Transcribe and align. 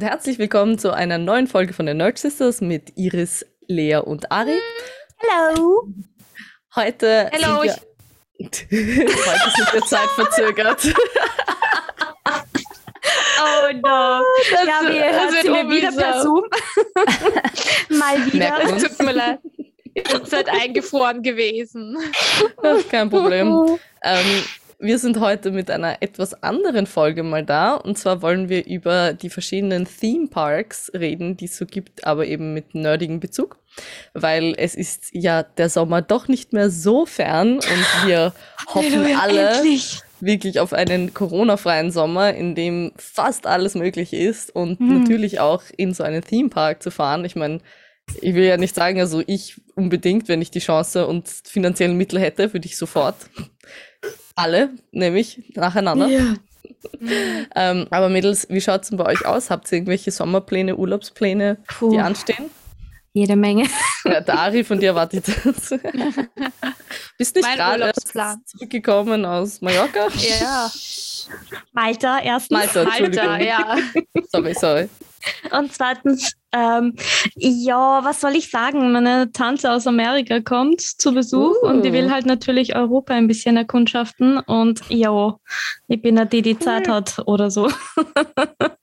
und 0.00 0.06
herzlich 0.06 0.38
willkommen 0.38 0.78
zu 0.78 0.94
einer 0.94 1.18
neuen 1.18 1.46
Folge 1.46 1.74
von 1.74 1.84
den 1.84 1.98
Nerd 1.98 2.16
Sisters 2.16 2.62
mit 2.62 2.96
Iris, 2.96 3.44
Lea 3.66 3.96
und 3.96 4.32
Ari. 4.32 4.58
Hallo. 5.30 5.88
Heute 6.74 7.28
Hello, 7.30 7.60
sind 7.60 7.86
wir, 8.38 8.48
heute 8.48 9.50
sind 9.56 9.72
wir 9.74 9.82
zeitverzögert. 9.82 10.94
Oh 13.42 13.72
no. 13.74 14.22
Das, 14.50 14.66
ja, 14.66 14.80
wie 14.88 14.96
ihr 14.96 15.02
das 15.02 15.20
hört, 15.20 15.32
wird 15.32 15.42
sind 15.42 15.52
wir 15.52 15.68
wieder 15.68 15.92
per. 15.92 16.22
Zoom. 16.22 16.44
Mal 17.98 18.32
wieder. 18.32 18.74
Es 18.74 18.82
tut 18.82 19.02
mir 19.06 19.12
leid. 19.12 19.40
Ihr 19.92 20.04
seid 20.24 20.48
eingefroren 20.48 21.22
gewesen. 21.22 21.98
Kein 22.90 23.10
Problem. 23.10 23.78
Ähm, 24.02 24.44
wir 24.80 24.98
sind 24.98 25.20
heute 25.20 25.50
mit 25.50 25.70
einer 25.70 26.00
etwas 26.00 26.42
anderen 26.42 26.86
Folge 26.86 27.22
mal 27.22 27.44
da. 27.44 27.74
Und 27.74 27.98
zwar 27.98 28.22
wollen 28.22 28.48
wir 28.48 28.66
über 28.66 29.12
die 29.12 29.28
verschiedenen 29.28 29.86
Theme 29.86 30.28
Parks 30.28 30.90
reden, 30.94 31.36
die 31.36 31.44
es 31.44 31.58
so 31.58 31.66
gibt, 31.66 32.06
aber 32.06 32.26
eben 32.26 32.54
mit 32.54 32.74
nerdigem 32.74 33.20
Bezug. 33.20 33.58
Weil 34.14 34.54
es 34.56 34.74
ist 34.74 35.10
ja 35.12 35.42
der 35.42 35.68
Sommer 35.68 36.00
doch 36.00 36.28
nicht 36.28 36.52
mehr 36.54 36.70
so 36.70 37.04
fern 37.04 37.54
und 37.56 38.06
wir 38.06 38.32
hoffen 38.74 39.06
alle 39.16 39.50
Endlich. 39.50 40.00
wirklich 40.20 40.60
auf 40.60 40.72
einen 40.72 41.12
Corona-freien 41.12 41.90
Sommer, 41.90 42.32
in 42.34 42.54
dem 42.54 42.92
fast 42.96 43.46
alles 43.46 43.74
möglich 43.74 44.14
ist 44.14 44.54
und 44.54 44.78
Hm. 44.78 45.00
natürlich 45.00 45.40
auch 45.40 45.62
in 45.76 45.92
so 45.92 46.04
einen 46.04 46.24
Theme 46.24 46.48
Park 46.48 46.82
zu 46.82 46.90
fahren. 46.90 47.24
Ich 47.26 47.36
meine, 47.36 47.60
ich 48.22 48.34
will 48.34 48.44
ja 48.44 48.56
nicht 48.56 48.74
sagen, 48.74 48.98
also 48.98 49.22
ich 49.26 49.60
unbedingt, 49.76 50.26
wenn 50.28 50.42
ich 50.42 50.50
die 50.50 50.58
Chance 50.58 51.06
und 51.06 51.28
finanziellen 51.28 51.96
Mittel 51.96 52.18
hätte, 52.18 52.52
würde 52.52 52.66
ich 52.66 52.76
sofort 52.76 53.14
alle, 54.40 54.70
nämlich 54.92 55.42
nacheinander. 55.54 56.08
Ja. 56.08 56.34
Ähm, 57.54 57.86
aber 57.90 58.08
Mädels, 58.08 58.46
wie 58.48 58.60
schaut 58.60 58.82
es 58.82 58.88
denn 58.88 58.98
bei 58.98 59.06
euch 59.06 59.26
aus? 59.26 59.50
Habt 59.50 59.70
ihr 59.70 59.76
irgendwelche 59.76 60.10
Sommerpläne, 60.10 60.76
Urlaubspläne, 60.76 61.58
Puh, 61.66 61.90
die 61.90 61.98
anstehen? 61.98 62.50
jede 63.12 63.36
Menge. 63.36 63.66
Ja, 64.04 64.20
der 64.20 64.38
Ari 64.38 64.64
von 64.64 64.78
dir 64.78 64.88
erwartet 64.88 65.28
das. 65.28 65.70
Bist 67.18 67.36
nicht 67.36 67.54
gerade 67.54 67.92
zurückgekommen 68.46 69.24
aus 69.24 69.60
Mallorca? 69.60 70.08
Ja. 70.16 70.70
Malta 71.72 72.20
erstens. 72.20 72.50
Malta. 72.50 72.84
Alter, 72.84 73.38
ja. 73.42 73.76
Sorry, 74.32 74.54
sorry. 74.54 74.88
Und 75.50 75.72
zweitens, 75.72 76.32
ähm, 76.52 76.94
ja, 77.36 78.00
was 78.02 78.20
soll 78.20 78.34
ich 78.36 78.50
sagen? 78.50 78.92
Meine 78.92 79.30
Tante 79.32 79.70
aus 79.70 79.86
Amerika 79.86 80.40
kommt 80.40 80.80
zu 80.80 81.12
Besuch 81.14 81.54
Uh. 81.62 81.66
und 81.66 81.84
die 81.84 81.92
will 81.92 82.10
halt 82.10 82.26
natürlich 82.26 82.74
Europa 82.74 83.14
ein 83.14 83.26
bisschen 83.26 83.56
erkundschaften. 83.56 84.38
Und 84.38 84.82
ja, 84.88 85.36
ich 85.88 86.02
bin 86.02 86.16
ja 86.16 86.24
die, 86.24 86.42
die 86.42 86.58
Zeit 86.58 86.88
hat 86.88 87.20
oder 87.26 87.50
so. 87.50 87.70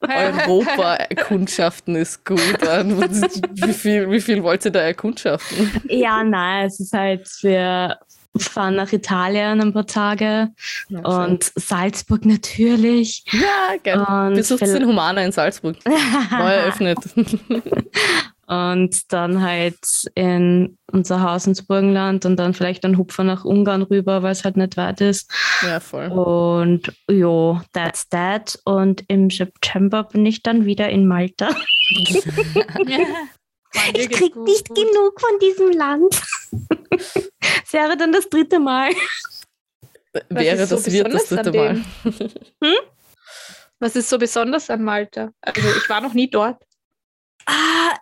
Europa-Erkundschaften 0.02 1.96
ist 1.98 2.24
gut. 2.26 2.60
Ähm, 2.70 3.00
Wie 3.00 3.74
viel, 3.74 4.10
wie 4.10 4.22
viel 4.22 4.44
wollt 4.44 4.64
ihr 4.66 4.72
da 4.72 4.80
erkundschaften? 4.82 5.82
Ja, 5.90 6.24
nein, 6.24 6.68
es 6.68 6.80
ist 6.80 6.94
halt, 6.94 7.28
wir 7.42 7.98
fahren 8.44 8.76
nach 8.76 8.92
Italien 8.92 9.62
ein 9.62 9.74
paar 9.74 9.88
Tage 9.88 10.50
und 10.90 11.52
Salzburg 11.56 12.26
natürlich. 12.26 13.24
ja, 13.32 13.76
geil. 13.84 14.36
Besucht 14.36 14.62
den 14.62 14.86
Humana 14.86 15.24
in 15.24 15.32
Salzburg. 15.32 15.78
Neu 15.86 16.52
eröffnet. 16.54 16.98
Und 18.50 19.12
dann 19.12 19.42
halt 19.42 19.78
in 20.16 20.78
unser 20.94 21.22
Haus 21.22 21.46
ins 21.48 21.64
Burgenland 21.64 22.24
und 22.26 22.38
dann 22.38 22.54
vielleicht 22.54 22.86
ein 22.86 22.98
Hupfer 22.98 23.26
nach 23.26 23.44
Ungarn 23.44 23.82
rüber, 23.82 24.24
weil 24.24 24.32
es 24.32 24.46
halt 24.46 24.56
nicht 24.56 24.78
weit 24.78 25.02
ist. 25.02 25.30
ja, 25.64 25.82
voll. 25.82 26.08
Und 26.08 26.94
jo, 27.12 27.60
that's 27.74 28.08
that. 28.08 28.58
Und 28.64 29.04
im 29.10 29.30
September 29.30 30.06
bin 30.06 30.26
ich 30.26 30.44
dann 30.44 30.64
wieder 30.66 30.88
in 30.88 31.08
Malta. 31.08 31.50
Ich 33.94 34.10
krieg 34.10 34.36
nicht 34.36 34.68
genug 34.70 35.20
von 35.20 35.40
diesem 35.42 35.72
Land. 35.72 36.22
Es 36.92 37.74
wäre 37.74 37.98
dann 37.98 38.12
das 38.12 38.30
dritte 38.30 38.60
Mal. 38.60 38.92
Wäre 40.30 40.64
ist 40.64 40.70
so 40.70 40.76
das 40.78 40.92
wird 40.92 41.14
das 41.14 41.28
dritte 41.28 41.52
Mal. 41.52 41.84
Was 43.80 43.96
ist 43.96 44.10
so 44.10 44.18
besonders 44.18 44.70
an 44.70 44.84
Malta? 44.84 45.32
Also 45.42 45.62
ich 45.62 45.88
war 45.90 46.02
noch 46.02 46.14
nie 46.14 46.30
dort. 46.30 46.64
Ah, 47.46 47.96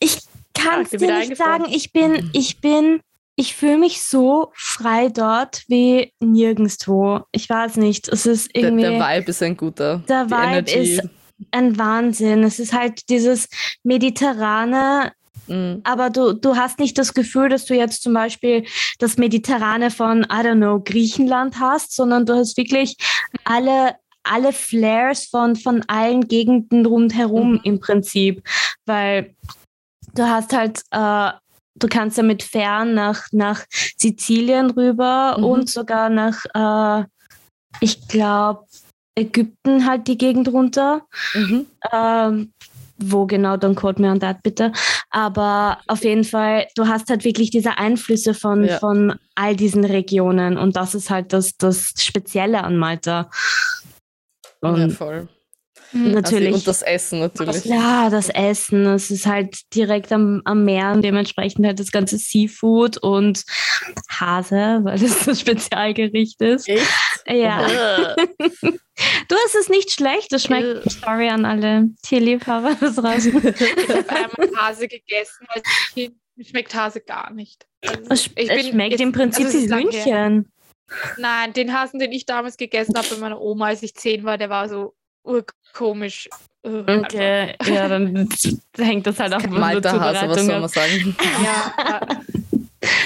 ich 0.00 0.18
kann 0.54 0.80
Ah, 0.80 0.82
es 0.82 0.90
bin 0.90 1.00
dir 1.00 1.06
wieder 1.06 1.18
nicht 1.20 1.36
sagen. 1.36 1.64
Ich 1.70 1.92
bin, 1.92 2.30
ich 2.34 2.60
bin, 2.60 3.00
ich 3.36 3.54
fühle 3.56 3.78
mich 3.78 4.02
so 4.02 4.52
frei 4.54 5.08
dort 5.08 5.64
wie 5.68 6.12
nirgendwo. 6.20 7.20
Ich 7.32 7.48
weiß 7.48 7.76
nicht. 7.76 8.08
Es 8.08 8.26
ist 8.26 8.54
Der, 8.54 8.64
irgendwie. 8.64 8.82
der 8.82 9.00
Vibe 9.00 9.30
ist 9.30 9.42
ein 9.42 9.56
guter. 9.56 9.98
Der 10.08 10.26
Vibe 10.26 10.42
Energy. 10.70 10.78
ist 10.96 11.08
ein 11.50 11.78
Wahnsinn. 11.78 12.44
Es 12.44 12.58
ist 12.58 12.72
halt 12.74 13.08
dieses 13.08 13.48
mediterrane, 13.82 15.12
Mm. 15.48 15.80
aber 15.84 16.10
du, 16.10 16.32
du 16.32 16.56
hast 16.56 16.78
nicht 16.78 16.98
das 16.98 17.14
Gefühl, 17.14 17.48
dass 17.48 17.64
du 17.66 17.74
jetzt 17.74 18.02
zum 18.02 18.12
Beispiel 18.14 18.64
das 18.98 19.16
Mediterrane 19.16 19.90
von, 19.90 20.22
I 20.24 20.26
don't 20.42 20.56
know, 20.56 20.80
Griechenland 20.80 21.60
hast, 21.60 21.94
sondern 21.94 22.26
du 22.26 22.34
hast 22.34 22.56
wirklich 22.56 22.96
alle, 23.44 23.96
alle 24.24 24.52
Flares 24.52 25.26
von, 25.26 25.54
von 25.56 25.84
allen 25.86 26.26
Gegenden 26.26 26.84
rundherum 26.86 27.52
Mhm. 27.52 27.60
im 27.64 27.80
Prinzip. 27.80 28.42
Weil 28.86 29.34
du 30.14 30.24
hast 30.28 30.52
halt, 30.52 30.82
äh, 30.90 31.30
du 31.78 31.88
kannst 31.88 32.16
ja 32.16 32.22
mit 32.22 32.42
Fern 32.42 32.94
nach, 32.94 33.26
nach 33.32 33.64
Sizilien 33.70 34.70
rüber 34.70 35.36
Mhm. 35.38 35.44
und 35.44 35.70
sogar 35.70 36.08
nach, 36.08 36.44
äh, 36.54 37.04
ich 37.80 38.08
glaube, 38.08 38.64
Ägypten 39.18 39.86
halt 39.86 40.08
die 40.08 40.18
Gegend 40.18 40.48
runter. 40.48 41.06
Mhm. 41.34 41.66
Ähm, 41.92 42.52
wo 42.98 43.26
genau, 43.26 43.56
dann 43.56 43.74
quote 43.74 44.00
me 44.00 44.08
on 44.10 44.20
that 44.20 44.42
bitte. 44.42 44.72
Aber 45.10 45.78
auf 45.86 46.04
jeden 46.04 46.24
Fall, 46.24 46.66
du 46.76 46.86
hast 46.88 47.10
halt 47.10 47.24
wirklich 47.24 47.50
diese 47.50 47.78
Einflüsse 47.78 48.34
von, 48.34 48.64
Ja. 48.64 48.78
von 48.78 49.14
all 49.34 49.56
diesen 49.56 49.84
Regionen 49.84 50.56
und 50.58 50.76
das 50.76 50.94
ist 50.94 51.10
halt 51.10 51.32
das, 51.32 51.56
das 51.56 51.92
Spezielle 51.98 52.64
an 52.64 52.76
Malta. 52.76 53.30
Ja, 54.62 54.70
Und 54.70 54.90
voll. 54.92 55.28
Natürlich. 55.96 56.46
Also, 56.48 56.58
und 56.58 56.66
das 56.66 56.82
Essen 56.82 57.18
natürlich. 57.20 57.64
ja, 57.64 58.08
das 58.10 58.28
Essen, 58.28 58.86
es 58.86 59.10
ist 59.10 59.26
halt 59.26 59.56
direkt 59.74 60.12
am, 60.12 60.42
am 60.44 60.64
Meer 60.64 60.92
und 60.92 61.02
dementsprechend 61.02 61.66
halt 61.66 61.78
das 61.80 61.90
ganze 61.92 62.18
Seafood 62.18 62.96
und 62.98 63.42
Hase, 64.10 64.80
weil 64.82 64.98
das 64.98 65.24
das 65.24 65.40
Spezialgericht 65.40 66.40
ist. 66.42 66.68
Echt? 66.68 66.86
Ja, 67.28 67.66
Äh. 67.66 68.16
du 69.28 69.34
hast 69.44 69.54
es 69.60 69.68
nicht 69.68 69.90
schlecht, 69.90 70.32
das 70.32 70.44
schmeckt, 70.44 70.90
sorry 70.90 71.28
an 71.28 71.44
alle 71.44 71.88
Tierliebhaber 72.02 72.76
da 72.80 72.90
draußen. 72.90 73.32
Ich 73.56 73.88
habe 73.88 74.08
einmal 74.08 74.56
Hase 74.56 74.88
gegessen. 74.88 75.46
Als 75.48 75.64
Kind 75.92 76.14
mir 76.36 76.44
schmeckt 76.44 76.74
Hase 76.74 77.00
gar 77.00 77.32
nicht. 77.32 77.66
Also 77.86 78.00
Es, 78.10 78.26
ich 78.36 78.50
es 78.50 78.56
bin 78.62 78.72
schmeckt 78.72 78.92
jetzt- 78.92 79.00
im 79.00 79.12
Prinzip 79.12 79.46
also 79.46 79.58
wie. 79.58 79.72
Hühnchen. 79.74 80.52
Nein, 81.18 81.52
den 81.52 81.72
Hasen, 81.72 81.98
den 81.98 82.12
ich 82.12 82.26
damals 82.26 82.56
gegessen 82.56 82.94
habe 82.96 83.08
bei 83.10 83.16
meiner 83.16 83.40
Oma, 83.40 83.66
als 83.66 83.82
ich 83.82 83.94
zehn 83.94 84.22
war, 84.22 84.38
der 84.38 84.50
war 84.50 84.68
so 84.68 84.94
urkomisch. 85.26 86.28
Okay, 86.62 87.54
ja, 87.64 87.88
dann 87.88 88.28
hängt 88.76 89.06
das 89.06 89.20
halt 89.20 89.34
auch 89.34 89.40
von 89.40 89.50
der 89.52 89.60
Malta 89.60 90.00
Hase, 90.00 90.28
was 90.28 90.44
soll 90.46 90.60
man 90.60 90.68
sagen? 90.68 91.16
ja. 91.44 91.72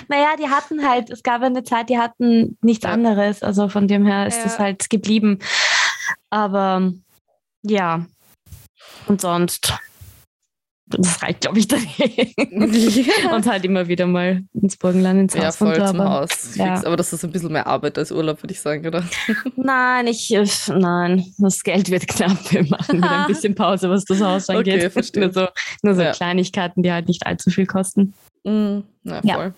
Naja, 0.09 0.29
die 0.39 0.49
hatten 0.49 0.87
halt, 0.89 1.11
es 1.11 1.23
gab 1.23 1.43
eine 1.43 1.63
Zeit, 1.63 1.89
die 1.89 1.99
hatten 1.99 2.57
nichts 2.63 2.85
Ja. 2.85 2.91
anderes. 2.93 3.43
Also 3.43 3.69
von 3.69 3.87
dem 3.87 4.07
her 4.07 4.27
ist 4.27 4.39
Ja. 4.39 4.45
das 4.45 4.59
halt 4.59 4.89
geblieben. 4.91 5.39
Aber 6.31 6.93
ja. 7.63 8.07
Und 9.07 9.21
sonst, 9.21 9.75
das 10.91 11.23
reicht, 11.23 11.41
glaube 11.43 11.59
ich, 11.59 11.69
dagegen. 11.69 12.35
ja, 12.75 13.35
Und 13.35 13.47
halt 13.47 13.65
immer 13.65 13.89
wieder 13.89 14.07
mal 14.07 14.43
ins 14.53 14.77
Burgenland, 14.77 15.21
ins 15.21 15.35
ja, 15.35 15.47
Haus 15.47 15.57
voll 15.57 15.69
runter. 15.69 15.87
zum 15.89 16.01
aber- 16.01 16.11
Haus. 16.23 16.57
ja. 16.57 16.85
Aber 16.85 16.97
das 16.97 17.13
ist 17.13 17.25
ein 17.25 17.31
bisschen 17.31 17.53
mehr 17.53 17.67
Arbeit 17.67 17.97
als 17.99 18.11
Urlaub, 18.13 18.43
würde 18.43 18.53
ich 18.53 18.61
sagen, 18.61 18.87
oder? 18.87 19.05
Nein, 19.57 20.07
ich, 20.09 20.31
nein, 20.69 21.25
das 21.39 21.63
Geld 21.63 21.91
wird 21.91 22.07
knapp. 22.09 22.53
Wir 22.53 22.65
machen 22.65 22.99
wieder 22.99 23.21
ein 23.23 23.27
bisschen 23.29 23.55
Pause, 23.55 23.89
was 23.91 24.05
das 24.05 24.21
Haus 24.21 24.49
angeht. 24.51 24.75
Okay, 24.77 24.91
verstehe. 24.91 25.25
Nur 25.25 25.33
so, 25.33 25.47
nur 25.83 25.95
so 25.95 26.03
Ja. 26.03 26.13
Kleinigkeiten, 26.13 26.83
die 26.83 26.93
halt 26.93 27.09
nicht 27.09 27.27
allzu 27.27 27.51
viel 27.51 27.67
kosten. 27.67 28.15
Mm, 28.45 28.81
na, 29.05 29.21
Ja. 29.23 29.35
voll. 29.35 29.55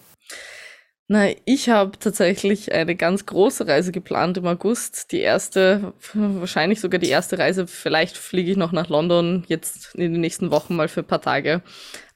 Na, 1.12 1.26
ich 1.44 1.68
habe 1.68 1.98
tatsächlich 1.98 2.72
eine 2.72 2.94
ganz 2.94 3.26
große 3.26 3.68
Reise 3.68 3.92
geplant 3.92 4.38
im 4.38 4.46
August. 4.46 5.12
Die 5.12 5.20
erste, 5.20 5.92
wahrscheinlich 6.14 6.80
sogar 6.80 6.98
die 6.98 7.10
erste 7.10 7.38
Reise. 7.38 7.66
Vielleicht 7.66 8.16
fliege 8.16 8.50
ich 8.50 8.56
noch 8.56 8.72
nach 8.72 8.88
London 8.88 9.44
jetzt 9.46 9.94
in 9.94 10.10
den 10.10 10.22
nächsten 10.22 10.50
Wochen 10.50 10.74
mal 10.74 10.88
für 10.88 11.00
ein 11.00 11.06
paar 11.06 11.20
Tage. 11.20 11.60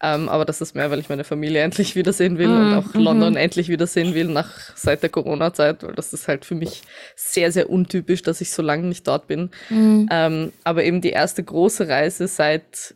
Ähm, 0.02 0.30
aber 0.30 0.46
das 0.46 0.62
ist 0.62 0.74
mehr, 0.74 0.90
weil 0.90 0.98
ich 0.98 1.10
meine 1.10 1.24
Familie 1.24 1.60
endlich 1.62 1.94
wiedersehen 1.94 2.38
will 2.38 2.48
und 2.48 2.70
Mm, 2.70 2.72
auch 2.72 2.94
mhm. 2.94 3.02
London 3.02 3.36
endlich 3.36 3.68
wiedersehen 3.68 4.14
will 4.14 4.28
nach 4.28 4.74
seit 4.74 5.02
der 5.02 5.10
Corona-Zeit, 5.10 5.82
weil 5.82 5.94
das 5.94 6.14
ist 6.14 6.26
halt 6.26 6.46
für 6.46 6.54
mich 6.54 6.80
sehr, 7.16 7.52
sehr 7.52 7.68
untypisch, 7.68 8.22
dass 8.22 8.40
ich 8.40 8.50
so 8.50 8.62
lange 8.62 8.86
nicht 8.88 9.06
dort 9.06 9.26
bin. 9.26 9.50
Ähm, 10.10 10.52
aber 10.64 10.84
eben 10.84 11.02
die 11.02 11.10
erste 11.10 11.44
große 11.44 11.86
Reise 11.86 12.28
seit 12.28 12.94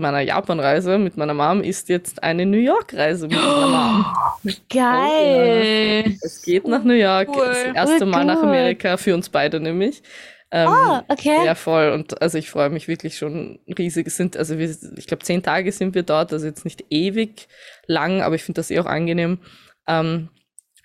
meiner 0.00 0.20
Japan-Reise 0.20 0.98
mit 0.98 1.16
meiner 1.16 1.34
Mom 1.34 1.62
ist 1.62 1.88
jetzt 1.90 2.22
eine 2.22 2.46
New 2.46 2.56
York-Reise 2.58 3.28
mit 3.28 3.36
meiner 3.36 3.66
Mom. 3.66 4.06
Geil. 4.70 6.16
Es 6.22 6.42
geht 6.42 6.66
nach 6.66 6.82
New 6.84 6.94
York, 6.94 7.28
Cool. 7.28 7.46
das 7.46 7.64
erste 7.74 8.04
Oh 8.04 8.08
Mal 8.08 8.24
nach. 8.24 8.42
Amerika, 8.42 8.96
für 8.96 9.14
uns 9.14 9.28
beide 9.28 9.60
nämlich. 9.60 10.02
Ähm, 10.50 10.68
Oh, 10.70 10.98
okay. 11.08 11.44
Ja, 11.44 11.54
voll. 11.54 11.90
Und 11.92 12.20
also 12.22 12.38
ich 12.38 12.50
freue 12.50 12.70
mich 12.70 12.88
wirklich 12.88 13.16
schon 13.16 13.58
riesig. 13.78 14.06
Es 14.06 14.16
sind, 14.16 14.36
also 14.36 14.58
wir, 14.58 14.68
ich 14.96 15.06
glaube, 15.06 15.22
zehn 15.24 15.42
Tage 15.42 15.70
sind 15.72 15.94
wir 15.94 16.02
dort, 16.02 16.32
also 16.32 16.46
jetzt 16.46 16.64
nicht 16.64 16.84
ewig 16.90 17.48
lang, 17.86 18.22
aber 18.22 18.34
ich 18.34 18.44
finde 18.44 18.58
das 18.60 18.70
eh 18.70 18.78
auch 18.80 18.86
angenehm. 18.86 19.38
Ähm, 19.86 20.28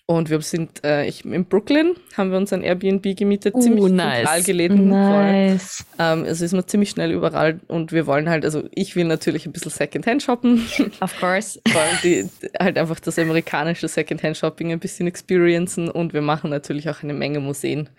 und 0.09 0.29
wir 0.29 0.39
sind 0.41 0.83
äh, 0.85 1.05
ich, 1.05 1.25
in 1.25 1.45
Brooklyn, 1.45 1.95
haben 2.15 2.31
wir 2.31 2.37
uns 2.37 2.53
ein 2.53 2.63
Airbnb 2.63 3.03
gemietet, 3.17 3.53
Uh, 3.55 3.59
ziemlich 3.59 3.91
nice. 3.91 4.15
zentral 4.19 4.43
gelegen. 4.43 4.87
Nice. 4.89 5.85
Ähm, 5.99 6.23
also 6.23 6.45
ist 6.45 6.53
man 6.53 6.65
ziemlich 6.65 6.89
schnell 6.89 7.11
überall 7.11 7.59
und 7.67 7.91
wir 7.91 8.07
wollen 8.07 8.29
halt, 8.29 8.45
also 8.45 8.63
ich 8.73 8.95
will 8.95 9.03
natürlich 9.03 9.45
ein 9.45 9.51
bisschen 9.51 9.69
Secondhand 9.71 10.23
shoppen. 10.23 10.65
Of 11.01 11.19
course. 11.19 11.59
Vor 11.67 11.81
allem 11.81 11.97
die, 12.03 12.29
halt 12.59 12.77
einfach 12.77 12.99
das 13.01 13.19
amerikanische 13.19 13.87
Secondhand-Shopping 13.89 14.71
ein 14.71 14.79
bisschen 14.79 15.07
experiencen 15.07 15.89
und 15.89 16.13
wir 16.13 16.21
machen 16.21 16.49
natürlich 16.49 16.89
auch 16.89 17.03
eine 17.03 17.13
Menge 17.13 17.39
Museen. 17.41 17.89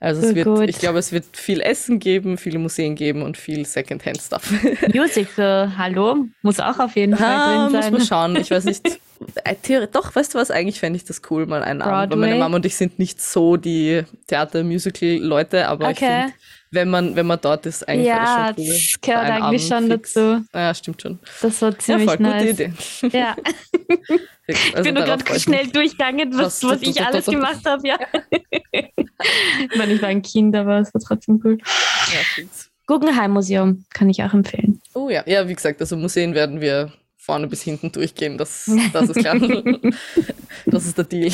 Also 0.00 0.26
es 0.26 0.34
wird, 0.34 0.46
gut. 0.46 0.68
ich 0.70 0.78
glaube, 0.78 0.98
es 0.98 1.12
wird 1.12 1.24
viel 1.32 1.60
Essen 1.60 1.98
geben, 1.98 2.38
viele 2.38 2.58
Museen 2.58 2.94
geben 2.94 3.20
und 3.22 3.36
viel 3.36 3.66
Secondhand-Stuff. 3.66 4.52
Musical, 4.94 5.72
hallo, 5.76 6.24
muss 6.40 6.60
auch 6.60 6.78
auf 6.78 6.96
jeden 6.96 7.14
Ah, 7.14 7.16
Fall 7.18 7.56
muss 7.64 7.72
drin 7.72 7.92
man 7.92 8.00
sein. 8.00 8.06
schauen. 8.08 8.36
Ich 8.36 8.50
weiß 8.50 8.64
nicht. 8.64 9.00
Äh, 9.44 9.86
Doch, 9.92 10.14
weißt 10.14 10.34
du 10.34 10.38
was? 10.38 10.50
Eigentlich 10.50 10.78
fände 10.80 10.96
ich 10.96 11.04
das 11.04 11.20
cool, 11.30 11.46
mal 11.46 11.62
einen 11.62 11.82
Abend. 11.82 11.92
Weil 11.94 12.06
Broadway? 12.08 12.28
meine 12.28 12.38
Mama 12.38 12.56
und 12.56 12.66
ich 12.66 12.76
sind 12.76 12.98
nicht 12.98 13.20
so 13.20 13.56
die 13.56 14.02
Theater-Musical-Leute, 14.28 15.66
aber 15.68 15.90
ich 15.90 15.96
Okay. 15.98 16.20
finde, 16.22 16.34
wenn 16.70 16.90
man, 16.90 17.16
wenn 17.16 17.26
man 17.26 17.38
dort 17.40 17.64
ist, 17.66 17.88
eigentlich 17.88 18.06
Ja, 18.08 18.52
das 18.52 18.56
schon 18.56 18.64
cool. 18.66 18.72
das 18.74 19.00
gehört 19.00 19.24
Einen 19.24 19.42
eigentlich 19.42 19.72
Abend 19.72 19.88
schon 19.90 19.98
fix. 19.98 20.12
dazu. 20.14 20.44
Ja, 20.54 20.74
stimmt 20.74 21.02
schon. 21.02 21.18
Das 21.42 21.62
war 21.62 21.70
Ja, 21.70 21.78
ziemlich 21.78 22.04
voll 22.06 22.16
gute 22.18 22.28
nice. 22.30 22.50
Idee. 22.50 22.72
Ja, 23.12 23.36
ich 24.46 24.74
Also 24.74 24.82
bin 24.84 24.94
nur 24.94 25.04
gerade 25.04 25.24
ich 25.34 25.42
schnell 25.42 25.66
durchgegangen, 25.68 26.32
was, 26.38 26.62
Was- 26.62 26.70
was 26.70 26.82
ich 26.82 27.00
alles 27.04 27.26
gemacht 27.26 27.64
habe, 27.64 27.88
ja. 27.88 27.96
ich 28.72 29.76
meine, 29.76 29.94
ich 29.94 30.02
war 30.02 30.08
ein 30.08 30.22
Kind, 30.22 30.54
aber 30.54 30.78
es 30.80 30.92
war 30.94 31.00
trotzdem 31.00 31.40
cool. 31.44 31.58
Ja, 31.58 32.20
fix. 32.34 32.70
Guggenheim 32.86 33.32
Museum 33.32 33.84
kann 33.92 34.08
ich 34.08 34.22
auch 34.22 34.32
empfehlen. 34.32 34.80
Oh 34.94 35.10
ja, 35.10 35.22
ja, 35.26 35.46
wie 35.48 35.54
gesagt, 35.54 35.80
also 35.80 35.96
Museen 35.96 36.34
werden 36.34 36.60
wir 36.60 36.92
vorne 37.28 37.46
bis 37.46 37.60
hinten 37.60 37.92
durchgehen, 37.92 38.38
das, 38.38 38.70
das 38.94 39.10
ist 39.10 39.18
klar. 39.18 39.34
das 40.66 40.86
ist 40.86 40.96
der 40.96 41.04
Deal. 41.04 41.30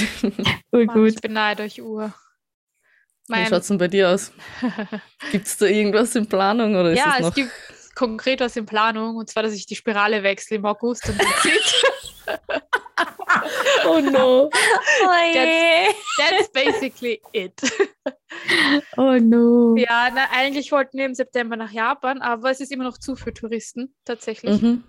Cool, 0.73 0.87
Mann, 0.87 0.97
gut. 0.97 1.11
ich 1.11 1.21
beneide 1.21 1.63
euch 1.63 1.81
Uhr. 1.81 2.13
Wie 3.29 3.33
Mein, 3.33 3.47
schaut's 3.47 3.69
denn 3.69 3.79
bei 3.79 3.87
dir 3.87 4.11
aus? 4.11 4.33
Gibt 5.31 5.47
es 5.47 5.57
da 5.57 5.67
irgendwas 5.67 6.17
in 6.17 6.29
Planung 6.29 6.75
oder 6.75 6.91
ist 6.91 6.99
ja, 6.99 7.15
es 7.21 7.29
es 7.29 7.35
gibt 7.35 7.53
konkret 7.95 8.41
was 8.41 8.57
in 8.57 8.67
Planung 8.67 9.15
und 9.15 9.31
zwar, 9.31 9.45
dass 9.45 9.53
ich 9.53 9.67
die 9.67 9.77
Spirale 9.77 10.25
wechsle 10.25 10.57
im 10.57 10.65
August 10.67 11.09
und 11.09 11.17
that's 11.17 11.85
oh 13.87 14.01
no. 14.01 14.51
Oh 14.51 15.33
je. 15.33 15.95
That's 16.19 16.51
basically 16.51 17.21
it. 17.33 17.55
Oh 18.97 19.17
no. 19.21 19.77
Ja, 19.77 20.11
na, 20.13 20.27
eigentlich 20.33 20.73
wollten 20.73 20.99
wir 20.99 21.07
im 21.07 21.15
September 21.15 21.55
nach 21.55 21.71
Japan, 21.71 22.21
aber 22.21 22.51
es 22.51 22.61
ist 22.61 22.73
immer 22.73 22.85
noch 22.85 22.99
zu 22.99 23.15
für 23.15 23.33
Touristen, 23.33 23.95
tatsächlich. 24.05 24.61
Mhm. 24.61 24.83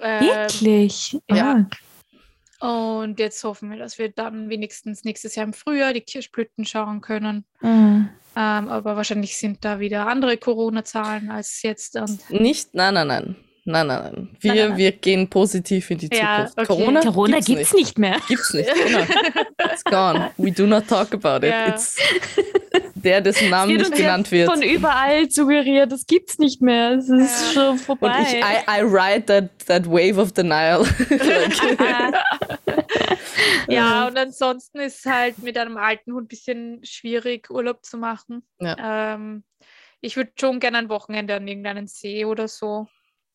Ähm, 0.00 0.26
Wirklich? 0.26 1.18
ja. 1.30 1.66
Ah. 2.60 3.02
und 3.02 3.18
jetzt 3.18 3.42
hoffen 3.44 3.70
wir, 3.70 3.78
dass 3.78 3.98
wir 3.98 4.08
dann 4.10 4.48
wenigstens 4.48 5.04
nächstes 5.04 5.34
Jahr 5.34 5.46
im 5.46 5.52
Frühjahr 5.52 5.92
die 5.92 6.00
Kirschblüten 6.00 6.64
schauen 6.64 7.00
können. 7.00 7.44
Ah. 7.62 8.08
Ähm, 8.36 8.68
aber 8.68 8.96
wahrscheinlich 8.96 9.36
sind 9.36 9.64
da 9.64 9.80
wieder 9.80 10.06
andere 10.06 10.36
Corona-Zahlen 10.36 11.30
als 11.30 11.62
jetzt. 11.62 11.96
Und 11.96 12.30
Nicht? 12.30 12.74
Nein, 12.74 12.94
nein, 12.94 13.08
nein. 13.08 13.36
Nein, 13.70 13.86
nein, 13.86 14.00
nein. 14.14 14.28
Wir, 14.40 14.54
Nein, 14.54 14.68
nein, 14.70 14.78
wir 14.78 14.92
gehen 14.92 15.28
positiv 15.28 15.90
in 15.90 15.98
die 15.98 16.08
Ja, 16.10 16.46
Zukunft. 16.46 16.58
okay. 16.58 16.66
Corona, 16.66 17.00
Corona 17.02 17.32
gibt's, 17.36 17.46
gibt's 17.46 17.72
nicht. 17.74 17.84
nicht 17.84 17.98
mehr. 17.98 18.16
Gibt's 18.26 18.54
nicht, 18.54 18.70
genau. 18.74 19.00
It's 19.72 19.84
gone. 19.84 20.30
We 20.38 20.50
do 20.50 20.66
not 20.66 20.88
talk 20.88 21.12
about 21.12 21.46
it. 21.46 21.52
Ja. 21.52 21.68
It's 21.68 21.96
der, 22.94 23.20
dessen 23.20 23.50
Name 23.50 23.74
nicht 23.74 23.90
ja 23.90 23.96
genannt 23.96 24.30
wird. 24.32 24.50
Von 24.50 24.62
überall 24.62 25.30
suggeriert, 25.30 25.92
das 25.92 26.06
gibt's 26.06 26.38
nicht 26.38 26.62
mehr. 26.62 26.92
Es 26.92 27.10
ist 27.10 27.46
Ja. 27.48 27.52
schon 27.52 27.70
Und 27.72 27.80
vorbei. 27.80 28.22
ich, 28.22 28.34
I, 28.36 28.78
I 28.78 28.80
ride 28.80 29.26
that, 29.26 29.50
that 29.66 29.86
wave 29.86 30.18
of 30.18 30.32
denial. 30.32 30.80
like, 31.10 32.18
ja, 33.68 34.06
und 34.08 34.16
ansonsten 34.18 34.78
ist 34.80 35.04
halt 35.06 35.38
mit 35.42 35.58
einem 35.58 35.76
alten 35.76 36.12
Hund 36.12 36.24
ein 36.24 36.28
bisschen 36.28 36.80
schwierig, 36.84 37.50
Urlaub 37.50 37.84
zu 37.84 37.98
machen. 37.98 38.42
Ähm, 38.60 39.44
ich 40.00 40.16
würde 40.16 40.32
schon 40.38 40.58
gerne 40.58 40.78
ein 40.78 40.88
Wochenende 40.88 41.34
an 41.34 41.46
irgendeinen 41.46 41.86
See 41.86 42.24
oder 42.24 42.48
so. 42.48 42.86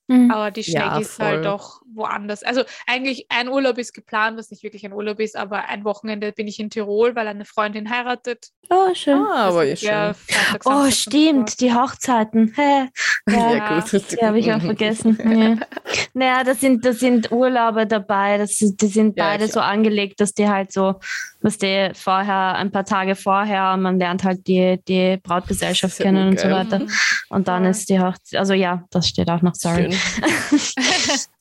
Mhm. 0.07 0.31
Aber 0.31 0.51
die 0.51 0.61
Ja, 0.61 0.81
Schnecke 0.87 1.01
ist 1.01 1.11
voll. 1.13 1.25
halt 1.25 1.45
doch 1.45 1.81
woanders. 1.95 2.43
Also 2.43 2.63
eigentlich 2.87 3.27
ein 3.29 3.47
Urlaub 3.47 3.77
ist 3.77 3.93
geplant, 3.93 4.37
was 4.37 4.51
nicht 4.51 4.61
wirklich 4.63 4.85
ein 4.85 4.91
Urlaub 4.93 5.19
ist, 5.19 5.37
aber 5.37 5.69
ein 5.69 5.85
Wochenende 5.85 6.31
bin 6.33 6.47
ich 6.47 6.59
in 6.59 6.69
Tirol, 6.69 7.15
weil 7.15 7.27
eine 7.27 7.45
Freundin 7.45 7.89
heiratet. 7.89 8.49
Oh, 8.69 8.93
schön. 8.93 9.23
ah, 9.31 9.47
aber 9.49 9.63
ja, 9.63 9.75
Ja, 9.75 10.13
schön. 10.13 10.35
Freitag, 10.35 10.61
Oh, 10.65 10.89
stimmt, 10.91 11.59
die 11.61 11.73
Hochzeiten. 11.73 12.53
Hä? 12.55 12.89
Ja, 13.29 13.53
Ja, 13.55 13.79
gut. 13.79 14.11
die 14.11 14.25
habe 14.25 14.39
ich 14.39 14.51
auch 14.51 14.61
vergessen. 14.61 15.17
Ja. 15.23 15.65
Naja, 16.13 16.43
da 16.43 16.53
sind, 16.53 16.83
sind 16.95 17.31
Urlaube 17.31 17.87
dabei. 17.87 18.37
Das, 18.37 18.59
ist- 18.59 18.81
die 18.81 18.87
sind 18.87 19.17
Ja, 19.17 19.25
beide 19.29 19.47
so 19.47 19.59
angelegt, 19.61 20.19
dass 20.19 20.33
die 20.33 20.49
halt 20.49 20.71
so, 20.73 20.95
was 21.43 21.57
die 21.57 21.91
vorher, 21.93 22.55
ein 22.55 22.71
paar 22.71 22.85
Tage 22.85 23.15
vorher, 23.15 23.75
man 23.77 23.99
lernt 23.99 24.23
halt 24.23 24.47
die, 24.47 24.79
die 24.87 25.17
Brautgesellschaft 25.17 25.99
ja 25.99 26.05
kennen 26.05 26.29
und 26.29 26.39
so 26.39 26.49
weiter. 26.49 26.79
Mhm. 26.79 26.89
Und 27.29 27.47
dann 27.47 27.63
Voll. 27.63 27.71
ist 27.71 27.89
die 27.89 27.99
Hochzeit, 27.99 28.39
also 28.39 28.53
ja, 28.53 28.85
das 28.89 29.09
steht 29.09 29.29
auch 29.29 29.41
noch, 29.41 29.53
sorry. 29.53 29.93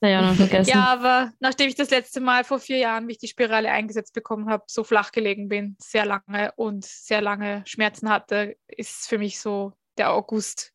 Auch 0.04 0.20
noch 0.20 0.34
vergessen. 0.34 0.70
Ja, 0.70 0.86
aber 0.86 1.30
nachdem 1.38 1.68
ich 1.68 1.76
das 1.76 1.90
letzte 1.90 2.20
Mal 2.20 2.42
vor 2.42 2.58
vier 2.58 2.78
Jahren, 2.78 3.06
wie 3.06 3.12
ich 3.12 3.18
die 3.18 3.28
Spirale 3.28 3.70
eingesetzt 3.70 4.12
bekommen 4.12 4.50
habe, 4.50 4.64
so 4.66 4.82
flach 4.82 5.12
gelegen 5.12 5.48
bin, 5.48 5.76
sehr 5.78 6.04
lange 6.04 6.50
und 6.56 6.84
sehr 6.84 7.20
lange 7.20 7.62
Schmerzen 7.66 8.10
hatte, 8.10 8.56
ist 8.66 9.08
für 9.08 9.18
mich 9.18 9.38
so 9.38 9.72
der 9.96 10.12
August 10.12 10.72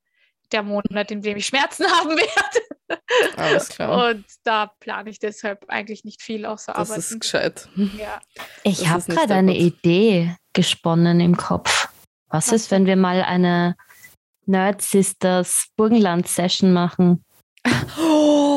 der 0.54 0.64
Monat, 0.64 1.12
in 1.12 1.22
dem 1.22 1.38
ich 1.38 1.46
Schmerzen 1.46 1.86
haben 1.92 2.12
werde. 2.12 2.67
Alles 3.36 3.70
klar. 3.70 4.10
Und 4.10 4.26
da 4.44 4.72
plane 4.80 5.10
ich 5.10 5.20
deshalb 5.20 5.66
eigentlich 5.70 6.04
nicht 6.06 6.22
viel 6.22 6.46
außer 6.46 6.74
Das 6.74 6.90
Arbeiten. 6.92 7.00
ist 7.00 7.20
gescheit. 7.20 7.70
ja. 7.98 8.20
Ich 8.64 8.80
Das 8.80 8.90
habe 8.90 9.04
gerade 9.14 9.34
eine 9.36 9.54
Gott. 9.54 9.62
Idee 9.62 10.36
gesponnen 10.54 11.20
im 11.20 11.36
Kopf. 11.38 11.90
Was 12.30 12.48
Was 12.48 12.54
ist, 12.54 12.72
wenn 12.72 12.86
wir 12.86 12.96
mal 12.96 13.22
eine 13.24 13.76
Nerd 14.46 14.82
Sisters 14.82 15.68
Burgenland 15.76 16.28
Session 16.28 16.74
machen? 16.74 17.24
Oh. 18.00 18.57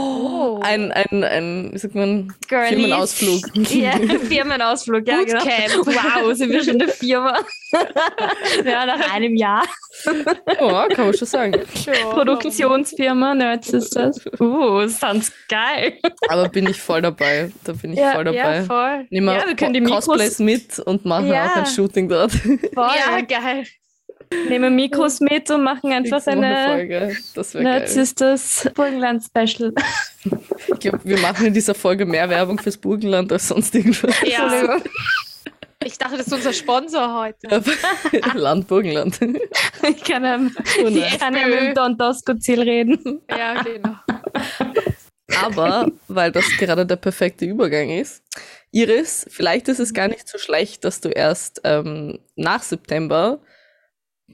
Ein, 0.63 0.93
ein, 0.93 1.25
ein, 1.25 1.71
wie 1.73 1.79
sagt 1.79 1.95
man, 1.95 2.33
Firmenausflug. 2.49 3.43
Ja, 3.71 3.93
Firmenausflug, 3.93 5.07
ja, 5.07 5.23
genau. 5.23 5.41
Wow, 5.45 6.35
sind 6.35 6.50
wir 6.53 6.62
schon 6.64 6.81
eine 6.81 6.88
Firma? 6.88 7.38
ja, 8.64 8.87
nach 8.87 9.12
einem 9.14 9.37
Jahr. 9.37 9.64
Oh, 10.61 10.85
kann 10.95 11.07
man 11.07 11.14
schon 11.14 11.29
sagen. 11.29 11.55
Ja, 11.87 11.93
Produktionsfirma 12.11 13.35
Nerd 13.35 13.64
Sisters. 13.64 14.21
Uh, 14.38 14.87
sounds 14.88 15.33
geil. 15.49 15.99
Aber 16.29 16.49
bin 16.49 16.69
ich 16.69 16.81
voll 16.81 17.03
dabei. 17.03 17.53
Da 17.64 17.73
bin 17.73 17.93
ich 17.93 17.99
Ja, 17.99 18.12
voll 18.12 18.25
dabei. 18.25 18.57
Ja, 18.57 18.62
voll. 18.64 19.07
Nehmen 19.11 19.26
wir 19.26 19.35
Ja, 19.38 19.47
wir 19.47 19.57
können 19.57 19.75
die 19.75 19.81
Mikros- 19.81 20.07
Cosplays 20.07 20.38
mit 20.38 20.79
und 20.81 21.05
machen 21.05 21.29
Ja. 21.29 21.47
auch 21.47 21.57
ein 21.57 21.67
Shooting 21.67 22.09
dort. 22.09 22.33
Voll. 22.33 22.59
Ja, 22.75 23.21
geil. 23.26 23.64
Nehmen 24.49 24.76
Mikros 24.76 25.19
mit 25.21 25.50
und 25.50 25.64
machen 25.64 25.93
einfach 25.93 26.25
eine 26.26 26.69
Folge. 26.69 27.17
Das 27.35 27.53
Nerd 27.55 27.64
geil. 27.81 27.88
Sisters 27.88 28.71
Burgenland 28.75 29.25
Special. 29.25 29.73
Ich 30.83 30.89
glaube, 30.89 31.05
wir 31.05 31.19
machen 31.19 31.47
in 31.47 31.53
dieser 31.53 31.75
Folge 31.75 32.07
mehr 32.07 32.31
Werbung 32.31 32.59
fürs 32.59 32.79
Burgenland 32.79 33.31
als 33.31 33.49
sonst 33.49 33.75
irgendwas. 33.75 34.15
Ja, 34.25 34.79
ich 35.85 35.99
dachte, 35.99 36.17
das 36.17 36.27
ist 36.27 36.33
unser 36.33 36.55
Sponsor 36.55 37.21
heute. 37.21 37.63
Land 38.39 38.67
Burgenland. 38.67 39.19
Ich 39.83 40.05
kann 40.05 40.25
ja, 40.25 40.39
Oh 40.39 40.91
mit 40.91 41.61
dem 41.61 41.75
Don 41.75 41.99
Tosco-Ziel 41.99 42.63
reden. 42.63 43.21
Ja, 43.29 43.63
genau. 43.63 43.97
Aber, 45.43 45.91
weil 46.09 46.33
das 46.33 46.47
gerade 46.59 46.87
der 46.87 46.97
perfekte 46.97 47.45
Übergang 47.45 47.91
ist, 47.91 48.23
Iris, 48.71 49.27
vielleicht 49.29 49.69
ist 49.69 49.81
es 49.81 49.93
gar 49.93 50.09
nicht 50.09 50.29
so 50.29 50.39
schlecht, 50.39 50.85
dass 50.85 51.03
du 51.03 51.11
erst 51.11 51.61
ähm, 51.65 52.21
nach 52.37 52.63
September 52.63 53.41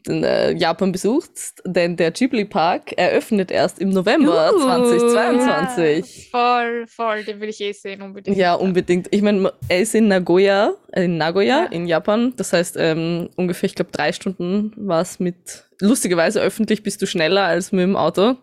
Japan 0.08 0.92
besuchst, 0.92 1.62
denn 1.64 1.96
der 1.96 2.10
Ghibli 2.10 2.44
Park 2.44 2.92
eröffnet 2.96 3.50
erst 3.50 3.78
im 3.78 3.90
November 3.90 4.52
Uh, 4.54 4.60
2022. 4.60 6.30
Ja, 6.32 6.38
voll, 6.38 6.86
voll. 6.86 7.24
Den 7.24 7.40
will 7.40 7.48
ich 7.48 7.60
eh 7.60 7.72
sehen, 7.72 8.02
unbedingt. 8.02 8.36
Ja, 8.36 8.54
unbedingt. 8.54 9.08
Ich 9.10 9.22
meine, 9.22 9.52
er 9.68 9.80
ist 9.80 9.94
in 9.94 10.08
Nagoya, 10.08 10.72
äh, 10.92 11.04
in 11.04 11.16
Nagoya, 11.18 11.64
Ja. 11.64 11.64
in 11.66 11.86
Japan. 11.86 12.32
Das 12.36 12.52
heißt, 12.52 12.76
ähm, 12.78 13.28
ungefähr, 13.36 13.66
ich 13.68 13.74
glaube, 13.74 13.90
drei 13.92 14.12
Stunden 14.12 14.72
war 14.76 15.02
es 15.02 15.20
mit, 15.20 15.64
lustigerweise 15.80 16.40
öffentlich 16.40 16.82
bist 16.82 17.00
du 17.02 17.06
schneller 17.06 17.42
als 17.44 17.72
mit 17.72 17.82
dem 17.82 17.96
Auto. 17.96 18.36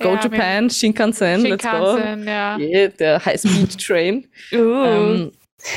Go 0.00 0.14
Ja, 0.14 0.20
Japan, 0.22 0.70
Shinkansen, 0.70 1.42
let's 1.42 1.64
go. 1.64 1.70
Shinkansen, 1.70 2.26
ja. 2.26 2.58
Yeah, 2.58 2.88
der 2.88 3.24
High-Speed-Train. 3.24 4.26
Uh. 4.52 4.56
ähm, 4.56 5.32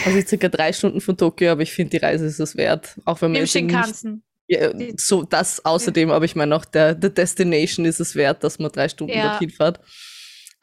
also 0.05 0.19
circa 0.21 0.49
drei 0.49 0.73
Stunden 0.73 0.99
von 0.99 1.15
Tokio, 1.15 1.51
aber 1.51 1.61
ich 1.61 1.71
finde, 1.71 1.91
die 1.91 2.05
Reise 2.05 2.25
ist 2.25 2.39
es 2.39 2.57
wert. 2.57 2.95
Auch 3.05 3.21
wenn 3.21 3.31
man 3.31 3.41
Im 3.41 3.47
Shinkansen. 3.47 4.23
Ja, 4.47 4.71
so 4.97 5.23
das 5.23 5.63
außerdem, 5.65 6.09
aber 6.11 6.25
ich 6.25 6.35
meine 6.35 6.55
auch 6.55 6.65
der, 6.65 6.95
der 6.95 7.09
Destination 7.09 7.85
ist 7.85 7.99
es 7.99 8.15
wert, 8.15 8.43
dass 8.43 8.59
man 8.59 8.71
drei 8.71 8.87
Stunden 8.89 9.13
Ja. 9.17 9.29
dorthin 9.29 9.49
fährt. 9.49 9.79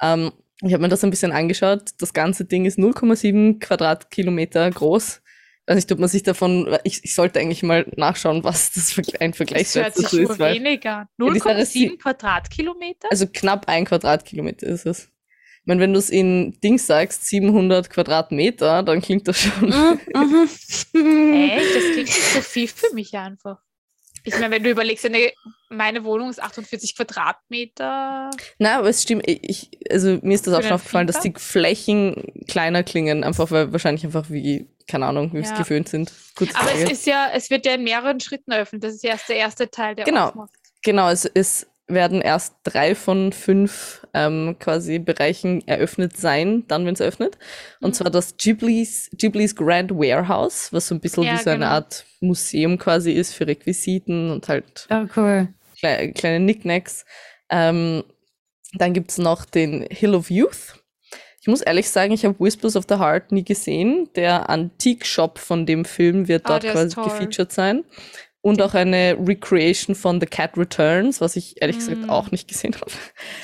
Ähm, 0.00 0.32
ich 0.62 0.72
habe 0.72 0.82
mir 0.82 0.88
das 0.88 1.04
ein 1.04 1.10
bisschen 1.10 1.32
angeschaut. 1.32 1.90
Das 1.98 2.12
ganze 2.14 2.44
Ding 2.44 2.64
ist 2.64 2.78
0,7 2.78 3.58
Quadratkilometer 3.60 4.70
groß. 4.70 5.20
weiß 5.66 5.76
nicht, 5.76 5.90
ob 5.92 5.98
man 5.98 6.08
sich 6.08 6.22
davon, 6.22 6.76
ich, 6.84 7.00
ich 7.04 7.14
sollte 7.14 7.40
eigentlich 7.40 7.62
mal 7.62 7.86
nachschauen, 7.96 8.44
was 8.44 8.72
das 8.72 8.92
für 8.92 9.02
ein 9.20 9.34
Vergleichswert 9.34 9.88
Das 9.88 9.96
hört 9.96 10.04
dazu 10.06 10.16
sich 10.16 10.22
ist. 10.24 10.28
nur 10.28 10.38
Weil, 10.38 10.54
weniger. 10.56 11.08
Ja, 11.18 11.30
die 11.32 11.38
Sache 11.38 11.52
ist, 11.60 11.74
die- 11.74 11.88
0,7 11.90 11.98
Quadratkilometer? 11.98 13.08
also 13.10 13.26
knapp 13.32 13.68
ein 13.68 13.84
Quadratkilometer 13.84 14.66
ist 14.66 14.86
es. 14.86 15.08
Ich 15.62 15.66
meine, 15.66 15.80
wenn 15.80 15.94
du 15.94 15.98
es 15.98 16.10
in 16.10 16.58
Dings 16.62 16.86
sagst, 16.86 17.24
700 17.26 17.88
Quadratmeter, 17.88 18.82
dann 18.82 19.00
klingt 19.00 19.26
das 19.26 19.40
schon. 19.40 19.70
Mhm, 19.70 20.00
mhm. 20.14 20.48
Echt? 21.34 21.76
Das 21.76 21.82
klingt 21.92 22.06
nicht 22.08 22.32
so 22.34 22.40
viel 22.42 22.68
für 22.68 22.94
mich 22.94 23.14
einfach. 23.16 23.58
Ich 24.26 24.34
meine, 24.38 24.50
wenn 24.54 24.62
du 24.62 24.70
überlegst, 24.70 25.04
eine, 25.04 25.32
meine 25.68 26.02
Wohnung 26.04 26.30
ist 26.30 26.42
48 26.42 26.96
Quadratmeter. 26.96 28.30
Na, 28.58 28.78
aber 28.78 28.88
es 28.88 29.02
stimmt, 29.02 29.24
ich, 29.26 29.70
also 29.90 30.18
mir 30.22 30.34
ist 30.34 30.46
das 30.46 30.54
auch 30.54 30.62
schon 30.62 30.72
aufgefallen, 30.72 31.06
dass 31.06 31.20
die 31.20 31.32
Flächen 31.36 32.44
kleiner 32.48 32.82
klingen, 32.82 33.22
einfach 33.24 33.50
weil 33.50 33.72
wahrscheinlich 33.72 34.04
einfach 34.04 34.30
wie, 34.30 34.66
keine 34.88 35.06
Ahnung, 35.06 35.30
wie 35.32 35.36
wir 35.36 35.42
es 35.42 35.50
Ja. 35.50 35.58
gewöhnt 35.62 35.88
sind. 35.88 36.12
Gute 36.36 36.54
Aber 36.56 36.68
Frage. 36.68 36.84
es 36.84 36.90
ist 36.92 37.06
ja, 37.06 37.28
es 37.32 37.50
wird 37.50 37.66
ja 37.66 37.74
in 37.74 37.84
mehreren 37.84 38.20
Schritten 38.20 38.50
eröffnet. 38.50 38.82
Das 38.84 38.94
ist 38.94 39.04
erst 39.04 39.28
der 39.28 39.36
erste 39.36 39.70
Teil, 39.70 39.94
der 39.94 40.04
Genau. 40.06 40.28
aufmacht. 40.28 40.52
Genau, 40.82 41.08
es, 41.10 41.24
es 41.26 41.66
werden 41.86 42.22
erst 42.22 42.54
drei 42.64 42.94
von 42.94 43.32
fünf 43.32 44.06
ähm, 44.14 44.56
quasi 44.58 44.98
Bereichen 44.98 45.66
eröffnet 45.68 46.16
sein, 46.16 46.64
dann, 46.66 46.86
wenn 46.86 46.94
es 46.94 47.00
öffnet. 47.02 47.36
Und 47.80 47.90
Mhm. 47.90 47.94
zwar 47.94 48.10
das 48.10 48.36
Ghibli's, 48.38 49.10
Ghibli's 49.18 49.54
Grand 49.54 49.90
Warehouse, 49.90 50.72
was 50.72 50.88
so 50.88 50.94
ein 50.94 51.00
bisschen 51.00 51.24
Ja, 51.24 51.34
wie 51.34 51.42
so 51.42 51.50
eine 51.50 51.58
genau. 51.60 51.70
Art 51.72 52.06
Museum 52.20 52.78
quasi 52.78 53.12
ist 53.12 53.34
für 53.34 53.46
Requisiten 53.46 54.30
und 54.30 54.48
halt 54.48 54.86
Oh, 54.90 55.04
cool. 55.16 55.48
kleine, 55.78 56.12
kleine 56.14 56.38
Knickknacks. 56.44 57.04
Ähm, 57.50 58.02
dann 58.72 58.92
gibt's 58.94 59.18
noch 59.18 59.44
den 59.44 59.86
Hill 59.90 60.14
of 60.14 60.30
Youth. 60.30 60.80
Ich 61.42 61.48
muss 61.48 61.60
ehrlich 61.60 61.90
sagen, 61.90 62.14
ich 62.14 62.24
habe 62.24 62.40
Whispers 62.40 62.74
of 62.76 62.86
the 62.88 62.94
Heart 62.94 63.30
nie 63.30 63.44
gesehen. 63.44 64.08
Der 64.16 64.48
Antique-Shop 64.48 65.38
von 65.38 65.66
dem 65.66 65.84
Film 65.84 66.26
wird 66.28 66.46
Ah, 66.46 66.58
dort 66.58 66.72
quasi 66.72 66.94
toll. 66.94 67.04
gefeatured 67.04 67.52
sein. 67.52 67.84
Und 68.44 68.60
auch 68.60 68.74
eine 68.74 69.16
Recreation 69.18 69.96
von 69.96 70.20
The 70.20 70.26
Cat 70.26 70.58
Returns, 70.58 71.22
was 71.22 71.34
ich 71.34 71.62
ehrlich 71.62 71.78
gesagt 71.78 72.02
Mm. 72.06 72.10
auch 72.10 72.30
nicht 72.30 72.46
gesehen 72.46 72.74
habe. 72.74 72.92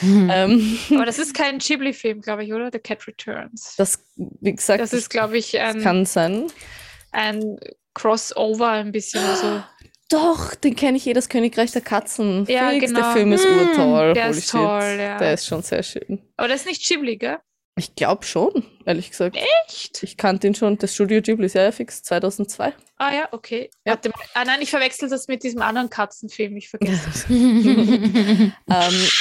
Mhm. 0.02 0.30
ähm, 0.34 0.78
Aber 0.90 1.06
das 1.06 1.18
ist 1.18 1.32
kein 1.32 1.56
Ghibli-Film, 1.58 2.20
glaube 2.20 2.44
ich, 2.44 2.52
oder? 2.52 2.68
The 2.70 2.80
Cat 2.80 3.06
Returns. 3.06 3.76
das, 3.78 4.04
wie 4.16 4.52
gesagt, 4.54 4.80
Das 4.82 4.92
ist, 4.92 5.08
glaube 5.08 5.38
ich, 5.38 5.58
ein, 5.58 5.80
kann 5.80 6.04
sein. 6.04 6.48
ein 7.12 7.56
Crossover 7.94 8.68
ein 8.68 8.92
bisschen. 8.92 9.24
Also, 9.24 9.62
Doch, 10.10 10.54
den 10.54 10.76
kenne 10.76 10.98
ich 10.98 11.06
eh, 11.06 11.14
das 11.14 11.30
Königreich 11.30 11.70
der 11.72 11.80
Katzen. 11.80 12.44
Ja, 12.46 12.70
Der 12.70 12.80
genau. 12.80 13.12
Film 13.14 13.32
ist 13.32 13.44
Mm, 13.46 13.58
urtoll. 13.58 14.12
der 14.12 14.24
Holy 14.26 14.36
ist 14.38 14.42
shit. 14.50 14.50
toll, 14.50 14.96
ja. 14.98 15.16
Der 15.18 15.32
ist 15.32 15.46
schon 15.46 15.62
sehr 15.62 15.82
schön. 15.82 16.20
aber 16.36 16.48
das 16.48 16.60
ist 16.60 16.66
nicht 16.66 16.86
Ghibli, 16.86 17.16
gell? 17.16 17.38
Ich 17.76 17.94
glaube 17.94 18.24
schon, 18.26 18.64
ehrlich 18.84 19.10
gesagt. 19.10 19.36
Echt? 19.66 20.02
Ich 20.02 20.16
kannte 20.16 20.46
ihn 20.46 20.54
schon, 20.54 20.76
das 20.76 20.92
Studio 20.94 21.22
Ghibli 21.22 21.46
ist 21.46 21.54
ja 21.54 21.70
fix 21.72 22.02
2002. 22.02 22.72
Ah 22.98 23.14
ja, 23.14 23.28
okay. 23.32 23.70
Ja. 23.86 23.92
Warte 23.92 24.10
mal. 24.10 24.18
Ah 24.34 24.44
nein, 24.44 24.60
ich 24.60 24.70
verwechsel 24.70 25.08
das 25.08 25.28
mit 25.28 25.42
diesem 25.42 25.62
anderen 25.62 25.88
Katzenfilm. 25.88 26.56
Ich 26.56 26.68
vergesse. 26.68 27.24
ähm, 27.30 28.52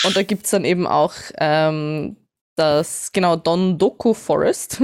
und 0.03 0.15
da 0.15 0.23
gibt's 0.23 0.49
dann 0.49 0.65
eben 0.65 0.87
auch 0.87 1.13
ähm, 1.39 2.17
das, 2.57 3.11
genau, 3.13 3.35
Don 3.37 3.77
Doku 3.77 4.13
Forest. 4.13 4.81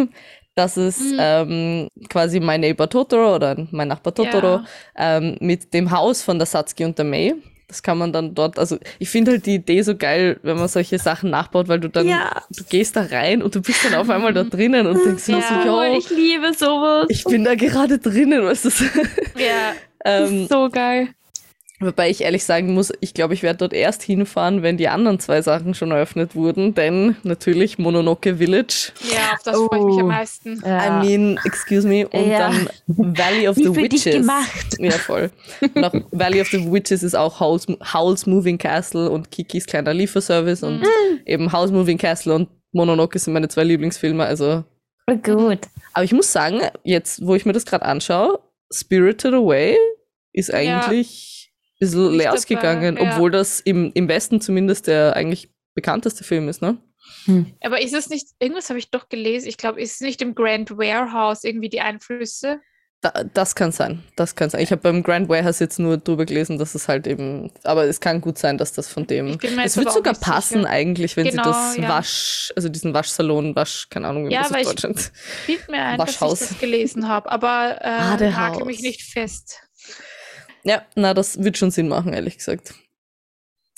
Das 0.57 0.77
ist 0.77 1.01
Mhm. 1.01 1.17
ähm, 1.19 1.87
quasi 2.07 2.39
mein 2.39 2.61
Neighbor 2.61 2.89
Totoro 2.89 3.35
oder 3.35 3.57
mein 3.71 3.89
Nachbar 3.89 4.13
Totoro 4.15 4.61
Ja. 4.61 4.65
ähm, 4.95 5.35
mit 5.41 5.73
dem 5.73 5.91
Haus 5.91 6.21
von 6.21 6.37
der 6.39 6.45
Satsuki 6.45 6.85
und 6.85 6.97
der 6.97 7.03
Mei. 7.03 7.33
Das 7.67 7.81
kann 7.81 7.97
man 7.97 8.13
dann 8.13 8.35
dort, 8.35 8.59
also 8.59 8.77
ich 8.99 9.09
finde 9.09 9.31
halt 9.31 9.47
die 9.47 9.55
Idee 9.55 9.81
so 9.81 9.95
geil, 9.97 10.39
wenn 10.43 10.55
man 10.57 10.67
solche 10.67 10.99
Sachen 10.99 11.31
nachbaut, 11.31 11.67
weil 11.67 11.79
du 11.79 11.89
dann, 11.89 12.07
Ja. 12.07 12.43
du 12.55 12.63
gehst 12.63 12.95
da 12.95 13.01
rein 13.01 13.41
und 13.41 13.55
du 13.55 13.61
bist 13.61 13.83
dann 13.83 13.95
auf 13.95 14.07
einmal 14.09 14.33
da 14.33 14.43
drinnen 14.49 14.85
und 14.85 15.03
denkst 15.03 15.27
Ja. 15.27 15.41
so, 15.41 15.71
Oh, 15.71 15.83
yo, 15.83 15.97
ich 15.97 16.09
liebe 16.11 16.53
sowas. 16.53 17.07
ich 17.09 17.23
bin 17.23 17.43
da 17.43 17.55
gerade 17.55 17.97
drinnen, 17.97 18.45
ist 18.49 18.65
das? 18.65 18.81
Ja, 19.35 19.73
ähm, 20.05 20.45
so 20.47 20.69
geil. 20.69 21.14
Wobei 21.81 22.09
ich 22.09 22.21
ehrlich 22.21 22.45
sagen 22.45 22.73
muss, 22.73 22.93
ich 23.01 23.13
glaube, 23.13 23.33
ich 23.33 23.43
werde 23.43 23.57
dort 23.57 23.73
erst 23.73 24.01
hinfahren, 24.01 24.63
wenn 24.63 24.77
die 24.77 24.87
anderen 24.87 25.19
zwei 25.19 25.41
Sachen 25.41 25.73
schon 25.73 25.91
eröffnet 25.91 26.33
wurden, 26.33 26.73
denn 26.73 27.17
natürlich 27.23 27.77
Mononoke 27.77 28.37
Village. 28.37 28.93
ja, 29.11 29.33
auf 29.33 29.43
das 29.43 29.55
freue 29.57 29.79
ich 29.79 29.85
mich 29.85 29.97
am 29.99 30.05
Oh. 30.05 30.07
meisten. 30.07 30.61
Ja. 30.65 31.03
I 31.03 31.05
mean, 31.05 31.39
excuse 31.43 31.85
me, 31.85 32.07
und 32.07 32.29
Ja. 32.29 32.39
dann 32.49 32.69
Valley 32.87 33.47
of 33.49 33.57
Wie 33.57 33.63
the 33.65 33.73
für 33.73 33.89
dich 33.89 34.05
Witches. 34.05 34.21
gemacht. 34.21 34.77
Ja, 34.79 34.91
voll. 34.91 35.31
Auch 35.81 35.93
Valley 36.11 36.39
of 36.39 36.47
the 36.47 36.71
Witches 36.71 37.03
ist 37.03 37.13
auch 37.15 37.41
Howl's, 37.41 37.65
Howl's 37.93 38.25
Moving 38.25 38.57
Castle 38.57 39.09
und 39.09 39.29
Kikis 39.31 39.65
kleiner 39.65 39.93
Lieferservice 39.93 40.63
und 40.63 40.79
Mhm. 40.79 40.85
eben 41.25 41.51
Howl's 41.51 41.71
Moving 41.71 41.97
Castle 41.97 42.35
und 42.35 42.49
Mononoke 42.71 43.19
sind 43.19 43.33
meine 43.33 43.49
zwei 43.49 43.65
Lieblingsfilme. 43.65 44.23
Also, 44.25 44.63
gut. 45.23 45.59
aber 45.93 46.03
ich 46.05 46.13
muss 46.13 46.31
sagen, 46.31 46.61
jetzt, 46.83 47.25
wo 47.25 47.35
ich 47.35 47.45
mir 47.45 47.53
das 47.53 47.65
gerade 47.65 47.83
anschaue, 47.85 48.39
Spirited 48.73 49.33
Away 49.33 49.77
ist 50.33 50.53
eigentlich 50.53 50.71
ein 50.71 51.34
bisschen 51.79 52.03
Nicht 52.07 52.17
leer 52.17 52.25
dabei, 52.25 52.37
ausgegangen, 52.37 52.97
ja. 52.97 53.11
obwohl 53.13 53.31
das 53.31 53.59
im, 53.59 53.91
im 53.93 54.07
Westen 54.07 54.41
zumindest 54.41 54.87
der 54.87 55.15
eigentlich 55.15 55.49
bekannteste 55.73 56.23
Film 56.23 56.47
ist, 56.49 56.61
ne? 56.61 56.77
Aber 57.63 57.81
ist 57.81 57.93
es 57.93 58.09
nicht, 58.09 58.29
irgendwas 58.39 58.69
habe 58.69 58.79
ich 58.79 58.89
doch 58.89 59.09
gelesen, 59.09 59.47
ich 59.47 59.57
glaube, 59.57 59.79
ist 59.81 59.95
es 59.95 60.01
nicht 60.01 60.21
im 60.21 60.33
Grand 60.35 60.71
Warehouse 60.77 61.43
irgendwie 61.43 61.69
die 61.69 61.81
Einflüsse? 61.81 62.59
Da, 63.01 63.11
das 63.33 63.53
kann 63.53 63.71
sein, 63.71 64.01
das 64.15 64.35
kann 64.35 64.49
sein. 64.49 64.61
Ich 64.61 64.71
habe 64.71 64.81
beim 64.81 65.03
Grand 65.03 65.29
Warehouse 65.29 65.59
jetzt 65.59 65.77
nur 65.77 65.97
drüber 65.97 66.25
gelesen, 66.25 66.57
dass 66.57 66.73
es 66.73 66.87
halt 66.87 67.05
eben, 67.05 67.51
aber 67.63 67.83
es 67.85 67.99
kann 67.99 68.21
gut 68.21 68.39
sein, 68.39 68.57
dass 68.57 68.73
das 68.73 68.87
von 68.87 69.05
dem. 69.05 69.37
Es 69.63 69.77
wird 69.77 69.91
sogar 69.91 70.15
passen 70.15 70.61
sicher. 70.61 70.69
eigentlich, 70.69 71.15
wenn 71.15 71.27
Genau, 71.27 71.43
sie 71.43 71.49
das 71.51 71.77
ja. 71.77 71.89
Wasch, 71.89 72.53
also 72.55 72.69
diesen 72.69 72.93
Waschsalon, 72.95 73.55
Wasch, 73.55 73.87
keine 73.89 74.07
Ahnung, 74.07 74.27
wie 74.29 74.33
Ja, 74.33 74.41
man 74.43 74.53
das 74.53 74.61
ich- 74.61 74.67
Deutschland. 74.67 75.11
Bild 75.45 75.69
mir 75.69 75.83
ein, 75.83 75.97
dass 75.99 76.09
ich 76.09 76.21
Waschhaus. 76.21 76.39
das 76.39 76.57
gelesen 76.59 77.07
habe, 77.07 77.29
aber 77.31 77.77
äh, 77.81 78.29
nagel 78.31 78.65
mich 78.65 78.81
nicht 78.81 79.03
fest. 79.03 79.59
Ja, 80.65 80.83
na, 80.95 81.13
das 81.13 81.43
wird 81.43 81.57
schon 81.57 81.71
Sinn 81.71 81.87
machen, 81.87 82.13
ehrlich 82.13 82.37
gesagt. 82.37 82.73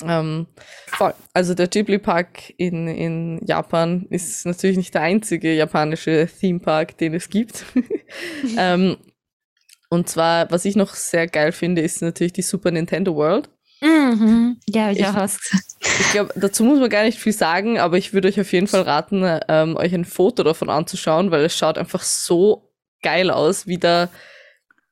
Ähm, 0.03 0.45
voll. 0.87 1.13
Also 1.33 1.53
der 1.55 1.67
Ghibli 1.67 1.97
Park 1.97 2.53
in, 2.57 2.87
in 2.87 3.45
Japan 3.45 4.05
ist 4.11 4.45
natürlich 4.45 4.77
nicht 4.77 4.93
der 4.93 5.01
einzige 5.01 5.53
japanische 5.55 6.27
Theme 6.39 6.59
Park, 6.59 6.97
den 6.99 7.15
es 7.15 7.29
gibt. 7.29 7.65
ähm, 8.57 8.97
und 9.89 10.07
zwar, 10.07 10.51
was 10.51 10.65
ich 10.65 10.75
noch 10.75 10.93
sehr 10.93 11.27
geil 11.27 11.51
finde, 11.51 11.81
ist 11.81 12.01
natürlich 12.01 12.33
die 12.33 12.41
Super 12.43 12.69
Nintendo 12.71 13.15
World. 13.15 13.49
Mhm. 13.81 14.59
Ja, 14.67 14.91
ich 14.91 14.99
Ich- 14.99 15.07
auch 15.07 15.15
was 15.15 15.39
gesagt. 15.39 15.63
Ich 15.99 16.11
glaube, 16.11 16.31
dazu 16.35 16.63
muss 16.63 16.79
man 16.79 16.91
gar 16.91 17.03
nicht 17.05 17.17
viel 17.17 17.33
sagen, 17.33 17.79
aber 17.79 17.97
ich 17.97 18.13
würde 18.13 18.27
euch 18.27 18.39
auf 18.39 18.51
jeden 18.53 18.67
Fall 18.67 18.81
raten, 18.81 19.23
ähm, 19.47 19.75
euch 19.77 19.95
ein 19.95 20.05
Foto 20.05 20.43
davon 20.43 20.69
anzuschauen, 20.69 21.31
weil 21.31 21.43
es 21.43 21.57
schaut 21.57 21.79
einfach 21.79 22.03
so 22.03 22.71
geil 23.01 23.31
aus, 23.31 23.65
wie 23.65 23.79
da, 23.79 24.07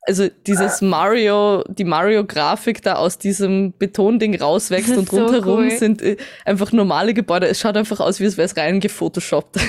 also 0.06 0.28
dieses 0.46 0.80
Mario, 0.82 1.64
die 1.68 1.84
Mario-Grafik 1.84 2.82
da 2.82 2.94
aus 2.94 3.18
diesem 3.18 3.74
Betonding 3.76 4.40
rauswächst 4.40 4.90
und 4.96 5.08
so 5.10 5.18
rundherum 5.24 5.64
cool. 5.64 5.70
sind 5.70 6.02
äh, 6.02 6.16
einfach 6.44 6.72
normale 6.72 7.12
Gebäude. 7.14 7.48
Es 7.48 7.60
schaut 7.60 7.76
einfach 7.76 8.00
aus, 8.00 8.20
wie 8.20 8.24
es 8.24 8.36
wäre 8.36 8.46
es 8.46 8.56
rein 8.56 8.80
gefotoshoppt. 8.80 9.56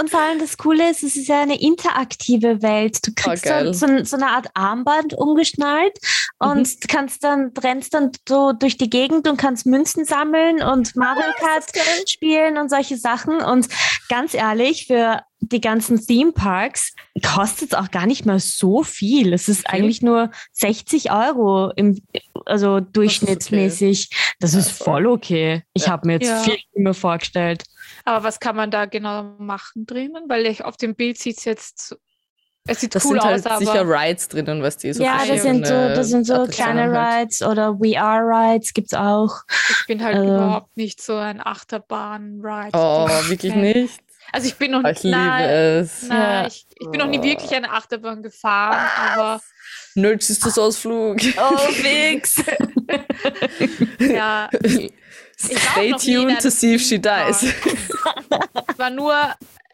Und 0.00 0.10
vor 0.10 0.20
allem 0.20 0.38
das 0.38 0.56
Coole 0.58 0.90
ist, 0.90 1.02
es 1.02 1.16
ist 1.16 1.26
ja 1.26 1.42
eine 1.42 1.60
interaktive 1.60 2.62
Welt. 2.62 2.98
Du 3.04 3.10
kriegst 3.16 3.42
geil. 3.42 3.74
so, 3.74 3.86
so, 3.86 4.04
so 4.04 4.16
eine 4.16 4.28
Art 4.28 4.46
Armband 4.54 5.12
umgeschnallt 5.14 5.98
und 6.38 6.68
Mhm. 6.68 6.86
kannst 6.88 7.24
dann, 7.24 7.52
rennst 7.60 7.92
dann 7.92 8.12
so 8.28 8.52
durch 8.52 8.76
die 8.76 8.88
Gegend 8.88 9.26
und 9.28 9.38
kannst 9.38 9.66
Münzen 9.66 10.04
sammeln 10.04 10.62
und 10.62 10.94
Mario 10.94 11.32
Kart 11.36 11.64
spielen 12.08 12.58
und 12.58 12.70
solche 12.70 12.96
Sachen. 12.96 13.40
Und 13.42 13.66
ganz 14.08 14.34
ehrlich, 14.34 14.86
für 14.86 15.22
die 15.44 15.60
ganzen 15.60 16.04
Theme 16.06 16.32
Parks 16.32 16.92
kostet 17.34 17.72
es 17.72 17.78
auch 17.78 17.90
gar 17.90 18.06
nicht 18.06 18.24
mal 18.24 18.38
so 18.38 18.82
viel. 18.84 19.32
Es 19.32 19.48
ist 19.48 19.66
Okay. 19.66 19.76
eigentlich 19.76 20.00
nur 20.00 20.30
60 20.52 21.10
Euro 21.12 21.70
im, 21.76 22.00
also 22.46 22.78
durchschnittsmäßig. 22.80 24.10
Das 24.40 24.54
ist 24.54 24.78
Ja, 24.78 24.84
voll 24.84 25.06
okay. 25.06 25.62
Ich 25.74 25.86
Ja. 25.86 25.88
habe 25.92 26.06
mir 26.06 26.14
jetzt 26.14 26.28
Ja. 26.28 26.38
viel 26.42 26.58
mehr 26.74 26.94
vorgestellt. 26.94 27.64
Aber 28.04 28.24
was 28.24 28.40
kann 28.40 28.56
man 28.56 28.70
da 28.70 28.86
genau 28.86 29.34
machen 29.38 29.84
drinnen? 29.86 30.24
Weil 30.28 30.46
ich, 30.46 30.64
auf 30.64 30.76
dem 30.76 30.94
Bild 30.94 31.18
sieht 31.18 31.38
es 31.38 31.44
jetzt, 31.44 31.88
so- 31.88 31.96
es 32.66 32.80
sieht 32.80 32.94
Das 32.94 33.04
cool 33.04 33.12
sind 33.20 33.24
halt 33.24 33.46
aus, 33.46 33.58
sicher 33.58 33.80
aber 33.80 33.90
Rides 34.00 34.28
drinnen, 34.28 34.62
weißt 34.62 34.84
du, 34.84 34.94
so 34.94 35.02
ja, 35.02 35.24
das 35.26 35.42
sind 35.42 35.66
so, 35.66 35.72
das 35.74 36.08
sind 36.08 36.24
so 36.24 36.46
kleine 36.46 36.96
halt. 36.96 37.24
Rides 37.24 37.42
oder 37.42 37.74
VR-Rides 37.78 38.72
gibt's 38.74 38.94
auch. 38.94 39.34
ich 39.68 39.86
bin 39.88 40.02
halt 40.04 40.16
Also- 40.16 40.34
überhaupt 40.34 40.76
nicht 40.76 41.02
so 41.02 41.16
ein 41.16 41.40
Achterbahn-Ride. 41.44 42.70
Oh, 42.74 43.08
wirklich 43.28 43.54
nicht? 43.54 44.00
Also 44.32 44.48
ich 44.48 44.56
bin 44.56 44.70
noch 44.72 44.82
Ich 44.84 45.02
liebe 45.02 45.16
nein, 45.16 45.48
es. 45.50 46.02
nein, 46.08 46.20
Ja. 46.20 46.46
ich, 46.46 46.66
ich 46.80 46.90
bin 46.90 46.98
noch 46.98 47.06
nie 47.06 47.22
wirklich 47.22 47.54
eine 47.54 47.70
Achterbahn 47.70 48.22
gefahren, 48.22 48.88
aber 49.14 49.40
Nerds 49.94 50.30
ist 50.30 50.44
das 50.46 50.58
Ausflug. 50.58 51.18
Oh, 51.36 51.56
fix! 51.72 52.36
ja, 53.98 54.48
war 54.50 54.90
Stay 55.36 55.92
tuned 55.92 56.40
to 56.40 56.50
see 56.50 56.74
if 56.76 56.82
she 56.82 56.98
dies. 56.98 57.42
ich 57.42 58.78
war 58.78 58.90
nur 58.90 59.14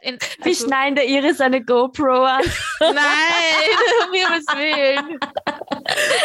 in, 0.01 0.17
Wir 0.43 0.47
also, 0.47 0.67
schneiden 0.67 0.95
der 0.97 1.07
Iris 1.09 1.41
eine 1.41 1.63
GoPro 1.65 2.25
an. 2.25 2.43
nein, 2.81 2.95
um 4.07 4.15
Himmels 4.15 4.47
Willen. 4.57 5.19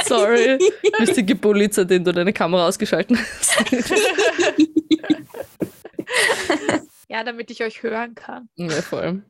Sorry. 0.06 0.60
Lustige 1.00 1.36
Polizei, 1.36 1.84
den 1.84 2.04
du 2.04 2.12
deine 2.12 2.32
Kamera 2.34 2.68
ausgeschalten 2.68 3.18
hast. 3.18 3.58
Ja, 7.14 7.24
damit 7.24 7.52
ich 7.52 7.62
euch 7.64 7.84
hören 7.84 8.16
kann. 8.16 8.50
ja, 8.56 8.82
voll. 8.82 9.22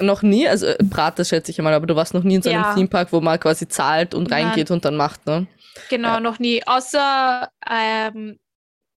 Noch 0.00 0.22
nie, 0.22 0.48
also 0.48 0.66
äh, 0.66 0.76
Prater 0.90 1.24
schätze 1.24 1.52
ich 1.52 1.58
einmal, 1.58 1.74
aber 1.74 1.86
du 1.86 1.94
warst 1.94 2.14
noch 2.14 2.24
nie 2.24 2.34
in 2.36 2.42
so 2.42 2.50
einem 2.50 2.62
Ja. 2.62 2.74
Themepark, 2.74 3.12
wo 3.12 3.20
man 3.20 3.38
quasi 3.38 3.68
zahlt 3.68 4.12
und 4.14 4.28
Nein. 4.30 4.46
reingeht 4.46 4.70
und 4.72 4.84
dann 4.84 4.96
macht, 4.96 5.24
ne? 5.26 5.46
Genau, 5.88 6.14
Ja. 6.14 6.20
noch 6.20 6.38
nie. 6.40 6.66
Außer 6.66 7.48
ähm, 7.70 8.40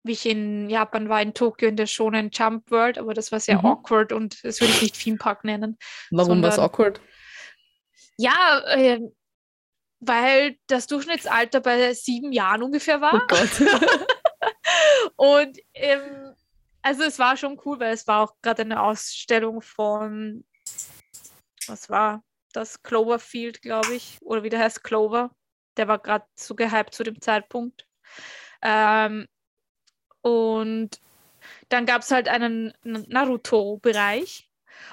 wie 0.03 0.11
ich 0.13 0.25
in 0.25 0.69
Japan 0.69 1.09
war, 1.09 1.21
in 1.21 1.33
Tokio 1.33 1.67
in 1.67 1.75
der 1.75 1.87
Shonen 1.87 2.29
Jump 2.31 2.69
World, 2.71 2.97
aber 2.99 3.13
das 3.15 3.31
war 3.31 3.39
sehr 3.39 3.57
Mhm. 3.57 3.65
awkward 3.65 4.13
und 4.13 4.41
das 4.45 4.61
würde 4.61 4.71
ich 4.73 4.81
nicht 4.83 4.99
Theme 5.03 5.17
Park 5.17 5.43
nennen. 5.43 5.77
Warum 6.11 6.41
war 6.43 6.49
es 6.51 6.59
awkward? 6.59 7.01
Ja, 8.17 8.61
äh, 8.67 8.99
weil 9.99 10.57
das 10.67 10.87
Durchschnittsalter 10.87 11.59
bei 11.59 11.93
sieben 11.93 12.31
Jahren 12.31 12.61
ungefähr 12.63 12.99
Oh 12.99 13.01
war. 13.01 13.27
Gott. 13.27 13.49
Und 15.17 15.57
ähm, 15.73 16.24
also 16.85 17.01
es 17.01 17.17
war 17.17 17.35
schon 17.35 17.59
cool, 17.65 17.79
weil 17.79 17.93
es 17.93 18.05
war 18.05 18.21
auch 18.21 18.35
gerade 18.43 18.61
eine 18.61 18.83
Ausstellung 18.83 19.61
von, 19.61 20.45
was 21.65 21.89
war 21.89 22.23
das? 22.53 22.83
Cloverfield, 22.83 23.63
glaube 23.63 23.95
ich. 23.95 24.19
Oder 24.21 24.43
wie 24.43 24.49
der 24.49 24.59
heißt, 24.59 24.83
Clover. 24.83 25.31
Der 25.77 25.87
war 25.87 25.97
gerade 25.97 26.25
so 26.35 26.53
gehypt 26.53 26.93
zu 26.93 27.03
dem 27.03 27.19
Zeitpunkt. 27.19 27.87
Ähm, 28.61 29.27
und 30.21 31.01
dann 31.69 31.87
gab 31.87 32.03
es 32.03 32.11
halt 32.11 32.27
einen 32.27 32.71
Naruto-Bereich. 32.83 34.47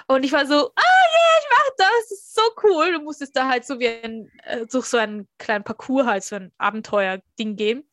Und 0.06 0.24
ich 0.24 0.32
war 0.32 0.46
so, 0.46 0.54
ah 0.74 0.82
ja, 1.12 1.40
ich 1.40 1.46
mach 1.50 1.76
das, 1.76 2.08
das 2.08 2.18
ist 2.18 2.34
so 2.34 2.42
cool. 2.62 2.92
Du 2.92 3.00
musstest 3.00 3.36
da 3.36 3.48
halt 3.48 3.66
so 3.66 3.78
wie 3.78 3.88
ein, 3.88 4.32
äh, 4.44 4.64
durch 4.66 4.86
so 4.86 4.96
einen 4.96 5.28
kleinen 5.36 5.64
Parcours 5.64 6.06
halt 6.06 6.24
so 6.24 6.36
ein 6.36 6.52
Abenteuer-Ding 6.56 7.56
gehen. 7.56 7.86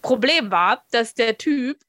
Problem 0.00 0.50
war, 0.50 0.86
dass 0.90 1.12
der 1.12 1.36
Typ, 1.36 1.84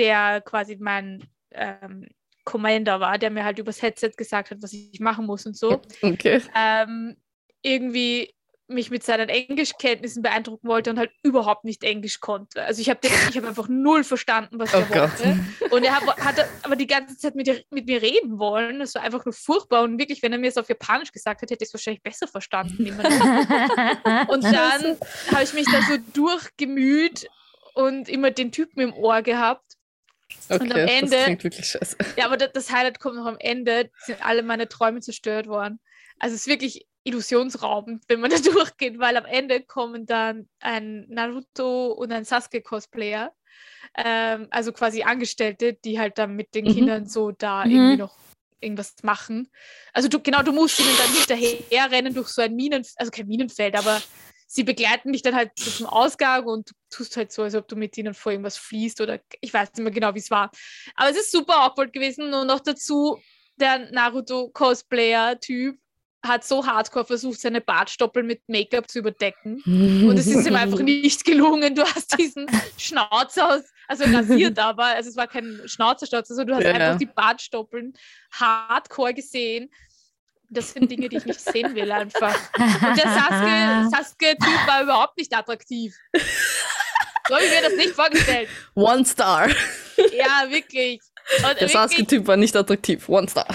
der 0.00 0.40
quasi 0.40 0.76
mein 0.80 1.28
ähm, 1.52 2.08
Commander 2.44 3.00
war, 3.00 3.18
der 3.18 3.30
mir 3.30 3.44
halt 3.44 3.58
übers 3.58 3.82
Headset 3.82 4.12
gesagt 4.16 4.50
hat, 4.50 4.58
was 4.62 4.72
ich 4.72 4.98
machen 5.00 5.26
muss 5.26 5.44
und 5.46 5.56
so, 5.56 5.80
Okay. 6.02 6.40
ähm, 6.56 7.16
irgendwie 7.62 8.34
mich 8.66 8.88
mit 8.90 9.02
seinen 9.02 9.28
Englischkenntnissen 9.28 10.22
beeindrucken 10.22 10.68
wollte 10.68 10.90
und 10.90 10.98
halt 10.98 11.10
überhaupt 11.24 11.64
nicht 11.64 11.82
Englisch 11.82 12.20
konnte. 12.20 12.62
Also 12.62 12.80
ich 12.80 12.88
habe 12.88 13.00
hab 13.08 13.44
einfach 13.44 13.66
null 13.68 14.04
verstanden, 14.04 14.60
was 14.60 14.72
Oh 14.72 14.78
er 14.78 14.86
Gott. 14.86 15.20
wollte. 15.20 15.74
Und 15.74 15.82
er 15.84 15.96
hat, 15.96 16.16
hat 16.24 16.48
aber 16.62 16.76
die 16.76 16.86
ganze 16.86 17.18
Zeit 17.18 17.34
mit, 17.34 17.66
mit 17.72 17.86
mir 17.86 18.00
reden 18.00 18.38
wollen. 18.38 18.78
Das 18.78 18.94
war 18.94 19.02
einfach 19.02 19.24
nur 19.24 19.32
furchtbar. 19.34 19.82
Und 19.82 19.98
wirklich, 19.98 20.22
wenn 20.22 20.32
er 20.32 20.38
mir 20.38 20.48
es 20.50 20.56
auf 20.56 20.68
Japanisch 20.68 21.10
gesagt 21.10 21.42
hätte, 21.42 21.52
hätte 21.54 21.64
ich 21.64 21.68
es 21.70 21.74
wahrscheinlich 21.74 22.02
besser 22.04 22.28
verstanden. 22.28 22.84
Und 24.28 24.44
dann 24.44 24.96
habe 25.32 25.42
ich 25.42 25.52
mich 25.52 25.66
da 25.66 25.82
so 25.82 25.96
durchgemüht 26.14 27.26
und 27.74 28.08
immer 28.08 28.30
den 28.30 28.52
Typen 28.52 28.80
im 28.80 28.94
Ohr 28.94 29.22
gehabt. 29.22 29.69
Okay, 30.50 30.62
Und 30.64 30.72
am 30.72 30.78
Ende- 30.88 31.10
das 31.16 31.24
klingt 31.24 31.44
wirklich 31.44 31.66
scheiße. 31.66 31.96
Ja, 32.18 32.26
aber 32.26 32.36
da- 32.36 32.48
das 32.48 32.70
Highlight 32.72 32.98
kommt 33.00 33.16
noch 33.16 33.26
am 33.26 33.36
Ende, 33.38 33.90
sind 34.04 34.24
alle 34.24 34.42
meine 34.42 34.68
Träume 34.68 35.00
zerstört 35.00 35.46
worden. 35.46 35.80
Also 36.18 36.34
es 36.34 36.42
ist 36.42 36.46
wirklich 36.48 36.86
illusionsraubend, 37.04 38.04
wenn 38.08 38.20
man 38.20 38.30
da 38.34 38.36
durchgeht, 38.42 38.98
weil 38.98 39.16
am 39.16 39.24
Ende 39.24 39.62
kommen 39.62 40.06
dann 40.06 40.48
ein 40.60 41.06
Naruto 41.08 41.92
und 41.92 42.12
ein 42.12 42.24
Sasuke-Cosplayer, 42.24 43.32
ähm, 43.96 44.48
also 44.50 44.72
quasi 44.72 45.02
Angestellte, 45.02 45.74
die 45.74 45.98
halt 45.98 46.18
dann 46.18 46.34
mit 46.36 46.54
den 46.54 46.66
Mhm. 46.66 46.70
Kindern 46.72 47.06
so 47.06 47.30
da 47.32 47.64
Mhm. 47.64 47.70
irgendwie 47.70 47.96
noch 47.96 48.18
irgendwas 48.60 48.94
machen. 49.02 49.50
Also 49.94 50.08
du, 50.08 50.20
genau, 50.20 50.42
du 50.42 50.52
musst 50.52 50.78
ihnen 50.80 50.94
dann 50.98 51.12
hinterher 51.14 51.90
rennen 51.90 52.12
durch 52.12 52.28
so 52.28 52.42
ein 52.42 52.54
Minen, 52.54 52.84
also 52.96 53.10
kein 53.10 53.26
Minenfeld, 53.26 53.74
aber 53.74 54.02
sie 54.52 54.64
begleiten 54.64 55.12
dich 55.12 55.22
dann 55.22 55.36
halt 55.36 55.56
zum 55.56 55.86
Ausgang 55.86 56.44
und 56.44 56.70
du 56.70 56.74
tust 56.90 57.16
halt 57.16 57.30
so, 57.30 57.42
als 57.42 57.54
ob 57.54 57.68
du 57.68 57.76
mit 57.76 57.96
ihnen 57.96 58.14
vor 58.14 58.32
irgendwas 58.32 58.56
fließt 58.56 59.00
oder 59.00 59.20
ich 59.40 59.54
weiß 59.54 59.68
nicht 59.74 59.84
mehr 59.84 59.92
genau, 59.92 60.12
wie 60.14 60.18
es 60.18 60.30
war. 60.30 60.50
Aber 60.96 61.08
es 61.08 61.16
ist 61.16 61.30
super 61.30 61.60
awkward 61.60 61.92
gewesen 61.92 62.34
und 62.34 62.48
noch 62.48 62.58
dazu 62.58 63.20
der 63.60 63.90
Naruto-Cosplayer-Typ 63.92 65.78
hat 66.22 66.44
so 66.44 66.66
hardcore 66.66 67.04
versucht, 67.04 67.40
seine 67.40 67.60
Bartstoppeln 67.60 68.26
mit 68.26 68.42
Make-up 68.48 68.90
zu 68.90 68.98
überdecken. 68.98 69.62
Und 69.64 70.18
es 70.18 70.26
ist 70.26 70.46
ihm 70.46 70.56
einfach 70.56 70.80
nicht 70.80 71.24
gelungen. 71.24 71.74
Du 71.74 71.82
hast 71.82 72.18
diesen 72.18 72.46
Schnauzer 72.76 73.54
aus, 73.54 73.62
also 73.86 74.04
rasiert 74.04 74.58
aber, 74.58 74.86
also 74.86 75.10
es 75.10 75.16
war 75.16 75.28
kein 75.28 75.60
Schnauzerschnauzer, 75.64 76.34
sondern 76.34 76.58
du 76.58 76.64
hast 76.64 76.64
Ja, 76.64 76.78
einfach 76.78 76.98
die 76.98 77.06
Bartstoppeln 77.06 77.94
hardcore 78.32 79.14
gesehen. 79.14 79.70
Das 80.52 80.72
sind 80.72 80.90
Dinge, 80.90 81.08
die 81.08 81.16
ich 81.18 81.24
nicht 81.26 81.40
sehen 81.40 81.74
will 81.76 81.90
einfach. 81.92 82.36
Und 82.58 82.96
der 82.98 83.06
Sasuke- 83.06 83.90
Sasuke-Typ 83.96 84.66
war 84.66 84.82
überhaupt 84.82 85.16
nicht 85.16 85.32
attraktiv. 85.34 85.94
So 87.28 87.34
habe 87.36 87.44
ich 87.44 87.50
mir 87.52 87.62
das 87.62 87.76
nicht 87.76 87.90
vorgestellt. 87.94 88.48
One 88.74 89.04
Star. 89.04 89.48
Ja, 90.12 90.46
wirklich. 90.50 91.00
Und, 91.48 91.60
Der 91.60 91.68
Sasuke-Typ 91.68 92.26
war 92.26 92.36
nicht 92.36 92.56
attraktiv. 92.56 93.08
One 93.08 93.28
Star. 93.28 93.46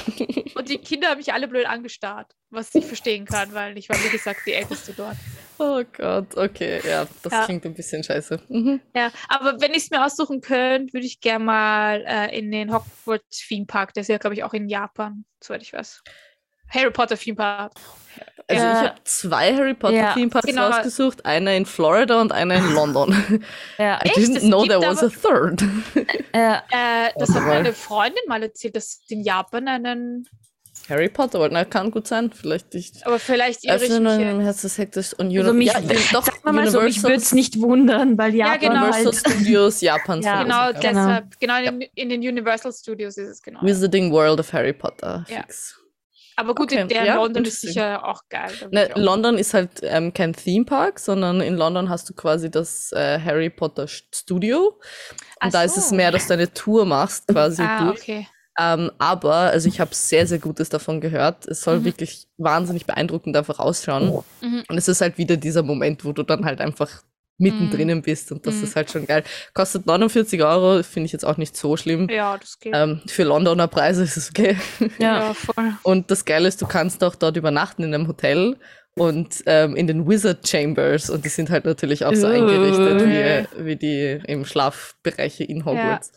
und 0.56 0.70
die 0.70 0.78
Kinder 0.78 1.10
haben 1.10 1.18
mich 1.18 1.34
alle 1.34 1.50
blöd 1.50 1.66
angestarrt, 1.66 2.32
was 2.50 2.74
ich 2.74 2.86
verstehen 2.86 3.26
kann, 3.26 3.54
weil 3.54 3.78
ich 3.78 3.90
war, 3.90 4.02
wie 4.02 4.10
gesagt, 4.10 4.42
die 4.46 4.54
Älteste 4.54 4.94
dort. 4.94 5.18
Oh 5.58 5.84
Gott, 5.98 6.36
okay, 6.38 6.82
ja, 6.88 7.08
das 7.24 7.34
Ja. 7.34 7.46
klingt 7.46 7.66
ein 7.66 7.74
bisschen 7.74 8.04
scheiße. 8.04 8.40
Mhm. 8.48 8.80
Ja, 8.96 9.12
aber 9.28 9.60
wenn 9.60 9.72
ich 9.72 9.84
es 9.84 9.90
mir 9.92 10.06
aussuchen 10.06 10.40
könnte, 10.42 10.94
würde 10.94 11.06
ich 11.06 11.20
gerne 11.20 11.44
mal 11.44 12.04
äh, 12.08 12.38
in 12.38 12.52
den 12.52 12.74
Hogwarts 12.74 13.46
Theme 13.48 13.66
Park, 13.66 13.94
der 13.94 14.02
ist 14.02 14.08
ja, 14.08 14.18
glaube 14.18 14.36
ich, 14.36 14.44
auch 14.46 14.54
in 14.54 14.70
Japan, 14.70 15.26
soweit 15.44 15.62
ich 15.62 15.74
weiß. 15.74 16.02
Harry 16.70 16.92
Potter 16.92 17.18
Theme 17.18 17.36
Park. 17.36 17.72
Also 18.48 18.64
Ja. 18.64 18.72
ich 18.84 18.90
habe 18.90 18.96
zwei 19.06 19.56
Harry 19.56 19.74
Potter 19.74 19.96
Ja. 19.96 20.14
Theme 20.14 20.30
Parks 20.30 20.48
Genau. 20.48 20.68
rausgesucht, 20.68 21.26
einer 21.26 21.54
in 21.56 21.66
Florida 21.66 22.22
und 22.22 22.32
einer 22.32 22.56
in 22.56 22.74
London. 22.74 23.10
ja, 23.80 24.00
I 24.04 24.10
Echt? 24.10 24.18
didn't 24.18 24.38
Es 24.38 24.44
know 24.44 24.66
there 24.66 24.82
was 24.82 25.02
a 25.04 25.10
third. 25.10 25.64
ja. 26.34 26.62
Äh, 26.70 27.10
das 27.18 27.34
hat 27.34 27.44
meine 27.44 27.74
Freundin 27.74 28.22
mal 28.28 28.44
erzählt, 28.44 28.76
dass 28.76 29.00
in 29.10 29.22
Japan 29.24 29.68
einen, 29.68 30.28
Harry 30.88 31.10
Potter, 31.10 31.40
aber 31.40 31.50
na, 31.50 31.66
kann 31.66 31.90
gut 31.90 32.06
sein, 32.06 32.32
vielleicht 32.32 32.76
nicht. 32.76 33.08
aber 33.08 33.18
vielleicht 33.18 33.64
irre 33.66 33.84
ich 33.84 33.90
mich 33.90 33.98
und 34.00 34.18
hier. 34.20 34.30
im 34.30 34.40
Herz 34.42 34.62
des 34.62 34.78
Hektisch 34.78 35.14
und 35.18 35.36
Also 35.36 35.52
mich, 35.52 35.74
ja, 35.74 35.80
doch, 36.14 36.24
sag 36.26 36.46
mal 36.46 36.70
so, 36.70 36.82
mich 36.82 37.02
würde 37.02 37.16
es 37.16 37.32
nicht 37.32 37.60
wundern, 37.60 38.16
weil 38.20 38.36
Ja, 38.36 38.54
Japan 38.54 38.60
genau. 38.60 38.84
Universal 38.84 39.06
halt, 39.06 39.16
Studios 39.16 39.82
Japans. 39.82 40.24
Ja. 40.26 40.44
Genau, 40.44 40.56
verlosen, 40.56 40.82
ja. 40.84 40.90
Genau. 40.92 41.06
deshalb, 41.08 41.40
genau 41.40 41.58
in, 41.58 41.80
den- 41.80 41.90
in 41.96 42.10
den 42.10 42.22
Universal 42.22 42.72
Studios 42.72 43.18
ist 43.18 43.28
es 43.30 43.42
genau. 43.42 43.64
Wizarding 43.64 44.12
World 44.12 44.40
of 44.40 44.54
Harry 44.54 44.74
Potter. 44.74 45.26
Ja. 45.28 45.38
Fix. 45.42 45.80
Aber 46.38 46.54
gut, 46.56 46.72
Okay, 46.74 46.86
der 46.88 47.02
in 47.02 47.06
ja, 47.08 47.16
London 47.16 47.46
ist 47.46 47.62
sicher 47.62 48.06
auch 48.06 48.22
geil. 48.30 48.52
Ne, 48.72 48.90
auch- 48.94 48.98
London 48.98 49.38
ist 49.38 49.54
halt 49.54 49.70
ähm, 49.84 50.14
kein 50.14 50.34
Theme 50.34 50.66
Park, 50.66 51.00
sondern 51.00 51.40
in 51.42 51.56
London 51.56 51.90
hast 51.90 52.10
du 52.10 52.14
quasi 52.14 52.52
das 52.52 52.92
äh, 52.92 53.20
Harry 53.20 53.50
Potter 53.50 53.88
Studio. 53.88 54.80
Und 55.44 55.54
da 55.54 55.64
ist 55.64 55.78
es 55.78 55.90
so. 55.90 55.96
mehr, 55.96 56.12
dass 56.12 56.28
du 56.28 56.34
eine 56.34 56.52
Tour 56.54 56.86
machst 56.86 57.28
quasi 57.28 57.62
Ah, 57.62 57.86
durch. 57.86 58.02
okay. 58.02 58.28
Ähm, 58.60 58.90
aber, 59.00 59.34
also 59.36 59.68
ich 59.68 59.80
habe 59.82 59.94
sehr, 59.94 60.26
sehr 60.28 60.40
Gutes 60.40 60.70
davon 60.70 61.02
gehört. 61.02 61.46
Es 61.46 61.62
soll 61.62 61.80
Mhm. 61.80 61.86
wirklich 61.86 62.28
wahnsinnig 62.38 62.86
beeindruckend 62.86 63.36
einfach 63.36 63.60
ausschauen. 63.60 64.24
Mhm. 64.42 64.64
Und 64.70 64.78
es 64.78 64.88
ist 64.88 65.02
halt 65.02 65.18
wieder 65.18 65.36
dieser 65.36 65.62
Moment, 65.64 66.06
wo 66.06 66.14
du 66.14 66.24
dann 66.24 66.46
halt 66.46 66.62
einfach 66.62 67.02
mittendrin 67.38 68.02
bist 68.02 68.32
und 68.32 68.46
das 68.48 68.56
Mhm. 68.56 68.64
ist 68.64 68.76
halt 68.76 68.92
schon 68.92 69.06
geil. 69.06 69.24
Kostet 69.54 69.86
49 69.86 70.42
Euro, 70.44 70.82
finde 70.84 71.06
ich 71.08 71.12
jetzt 71.12 71.26
auch 71.26 71.38
nicht 71.38 71.58
so 71.58 71.76
schlimm. 71.78 72.08
Ja, 72.10 72.38
das 72.38 72.60
geht. 72.60 72.74
Ähm, 72.76 73.02
für 73.08 73.24
Londoner 73.24 73.68
Preise 73.68 74.04
ist 74.04 74.16
es 74.18 74.30
okay. 74.30 74.58
ja. 75.00 75.34
voll. 75.34 75.74
Und 75.84 76.10
das 76.12 76.24
Geile 76.26 76.48
ist, 76.48 76.62
du 76.62 76.66
kannst 76.68 77.04
auch 77.04 77.16
dort 77.16 77.36
übernachten 77.38 77.84
in 77.84 77.94
einem 77.94 78.08
Hotel 78.08 78.58
und 78.98 79.44
ähm, 79.46 79.76
in 79.76 79.88
den 79.88 80.08
Wizard 80.08 80.48
Chambers 80.48 81.10
und 81.10 81.26
die 81.26 81.30
sind 81.30 81.50
halt 81.50 81.66
natürlich 81.66 82.06
auch 82.06 82.16
so 82.16 82.28
eingerichtet 82.28 83.02
wie, 83.58 83.66
wie 83.66 83.76
die 83.76 84.22
im 84.28 84.46
Schlafbereiche 84.46 85.44
in 85.44 85.66
Hogwarts. 85.66 86.12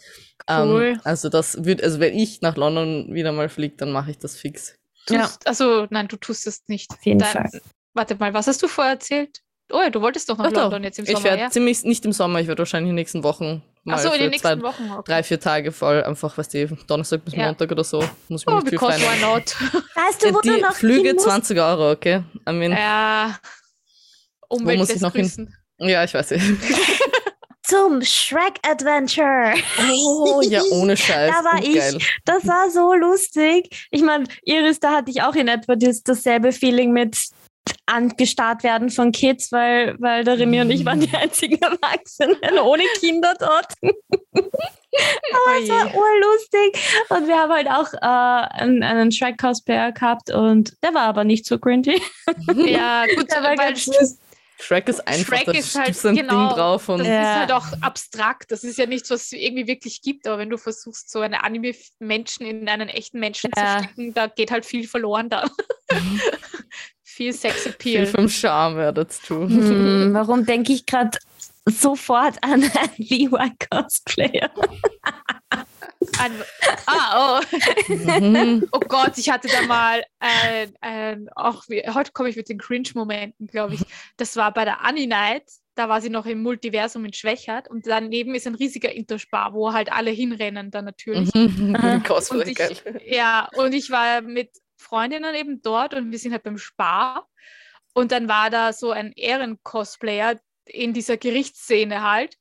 cool. 0.48 0.92
Ähm, 0.94 1.00
also 1.02 1.28
das 1.28 1.64
wird, 1.64 1.82
also 1.82 1.98
wenn 1.98 2.14
ich 2.16 2.40
nach 2.42 2.56
London 2.56 3.12
wieder 3.12 3.32
mal 3.32 3.48
fliege, 3.48 3.74
dann 3.76 3.90
mache 3.90 4.12
ich 4.12 4.18
das 4.18 4.36
fix. 4.36 4.76
Ja. 5.08 5.22
Tust, 5.22 5.46
Also, 5.48 5.86
nein, 5.90 6.06
du 6.06 6.16
tust 6.16 6.46
es 6.46 6.62
nicht. 6.68 6.90
Auf 6.92 7.04
jeden 7.04 7.18
Dein- 7.18 7.28
Fall. 7.32 7.60
Warte 7.94 8.14
mal, 8.14 8.32
was 8.34 8.46
hast 8.46 8.62
du 8.62 8.68
vorher 8.68 8.92
erzählt? 8.92 9.40
Oh 9.70 9.80
ja, 9.82 9.90
du 9.90 10.00
wolltest 10.00 10.28
doch 10.30 10.38
nach 10.38 10.46
Ach 10.46 10.52
doch, 10.52 10.62
London 10.62 10.84
jetzt 10.84 10.98
im 10.98 11.04
ich 11.04 11.10
Sommer, 11.12 11.24
werde 11.24 11.42
ja? 11.42 11.50
ziemlich, 11.50 11.84
nicht 11.84 12.04
im 12.06 12.12
Sommer, 12.12 12.40
ich 12.40 12.46
werde 12.48 12.60
wahrscheinlich 12.60 12.88
in 12.90 12.96
den 12.96 13.00
nächsten 13.02 13.22
Wochen 13.22 13.62
mal 13.84 13.94
Achso, 13.96 14.08
in 14.08 14.12
für 14.14 14.18
den 14.20 14.30
nächsten 14.30 14.48
zwei, 14.60 14.62
Wochen. 14.62 14.90
Okay. 14.92 15.02
drei, 15.04 15.22
vier 15.22 15.40
Tage 15.40 15.72
voll, 15.72 16.02
einfach, 16.04 16.38
weißt 16.38 16.54
du, 16.54 16.66
Donnerstag 16.86 17.24
bis 17.24 17.34
Ja. 17.34 17.46
Montag 17.46 17.70
oder 17.70 17.84
so. 17.84 18.02
Muss 18.28 18.40
ich 18.42 18.46
mir 18.46 18.52
Oh, 18.54 18.56
nicht 18.60 18.68
viel 18.70 18.78
because 18.78 18.98
frei 18.98 19.12
why 19.16 19.20
not? 19.20 19.56
Weißt 19.94 20.24
du, 20.24 20.34
wo 20.34 20.40
Die 20.40 20.48
du 20.48 20.60
noch 20.60 20.72
Flüge 20.74 21.08
hin 21.08 21.16
musst? 21.16 21.26
20 21.26 21.58
Euro, 21.60 21.90
okay? 21.92 22.22
I 22.48 22.52
mean, 22.52 22.72
ja. 22.72 23.38
Umwelt 24.48 24.78
muss 24.78 24.90
ich 24.90 25.00
noch 25.02 25.12
hin? 25.12 25.22
grüßen. 25.24 25.54
ja, 25.80 26.04
ich 26.04 26.14
weiß 26.14 26.30
nicht. 26.30 26.44
Zum 27.62 28.00
Shrek 28.02 28.58
Adventure. 28.66 29.52
Oh, 29.92 30.40
ja, 30.40 30.62
ohne 30.70 30.96
Scheiß. 30.96 31.30
Da 31.30 31.44
war 31.44 31.62
ich. 31.62 31.74
Geil. 31.74 31.98
Das 32.24 32.46
war 32.46 32.70
so 32.70 32.94
lustig. 32.94 33.86
Ich 33.90 34.00
meine, 34.00 34.24
Iris, 34.44 34.80
da 34.80 34.92
hatte 34.96 35.10
ich 35.10 35.20
auch 35.20 35.34
in 35.34 35.48
etwa 35.48 35.76
das, 35.76 36.02
dasselbe 36.02 36.52
Feeling 36.52 36.92
mit 36.92 37.18
angestarrt 37.86 38.62
werden 38.62 38.90
von 38.90 39.12
Kids, 39.12 39.50
weil, 39.52 39.96
weil 39.98 40.24
der 40.24 40.38
Remy 40.38 40.60
und 40.62 40.70
ich 40.70 40.84
waren 40.84 41.00
die 41.00 41.14
einzigen 41.14 41.60
Erwachsenen 41.60 42.58
ohne 42.62 42.84
Kinder 43.00 43.34
dort. 43.38 43.72
Oh 44.90 45.50
Das 45.60 45.68
war 45.68 45.94
urlustig. 45.94 47.06
Und 47.10 47.28
wir 47.28 47.36
haben 47.36 47.52
halt 47.52 47.68
auch 47.68 47.92
äh, 47.92 48.62
einen, 48.62 48.82
einen 48.82 49.12
Shrek-Cosplayer 49.12 49.92
gehabt 49.92 50.30
und 50.30 50.72
der 50.82 50.94
war 50.94 51.02
aber 51.02 51.24
nicht 51.24 51.44
so 51.44 51.58
cringy. 51.58 52.00
Ja, 52.66 53.04
gut, 53.14 53.30
Der 53.30 53.42
war 53.42 53.50
weil, 53.50 53.56
ganz 53.58 53.84
süß. 53.84 54.18
Shrek 54.60 54.88
ist 54.88 55.06
einfach, 55.06 55.36
Shrek 55.36 55.44
da 55.46 55.52
ist 55.52 55.74
halt, 55.76 55.86
gibt's 55.86 56.04
ein 56.04 56.16
genau, 56.16 56.48
Ding 56.48 56.56
drauf 56.56 56.88
und 56.88 56.98
das 57.00 57.06
Ja. 57.06 57.20
ist 57.22 57.38
halt 57.38 57.52
auch 57.52 57.66
abstrakt. 57.80 58.50
Das 58.50 58.64
ist 58.64 58.76
ja 58.78 58.86
nichts, 58.86 59.08
was 59.10 59.26
es 59.26 59.32
irgendwie 59.32 59.68
wirklich 59.68 60.02
gibt. 60.02 60.26
Aber 60.26 60.38
wenn 60.38 60.50
du 60.50 60.56
versuchst, 60.58 61.10
so 61.10 61.20
eine 61.20 61.44
Anime-Menschen 61.44 62.44
in 62.46 62.68
einen 62.68 62.88
echten 62.88 63.20
Menschen 63.20 63.50
Ja. 63.56 63.78
zu 63.78 63.84
stecken, 63.84 64.14
da 64.14 64.26
geht 64.26 64.50
halt 64.50 64.64
viel 64.66 64.88
verloren 64.88 65.28
dann. 65.28 65.48
viel 65.90 66.20
viel 67.18 67.32
Sexappeal. 67.32 68.06
vom 68.06 68.28
Charme, 68.28 68.78
ja, 68.78 68.92
that's 68.92 69.20
true. 69.20 69.48
Hm, 69.48 70.10
warum 70.14 70.46
denke 70.46 70.72
ich 70.72 70.86
gerade 70.86 71.18
sofort 71.66 72.36
an 72.42 72.52
einen 72.62 72.90
Levi-Cosplayer? 72.96 74.50
Ein, 76.20 76.32
ah, 76.86 77.40
oh. 77.40 77.92
Mhm. 77.92 78.68
oh 78.70 78.78
Gott, 78.78 79.18
ich 79.18 79.30
hatte 79.30 79.48
da 79.48 79.62
mal 79.62 80.04
ein, 80.20 80.72
ein 80.80 81.28
auch 81.34 81.64
wie, 81.68 81.82
heute 81.92 82.12
komme 82.12 82.28
ich 82.28 82.36
mit 82.36 82.48
den 82.48 82.58
Cringe-Momenten, 82.58 83.48
glaube 83.48 83.74
ich. 83.74 83.80
Das 84.16 84.36
war 84.36 84.54
bei 84.54 84.64
der 84.64 84.84
Annie 84.84 85.08
Night, 85.08 85.42
da 85.74 85.88
war 85.88 86.00
sie 86.00 86.10
noch 86.10 86.26
im 86.26 86.40
Multiversum 86.40 87.04
in 87.04 87.12
Schwächert 87.12 87.68
und 87.68 87.84
daneben 87.88 88.36
ist 88.36 88.46
ein 88.46 88.54
riesiger 88.54 88.92
Interspar, 88.92 89.54
wo 89.54 89.72
halt 89.72 89.90
alle 89.90 90.12
hinrennen 90.12 90.70
dann 90.70 90.84
natürlich. 90.84 91.34
Mhm. 91.34 91.76
Und 92.30 92.46
ich-. 92.46 92.82
Ja, 93.06 93.48
und 93.56 93.74
ich 93.74 93.90
war 93.90 94.22
mit 94.22 94.50
Freundinnen 94.78 95.34
eben 95.34 95.60
dort 95.62 95.94
und 95.94 96.10
wir 96.10 96.18
sind 96.18 96.32
halt 96.32 96.44
beim 96.44 96.58
Spar. 96.58 97.28
Und 97.94 98.12
dann 98.12 98.28
war 98.28 98.48
da 98.50 98.72
so 98.72 98.92
ein 98.92 99.12
Ehren-Cosplayer 99.12 100.40
in 100.66 100.92
dieser 100.92 101.16
Gerichtsszene 101.16 102.02
halt, 102.02 102.36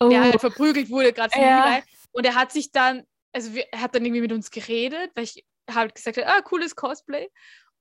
Oh, 0.00 0.08
der 0.08 0.22
halt 0.22 0.40
verprügelt 0.40 0.90
wurde, 0.90 1.12
gerade 1.12 1.30
von 1.30 1.42
Ja. 1.42 1.76
Levi. 1.76 1.82
Und 2.12 2.24
er 2.24 2.34
hat 2.34 2.52
sich 2.52 2.70
dann, 2.72 3.04
also 3.32 3.54
wir, 3.54 3.66
er 3.72 3.80
hat 3.80 3.94
dann 3.94 4.04
irgendwie 4.04 4.22
mit 4.22 4.32
uns 4.32 4.50
geredet, 4.50 5.10
weil 5.14 5.24
ich 5.24 5.44
halt 5.70 5.94
gesagt 5.94 6.16
habe, 6.16 6.26
ah, 6.26 6.40
cooles 6.42 6.76
Cosplay. 6.76 7.28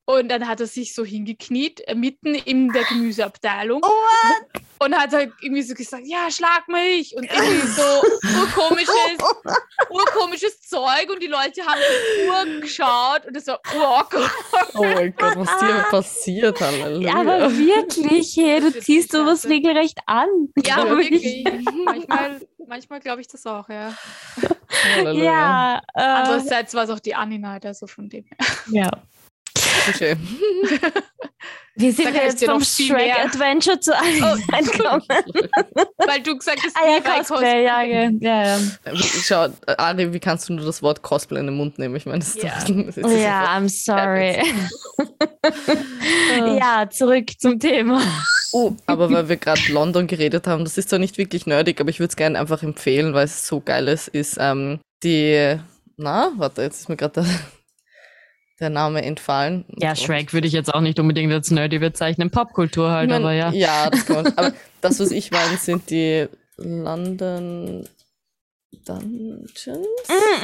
Und 0.06 0.30
dann 0.30 0.48
hat 0.48 0.60
er 0.60 0.68
sich 0.68 0.94
so 0.94 1.04
hingekniet, 1.04 1.88
äh, 1.88 1.96
mitten 1.96 2.36
in 2.36 2.72
der 2.72 2.84
Gemüseabteilung. 2.84 3.82
Und 4.86 4.96
hat 4.96 5.12
halt 5.14 5.34
irgendwie 5.42 5.64
so 5.64 5.74
gesagt, 5.74 6.04
ja, 6.06 6.30
schlag 6.30 6.68
mich. 6.68 7.16
Und 7.16 7.24
irgendwie 7.24 7.68
so 7.68 7.82
urkomisches, 8.40 9.18
urkomisches 9.90 10.62
Zeug. 10.62 11.10
Und 11.12 11.24
die 11.24 11.28
Leute 11.28 11.66
haben 11.66 11.80
so 11.80 12.32
urgeschaut. 12.32 13.26
Und 13.26 13.36
es 13.36 13.48
war 13.48 13.60
urawkward. 13.76 14.32
Oh 14.76 14.84
mein 14.84 15.16
Gott, 15.16 15.38
was 15.38 15.58
dir 15.60 15.86
passiert, 15.90 16.62
Halleluja. 16.62 17.10
Ja, 17.10 17.20
aber 17.20 17.58
wirklich, 17.58 18.38
hey, 18.38 18.60
du 18.60 18.80
ziehst 18.80 19.12
sowas 19.12 19.46
regelrecht 19.46 19.98
an. 20.06 20.28
Ja, 20.64 20.86
ich. 21.00 21.12
wirklich. 21.12 21.48
Manchmal, 21.84 22.42
manchmal 22.68 23.00
glaube 23.00 23.22
ich 23.22 23.28
das 23.28 23.46
auch, 23.48 23.68
ja. 23.70 23.92
Halleluja. 24.96 25.24
Ja, 25.24 25.82
äh, 25.96 26.02
Andererseits 26.02 26.74
war 26.76 26.84
es 26.84 26.90
auch 26.92 27.00
die 27.00 27.16
Annie-Night, 27.16 27.66
also 27.66 27.88
von 27.88 28.08
dem 28.08 28.26
her. 28.26 28.38
ja. 28.72 28.90
Touché. 29.86 30.18
Wie 31.78 31.92
sind 31.92 32.14
wir 32.14 32.24
jetzt 32.24 32.46
vom 32.46 32.64
Shrek 32.64 33.20
Adventure 33.26 33.78
zu 33.82 33.94
Anime 33.94 34.38
gekommen? 34.72 35.02
Weil 35.98 36.22
du 36.24 36.38
gesagt 36.38 36.62
hast, 36.64 36.74
Ah 36.78 36.88
ja, 36.90 36.96
Levi 37.00 37.10
Cosplay, 37.28 37.66
ja, 37.66 37.82
ja, 37.84 38.10
ja. 38.22 38.58
Schau, 38.96 39.48
Ari, 39.78 40.14
wie 40.14 40.20
kannst 40.22 40.48
du 40.48 40.54
nur 40.54 40.66
das 40.66 40.82
Wort 40.82 41.02
Cosplay 41.02 41.42
in 41.42 41.48
den 41.48 41.58
Mund 41.58 41.78
nehmen? 41.78 41.94
Ich 41.98 42.06
meine, 42.06 42.20
das 42.20 42.30
ist 42.30 42.44
Ja. 42.44 42.54
doch- 42.66 42.86
das 42.86 42.96
ist 42.96 43.22
Ja, 43.22 43.58
I'm 43.58 43.68
sorry. 43.68 44.42
Ja, 46.58 46.90
zurück 46.90 47.30
zum 47.40 47.60
Thema. 47.60 48.02
Oh, 48.54 48.72
aber 48.86 49.12
weil 49.12 49.28
wir 49.28 49.36
gerade 49.38 49.62
London 49.70 50.08
geredet 50.08 50.48
haben, 50.48 50.64
das 50.64 50.78
ist 50.78 50.90
zwar 50.90 51.00
nicht 51.00 51.18
wirklich 51.18 51.46
nerdig, 51.46 51.82
aber 51.82 51.90
ich 51.90 52.00
würde 52.00 52.10
es 52.12 52.16
gerne 52.16 52.40
einfach 52.40 52.64
empfehlen, 52.64 53.14
weil 53.14 53.26
es 53.26 53.46
so 53.46 53.60
geil 53.60 53.88
ist, 53.90 54.08
ist 54.08 54.38
ähm, 54.40 54.80
die, 55.04 55.58
na, 55.98 56.32
warte, 56.38 56.62
jetzt 56.62 56.80
ist 56.82 56.90
mir 56.90 56.96
gerade 56.96 57.22
der, 57.22 57.26
der 58.60 58.70
Name 58.70 59.04
entfallen. 59.04 59.66
Ja, 59.78 59.96
Shrek 59.96 60.34
würde 60.34 60.48
ich 60.48 60.54
jetzt 60.54 60.74
auch 60.74 60.82
nicht 60.82 61.00
unbedingt 61.00 61.32
als 61.34 61.52
nerdy 61.52 61.80
bezeichnen. 61.80 62.32
Popkultur 62.32 62.90
halt, 62.90 63.06
Ich 63.08 63.12
mein, 63.12 63.22
aber 63.24 63.34
ja. 63.34 63.52
Ja, 63.52 63.90
das 63.90 64.06
kann 64.06 64.24
man. 64.24 64.34
Aber 64.38 64.54
das, 64.82 65.00
was 65.00 65.12
ich 65.12 65.32
meine, 65.32 65.58
sind 65.58 65.90
die 65.90 66.28
London 66.58 67.88
Dungeons? 68.86 69.54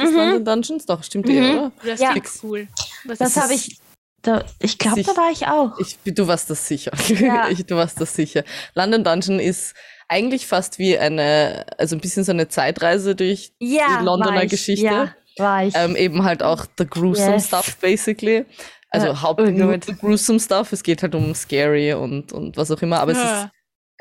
Das 0.00 0.12
London 0.12 0.44
Dungeons? 0.44 0.86
Doch, 0.86 1.02
stimmt 1.02 1.28
eh, 1.28 1.40
Mhm. 1.40 1.58
oder? 1.58 1.72
Das 1.84 2.00
Ja. 2.00 2.12
ist 2.12 2.42
cool. 2.44 2.68
Das, 3.06 3.18
Das 3.18 3.36
habe 3.36 3.54
ich. 3.54 3.78
Da, 4.22 4.44
ich 4.60 4.78
glaube, 4.78 5.02
da 5.02 5.16
war 5.16 5.32
ich 5.32 5.46
auch. 5.48 5.76
Ich, 5.80 5.98
du 6.14 6.28
warst 6.28 6.48
das 6.48 6.68
sicher. 6.68 6.92
Ja. 7.08 7.48
Ich, 7.50 7.66
du 7.66 7.74
warst 7.74 8.00
das 8.00 8.14
sicher. 8.14 8.44
London 8.74 9.02
Dungeon 9.02 9.40
ist 9.40 9.74
eigentlich 10.08 10.46
fast 10.46 10.78
wie 10.78 10.96
eine, 10.96 11.66
also 11.78 11.96
ein 11.96 12.00
bisschen 12.00 12.22
so 12.22 12.30
eine 12.30 12.46
Zeitreise 12.48 13.16
durch 13.16 13.52
Ja, 13.58 13.98
die 13.98 14.04
Londoner. 14.04 14.46
Geschichte. 14.46 14.84
Ja, 14.84 15.14
war 15.38 15.64
ich. 15.64 15.74
ähm, 15.76 15.96
eben 15.96 16.22
halt 16.24 16.42
auch 16.42 16.66
the 16.78 16.86
gruesome 16.86 17.34
Yes. 17.36 17.46
stuff 17.48 17.76
basically. 17.80 18.44
Also 18.90 19.08
Ja, 19.08 19.22
haupt 19.22 19.40
oh 19.40 19.44
nur 19.50 19.72
gut. 19.72 19.84
the 19.86 19.94
gruesome 19.94 20.38
stuff. 20.38 20.72
Es 20.72 20.82
geht 20.82 21.02
halt 21.02 21.14
um 21.14 21.34
scary 21.34 21.94
und, 21.94 22.32
und 22.32 22.56
was 22.56 22.70
auch 22.70 22.82
immer. 22.82 23.00
Aber 23.00 23.12
es 23.12 23.18
ist 23.24 23.48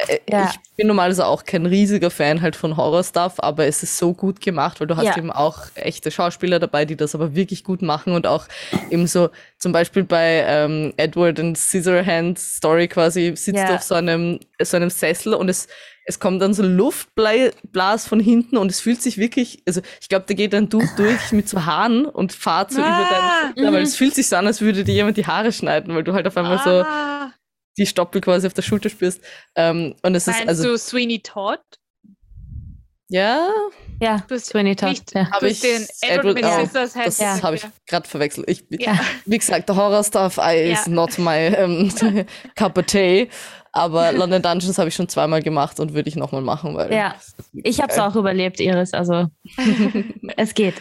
Ja. 0.07 0.13
Äh, 0.13 0.19
Ja. 0.29 0.51
Ich 0.51 0.75
bin 0.77 0.87
normalerweise 0.87 1.25
auch 1.27 1.43
kein 1.45 1.65
riesiger 1.65 2.09
Fan 2.09 2.41
halt 2.41 2.55
von 2.55 2.75
Horror-Stuff, 2.77 3.35
aber 3.37 3.65
es 3.67 3.83
ist 3.83 3.97
so 3.97 4.13
gut 4.13 4.41
gemacht, 4.41 4.79
weil 4.79 4.87
du 4.87 4.95
hast 4.95 5.05
Ja. 5.05 5.17
eben 5.17 5.31
auch 5.31 5.59
echte 5.75 6.09
Schauspieler 6.11 6.59
dabei, 6.59 6.85
die 6.85 6.95
das 6.95 7.13
aber 7.13 7.35
wirklich 7.35 7.63
gut 7.63 7.81
machen 7.81 8.13
und 8.13 8.25
auch 8.25 8.45
eben 8.89 9.05
so, 9.07 9.29
zum 9.59 9.71
Beispiel 9.71 10.03
bei 10.03 10.43
ähm, 10.47 10.93
Edward 10.97 11.39
and 11.39 11.57
Scissorhands 11.57 12.55
Story 12.57 12.87
quasi 12.87 13.33
sitzt 13.35 13.59
Ja. 13.59 13.67
du 13.67 13.75
auf 13.75 13.83
so 13.83 13.95
einem, 13.95 14.39
so 14.61 14.77
einem 14.77 14.89
Sessel 14.89 15.33
und 15.35 15.49
es, 15.49 15.67
es 16.05 16.19
kommt 16.19 16.41
dann 16.41 16.53
so 16.55 16.63
Luftblas 16.63 18.07
von 18.07 18.19
hinten 18.19 18.57
und 18.57 18.71
es 18.71 18.79
fühlt 18.81 19.01
sich 19.01 19.17
wirklich, 19.17 19.61
also 19.67 19.81
ich 19.99 20.09
glaube, 20.09 20.25
da 20.27 20.33
geht 20.33 20.55
ein 20.55 20.69
Dude 20.69 20.89
durch 20.97 21.31
mit 21.31 21.47
so 21.47 21.63
Haaren 21.65 22.05
und 22.05 22.33
fahrt 22.33 22.71
so 22.71 22.81
Ah, 22.81 22.85
über 22.87 23.09
deine 23.09 23.31
Schulter, 23.53 23.69
mhm. 23.71 23.75
weil 23.75 23.83
es 23.83 23.95
fühlt 23.95 24.15
sich 24.15 24.27
so 24.27 24.35
an, 24.35 24.47
als 24.47 24.61
würde 24.61 24.83
dir 24.83 24.93
jemand 24.95 25.17
die 25.17 25.27
Haare 25.27 25.51
schneiden, 25.51 25.93
weil 25.93 26.03
du 26.03 26.13
halt 26.13 26.25
auf 26.27 26.35
einmal 26.37 26.57
so 26.63 26.69
ah, 26.83 27.31
die 27.77 27.85
Stoppel 27.85 28.21
quasi 28.21 28.47
auf 28.47 28.53
der 28.53 28.61
Schulter 28.61 28.89
spürst. 28.89 29.21
Ähm, 29.55 29.95
und 30.03 30.15
es 30.15 30.27
ist 30.27 30.33
meinst 30.35 30.49
also 30.49 30.63
du 30.69 30.77
Sweeney 30.77 31.19
Todd? 31.21 31.59
ja, 33.09 33.49
ja, 34.01 34.23
Du 34.27 34.35
hast 34.35 34.47
Sweeney 34.47 34.75
Todd. 34.75 34.89
nicht, 34.89 35.13
Ja. 35.13 35.25
du 35.25 35.31
Hab 35.31 35.43
ich 35.43 35.59
den 35.59 35.85
Edward 36.01 36.37
Edward 36.37 36.43
auch. 36.45 36.59
Sisters 36.61 36.93
das 36.93 37.17
Ja. 37.19 37.41
habe 37.43 37.55
ich 37.57 37.63
gerade 37.85 38.07
verwechselt. 38.07 38.49
Ich, 38.49 38.63
Ja. 38.69 38.99
Wie 39.25 39.37
gesagt, 39.37 39.67
der 39.69 39.75
Horror-Stuff 39.75 40.37
I 40.37 40.71
is 40.71 40.87
not 40.87 41.17
my 41.19 41.53
um, 41.63 41.91
cup 42.55 42.77
of 42.77 42.85
tea. 42.85 43.29
Aber 43.73 44.11
London 44.11 44.41
Dungeons 44.41 44.77
habe 44.77 44.89
ich 44.89 44.95
schon 44.95 45.07
zweimal 45.07 45.41
gemacht 45.41 45.79
und 45.79 45.93
würde 45.93 46.09
ich 46.09 46.15
nochmal 46.17 46.41
machen, 46.41 46.75
weil 46.75 46.91
Ja. 46.91 47.15
Ich 47.53 47.79
habe 47.81 47.91
es 47.91 47.99
auch 47.99 48.15
überlebt, 48.15 48.59
Iris. 48.59 48.93
Also 48.93 49.27
es 50.37 50.53
geht. 50.53 50.75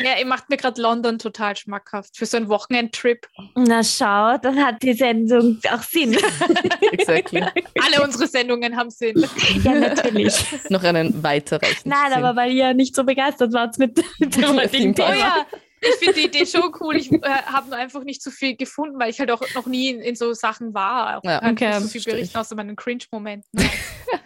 Ja, 0.00 0.18
ihr 0.18 0.26
macht 0.26 0.48
mir 0.50 0.56
gerade 0.56 0.80
London 0.80 1.18
total 1.18 1.56
schmackhaft 1.56 2.16
für 2.16 2.26
so 2.26 2.36
einen 2.36 2.48
Wochenendtrip. 2.48 3.26
Na 3.54 3.82
schau, 3.84 4.36
dann 4.38 4.64
hat 4.64 4.82
die 4.82 4.92
Sendung 4.94 5.60
auch 5.70 5.82
Sinn. 5.82 6.16
exactly. 6.92 7.42
Alle 7.84 8.02
unsere 8.02 8.26
Sendungen 8.26 8.76
haben 8.76 8.90
Sinn. 8.90 9.24
ja, 9.62 9.72
natürlich. 9.74 10.34
noch 10.70 10.82
einen 10.82 11.22
weiterreichenden. 11.22 11.90
Nein, 11.92 12.12
aber 12.12 12.36
weil 12.36 12.52
ihr 12.52 12.74
nicht 12.74 12.94
so 12.94 13.04
begeistert 13.04 13.52
wart 13.52 13.78
mit, 13.78 14.02
mit 14.18 14.36
dem 14.36 14.56
heutigen 14.56 14.94
Theme 14.94 15.08
Oh. 15.08 15.12
Thema. 15.12 15.16
ja, 15.16 15.46
ich 15.80 15.94
finde 15.96 16.14
die 16.14 16.26
Idee 16.26 16.46
schon 16.46 16.72
cool. 16.80 16.96
Ich 16.96 17.10
äh, 17.10 17.20
habe 17.22 17.70
nur 17.70 17.76
einfach 17.78 18.04
nicht 18.04 18.22
so 18.22 18.30
viel 18.30 18.56
gefunden, 18.56 18.98
weil 19.00 19.10
ich 19.10 19.18
halt 19.18 19.30
auch 19.32 19.42
noch 19.54 19.66
nie 19.66 19.90
in, 19.90 20.00
in 20.00 20.14
so 20.14 20.32
Sachen 20.32 20.74
war. 20.74 21.18
Auch 21.18 21.24
Ja, 21.24 21.42
okay, 21.42 21.70
nicht 21.70 21.80
so 21.80 21.88
viel 21.88 22.02
berichten 22.04 22.38
außer 22.38 22.54
meinen 22.54 22.76
Cringe-Momenten. 22.76 23.68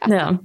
Ja. 0.06 0.38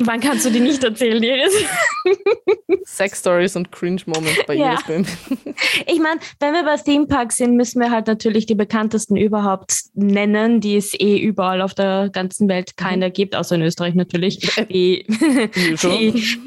Wann 0.00 0.20
kannst 0.20 0.46
du 0.46 0.50
die 0.50 0.60
nicht 0.60 0.82
erzählen, 0.84 1.20
Iris? 1.20 1.52
Sex 2.84 3.18
Stories 3.18 3.56
und 3.56 3.72
Cringe 3.72 4.00
Moments 4.06 4.44
bei 4.46 4.54
Ja. 4.54 4.72
Iris 4.72 4.84
Böhm. 4.84 5.04
Ich 5.86 5.98
meine, 5.98 6.20
wenn 6.38 6.54
wir 6.54 6.62
bei 6.62 6.76
Theme 6.76 7.06
Park 7.06 7.32
sind, 7.32 7.56
müssen 7.56 7.80
wir 7.80 7.90
halt 7.90 8.06
natürlich 8.06 8.46
die 8.46 8.54
bekanntesten 8.54 9.16
überhaupt 9.16 9.74
nennen, 9.94 10.60
die 10.60 10.76
es 10.76 10.94
eh 10.94 11.18
überall 11.18 11.60
auf 11.62 11.74
der 11.74 12.10
ganzen 12.10 12.48
Welt 12.48 12.76
keiner 12.76 13.10
gibt, 13.10 13.34
außer 13.34 13.56
in 13.56 13.62
Österreich 13.62 13.94
natürlich, 13.94 14.40
wie, 14.68 15.04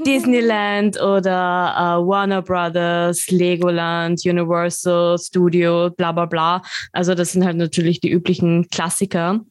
Disneyland 0.05 1.01
oder 1.01 1.73
äh, 1.75 2.07
Warner 2.07 2.41
Brothers, 2.41 3.29
Legoland, 3.29 4.21
Universal 4.25 5.17
Studio, 5.19 5.89
bla 5.89 6.13
bla 6.13 6.25
bla. 6.25 6.61
Also 6.93 7.13
das 7.15 7.33
sind 7.33 7.43
halt 7.43 7.57
natürlich 7.57 7.99
die 7.99 8.09
üblichen 8.11 8.69
Klassiker. 8.69 9.41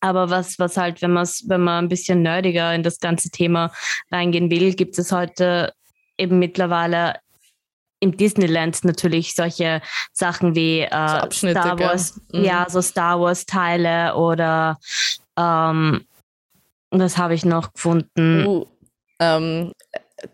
Aber 0.00 0.30
was, 0.30 0.58
was 0.58 0.76
halt, 0.76 1.02
wenn 1.02 1.12
man 1.12 1.26
wenn 1.46 1.60
man 1.60 1.84
ein 1.84 1.88
bisschen 1.88 2.22
nerdiger 2.22 2.74
in 2.74 2.82
das 2.82 3.00
ganze 3.00 3.30
Thema 3.30 3.72
reingehen 4.10 4.50
will, 4.50 4.74
gibt 4.74 4.98
es 4.98 5.10
heute 5.10 5.72
eben 6.16 6.38
mittlerweile 6.38 7.16
im 8.00 8.16
Disneyland 8.16 8.84
natürlich 8.84 9.34
solche 9.34 9.80
Sachen 10.12 10.54
wie 10.54 10.80
äh, 10.80 10.88
Abschnitte, 10.90 11.60
Star? 11.60 11.78
Wars, 11.78 12.20
Mhm. 12.32 12.44
ja, 12.44 12.66
so 12.68 12.82
Star 12.82 13.20
Wars 13.20 13.46
Teile 13.46 14.14
oder 14.14 14.78
ähm, 15.36 16.06
was 16.90 17.18
habe 17.18 17.34
ich 17.34 17.44
noch 17.44 17.72
gefunden? 17.72 18.46
Oh, 18.46 18.66
ähm, 19.20 19.72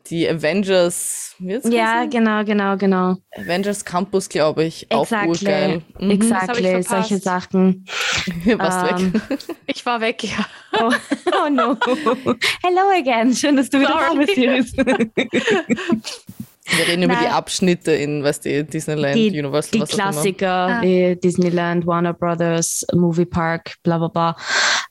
die 0.06 0.28
Avengers, 0.28 1.34
wie 1.38 1.52
jetzt 1.52 1.72
ja, 1.72 2.00
heißen? 2.00 2.10
genau, 2.10 2.44
genau, 2.44 2.76
genau. 2.76 3.16
Avengers 3.36 3.84
Campus, 3.84 4.28
glaube 4.28 4.64
ich, 4.64 4.86
auch 4.90 5.02
Exactly. 5.04 5.28
urgeil. 5.30 5.82
Mhm. 5.98 6.10
Exactly, 6.10 6.62
verpasst. 6.70 6.88
solche 6.90 7.18
Sachen. 7.18 7.84
Warst 8.56 9.00
Ähm, 9.00 9.14
weg. 9.14 9.22
Ich 9.66 9.86
war 9.86 10.00
weg, 10.00 10.22
ja. 10.24 10.44
Oh, 10.78 10.90
oh 11.46 11.50
no. 11.50 11.76
Hello 12.62 12.90
again. 12.98 13.34
Schön, 13.34 13.56
dass 13.56 13.70
du 13.70 13.78
wieder 13.80 13.88
da 13.88 14.08
Sorry. 14.12 14.26
bist, 14.26 14.36
Iris. 14.36 14.76
Wir 16.72 16.86
reden 16.86 17.02
über 17.02 17.14
die 17.16 17.24
Nein. 17.24 17.32
Abschnitte 17.32 17.90
in, 17.92 18.22
weißt 18.22 18.44
du, 18.44 18.64
Disneyland, 18.64 19.16
Die- 19.16 19.30
Universal, 19.30 19.70
Die 19.72 19.80
was 19.80 19.90
auch 19.90 19.94
immer. 19.94 20.02
Klassiker 20.12 20.50
Ah. 20.78 20.82
wie 20.82 21.16
Disneyland, 21.16 21.84
Warner 21.86 22.12
Brothers, 22.14 22.86
Movie 22.94 23.24
Park, 23.24 23.74
bla 23.82 23.98
bla 23.98 24.06
bla. 24.08 24.36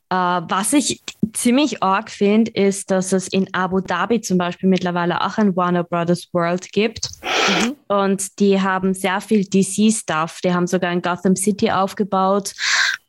Äh, 0.09 0.15
was 0.15 0.73
ich 0.73 1.01
ziemlich 1.33 1.83
arg 1.83 2.09
finde, 2.09 2.49
ist, 2.51 2.91
dass 2.91 3.13
es 3.13 3.27
in 3.27 3.53
Abu 3.53 3.79
Dhabi 3.79 4.21
zum 4.21 4.39
Beispiel 4.39 4.67
mittlerweile 4.67 5.21
auch 5.21 5.37
ein 5.37 5.55
Warner 5.55 5.83
Brothers 5.83 6.27
World 6.33 6.71
gibt. 6.71 7.09
Mhm. 7.47 7.75
Und 7.87 8.39
die 8.39 8.59
haben 8.61 8.93
sehr 8.93 9.21
viel 9.21 9.45
DC-Stuff. 9.45 10.41
Die 10.43 10.53
haben 10.53 10.67
sogar 10.67 10.91
in 10.91 11.01
Gotham 11.01 11.35
City 11.35 11.71
aufgebaut. 11.71 12.53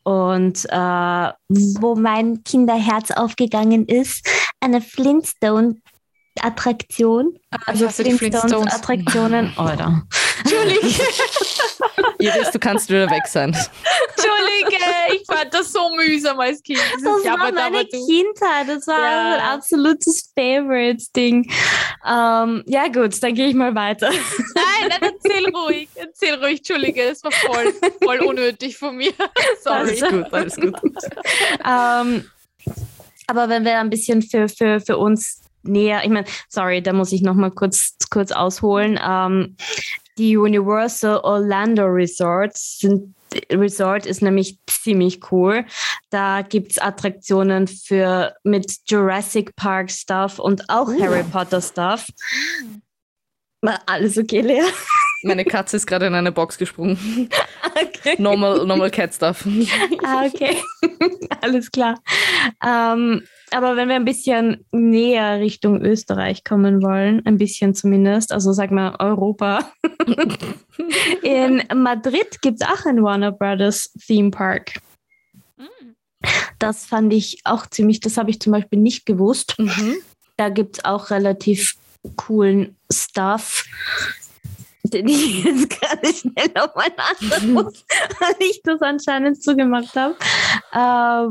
Und 0.02 0.64
äh, 0.70 1.30
wo 1.48 1.94
mein 1.94 2.42
Kinderherz 2.44 3.10
aufgegangen 3.10 3.84
ist, 3.86 4.26
eine 4.60 4.80
Flintstone-Attraktion. 4.80 7.38
Also 7.66 7.86
hasse 7.86 8.04
die 8.04 8.12
Flintstones. 8.12 8.52
Flintstones-Attraktionen. 8.52 9.52
Oder? 9.58 10.04
Entschuldige, 10.38 10.86
Iris, 12.18 12.50
du 12.50 12.58
kannst 12.58 12.88
wieder 12.88 13.10
weg 13.10 13.26
sein. 13.26 13.54
Ich 15.14 15.24
fand 15.26 15.52
das 15.52 15.72
so 15.72 15.94
mühsam 15.96 16.38
als 16.40 16.62
Kind. 16.62 16.80
Das 16.94 17.04
war 17.04 17.24
Jabba 17.24 17.50
meine 17.52 17.84
Dabba. 17.84 18.06
Kindheit. 18.06 18.68
Das 18.68 18.86
war 18.86 18.98
Ja. 18.98 19.30
mein 19.30 19.40
absolutes 19.58 20.32
Favorite-Ding. 20.38 21.50
Ähm, 22.06 22.62
ja, 22.66 22.88
gut, 22.88 23.22
dann 23.22 23.34
gehe 23.34 23.48
ich 23.48 23.54
mal 23.54 23.74
weiter. 23.74 24.10
Nein, 24.10 24.88
nein, 24.88 25.12
erzähl 25.12 25.48
ruhig. 25.54 25.88
Erzähl 25.94 26.34
ruhig, 26.42 26.58
Entschuldige, 26.58 27.08
das 27.08 27.22
war 27.24 27.32
voll, 27.32 27.72
voll 28.02 28.18
unnötig 28.20 28.78
von 28.78 28.96
mir. 28.96 29.12
Sorry. 29.62 29.78
Alles 29.78 30.00
gut, 30.00 30.32
alles 30.32 30.56
gut. 30.56 30.74
ähm, 31.66 32.24
aber 33.26 33.48
wenn 33.48 33.64
wir 33.64 33.78
ein 33.78 33.90
bisschen 33.90 34.22
für, 34.22 34.48
für, 34.48 34.80
für 34.80 34.98
uns 34.98 35.42
näher, 35.62 36.00
ich 36.04 36.10
meine, 36.10 36.26
sorry, 36.48 36.82
da 36.82 36.92
muss 36.92 37.12
ich 37.12 37.22
noch 37.22 37.34
mal 37.34 37.50
kurz, 37.50 37.96
kurz 38.10 38.32
ausholen. 38.32 38.98
Ähm, 39.06 39.56
die 40.18 40.36
Universal 40.36 41.18
Orlando 41.22 41.84
Resorts 41.84 42.78
sind 42.80 43.14
Resort 43.50 44.06
ist 44.06 44.22
nämlich 44.22 44.58
ziemlich 44.66 45.30
cool. 45.32 45.64
Da 46.10 46.42
gibt 46.42 46.72
es 46.72 46.78
Attraktionen 46.78 47.68
für 47.68 48.34
mit 48.44 48.78
Jurassic 48.86 49.54
Park 49.56 49.90
Stuff 49.90 50.38
und 50.38 50.68
auch 50.68 50.88
Uh. 50.88 51.00
Harry 51.00 51.22
Potter 51.24 51.60
Stuff. 51.60 52.06
Alles 53.86 54.16
okay, 54.16 54.40
Lea? 54.40 54.62
Meine 55.22 55.44
Katze 55.44 55.76
ist 55.76 55.86
gerade 55.86 56.06
in 56.06 56.14
eine 56.14 56.32
Box 56.32 56.56
gesprungen. 56.56 57.28
Okay. 57.62 58.16
Normal, 58.18 58.66
normal 58.66 58.90
Cat 58.90 59.14
Stuff. 59.14 59.46
Ah, 60.02 60.24
okay. 60.24 60.56
Alles 61.42 61.70
klar. 61.70 62.00
Ähm, 62.64 63.22
aber 63.52 63.76
wenn 63.76 63.88
wir 63.88 63.96
ein 63.96 64.04
bisschen 64.04 64.64
näher 64.72 65.40
Richtung 65.40 65.80
Österreich 65.82 66.44
kommen 66.44 66.82
wollen, 66.82 67.24
ein 67.26 67.38
bisschen 67.38 67.74
zumindest, 67.74 68.32
also 68.32 68.52
sag 68.52 68.70
mal 68.70 68.96
Europa. 68.98 69.70
In 71.22 71.62
Madrid 71.74 72.40
gibt 72.42 72.62
es 72.62 72.68
auch 72.68 72.86
ein 72.86 73.02
Warner 73.02 73.32
Brothers 73.32 73.92
Theme 74.06 74.30
Park. 74.30 74.80
Das 76.58 76.84
fand 76.84 77.12
ich 77.12 77.40
auch 77.44 77.66
ziemlich, 77.66 78.00
das 78.00 78.16
habe 78.16 78.30
ich 78.30 78.40
zum 78.40 78.52
Beispiel 78.52 78.78
nicht 78.78 79.06
gewusst. 79.06 79.54
Mhm. 79.58 79.96
Da 80.36 80.48
gibt 80.48 80.78
es 80.78 80.84
auch 80.84 81.10
relativ 81.10 81.76
coolen 82.16 82.76
Stuff, 82.92 83.64
den 84.84 85.08
ich 85.08 85.44
jetzt 85.44 85.70
gerade 85.70 86.06
schnell 86.12 86.50
auf 86.56 86.74
mein 86.76 86.92
anderes 86.96 87.42
muss, 87.44 87.84
weil 88.20 88.34
ich 88.38 88.60
das 88.62 88.80
anscheinend 88.82 89.42
zugemacht 89.42 89.94
habe. 89.96 90.16
Äh. 90.72 91.26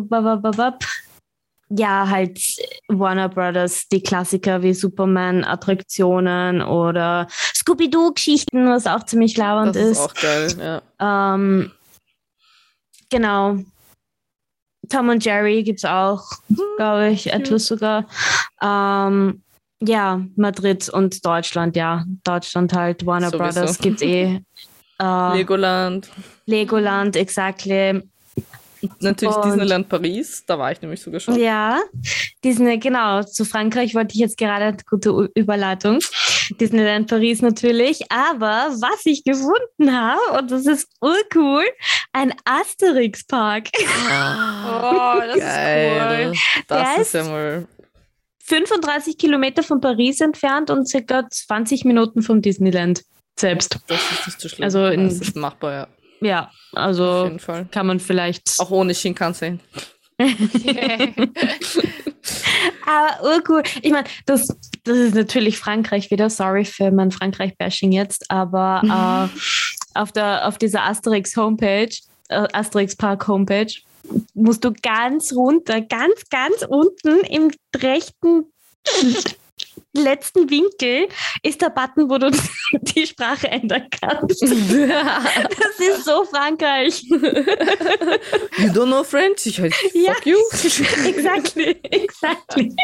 Ja, 1.70 2.10
halt 2.10 2.40
Warner 2.88 3.30
Brothers, 3.30 3.88
die 3.90 4.02
Klassiker 4.02 4.62
wie 4.62 4.74
Superman-Attraktionen 4.74 6.62
oder 6.62 7.28
Scooby-Doo-Geschichten, 7.56 8.68
was 8.68 8.88
auch 8.88 9.04
ziemlich 9.04 9.38
lauernd 9.38 9.76
Das 9.76 9.84
ist 9.84 9.92
ist. 9.92 10.00
auch 10.00 10.14
geil, 10.16 10.82
ja. 11.00 11.36
Ähm, 11.36 11.72
genau. 13.10 13.58
Tom 14.90 15.10
und 15.10 15.24
Jerry 15.24 15.62
gibt 15.64 15.80
es 15.80 15.86
auch, 15.86 16.24
glaube 16.78 17.10
ich, 17.10 17.32
etwas 17.32 17.68
sogar. 17.68 18.08
Ähm, 18.62 19.44
ja, 19.82 20.22
Madrid 20.36 20.90
und 20.90 21.24
Deutschland, 21.24 21.76
ja. 21.76 22.04
Deutschland 22.24 22.74
halt, 22.74 23.06
Warner 23.06 23.30
Sowieso. 23.30 23.44
Brothers 23.60 23.78
gibt 23.78 24.02
eh. 24.02 24.42
Äh, 25.02 25.38
Legoland. 25.38 26.10
Legoland, 26.46 27.16
exactly. 27.16 28.04
Natürlich 29.02 29.36
Und- 29.36 29.46
Disneyland 29.46 29.89
Paris, 29.89 30.44
da 30.46 30.58
war 30.58 30.72
ich 30.72 30.82
nämlich 30.82 31.02
sogar 31.02 31.20
schon. 31.20 31.36
Ja, 31.39 31.80
Disney, 32.44 32.78
genau. 32.80 33.24
Zu 33.24 33.44
Frankreich 33.46 33.94
wollte 33.96 34.13
ich 34.15 34.20
jetzt 34.22 34.38
gerade, 34.38 34.78
gute 34.89 35.13
U- 35.13 35.28
Überleitung. 35.36 36.00
Disneyland 36.60 37.10
Paris 37.10 37.42
natürlich. 37.42 38.02
Aber 38.12 38.70
was 38.80 39.06
ich 39.06 39.24
gefunden 39.24 39.92
habe, 39.96 40.39
und 40.39 40.52
das 40.52 40.65
ist 40.65 40.88
urcool, 41.02 41.63
ein 42.13 42.34
Asterix-Park. 42.46 43.68
Oh, 43.76 45.20
das 45.28 45.38
Geil. 45.39 46.32
ist 46.32 46.39
cool. 46.39 46.63
Das 46.68 46.94
Der 46.94 47.02
ist 47.02 47.13
ja 47.13 47.24
mal. 47.26 47.68
35 48.46 49.18
Kilometer 49.18 49.62
von 49.62 49.80
Paris 49.80 50.22
entfernt 50.22 50.72
und 50.72 50.88
circa 50.88 51.28
20 51.30 51.86
Minuten 51.86 52.22
vom 52.24 52.42
Disneyland 52.42 53.04
selbst. 53.39 53.78
Das 53.88 54.00
ist 54.12 54.26
nicht 54.28 54.42
so 54.42 54.50
schlimm. 54.50 54.63
Also 54.63 54.86
in- 54.88 55.08
das 55.08 55.20
ist 55.22 55.36
machbar, 55.36 55.72
ja. 55.74 55.88
Ja, 56.22 56.52
also 56.74 57.32
kann 57.72 57.88
man 57.88 58.00
vielleicht. 58.00 58.56
Auch 58.60 58.72
ohne 58.72 58.94
Shinkansen. 58.94 59.60
Aber 62.86 63.24
urcool. 63.36 63.64
Ich 63.82 63.92
meine, 63.92 64.08
das, 64.26 64.48
das 64.84 64.98
ist 64.98 65.16
natürlich 65.16 65.58
Frankreich 65.58 66.12
wieder. 66.12 66.30
Sorry 66.30 66.66
für 66.66 66.92
mein 66.92 67.12
Frankreich-Bashing 67.12 67.92
jetzt, 67.92 68.30
aber 68.30 68.82
äh, 69.34 70.00
auf, 70.00 70.12
der, 70.12 70.48
auf 70.48 70.58
dieser 70.58 70.84
Asterix-Homepage, 70.84 71.96
äh, 72.30 72.48
Asterix-Park-Homepage, 72.54 73.74
musst 74.34 74.66
du 74.66 74.74
ganz 74.82 75.34
runter, 75.34 75.82
ganz, 75.82 76.30
ganz 76.30 76.66
unten 76.68 77.20
im 77.30 77.52
rechten 77.76 78.46
letzten 80.00 80.50
Winkel 80.50 81.08
ist 81.44 81.62
der 81.62 81.70
Button, 81.70 82.10
wo 82.10 82.18
du 82.18 82.32
die 82.82 83.06
Sprache 83.08 83.50
ändern 83.50 83.88
kannst. 83.90 84.42
Das 84.50 85.80
ist 85.80 86.06
so 86.06 86.24
Frankreich. 86.26 87.04
You 87.10 87.18
don't 88.70 88.88
know 88.88 89.04
French? 89.04 89.46
Ich 89.46 89.60
halt, 89.60 89.74
Ja. 89.94 90.14
fuck 90.14 90.26
you. 90.26 90.38
Exactly, 91.06 91.80
exactly. 91.84 92.76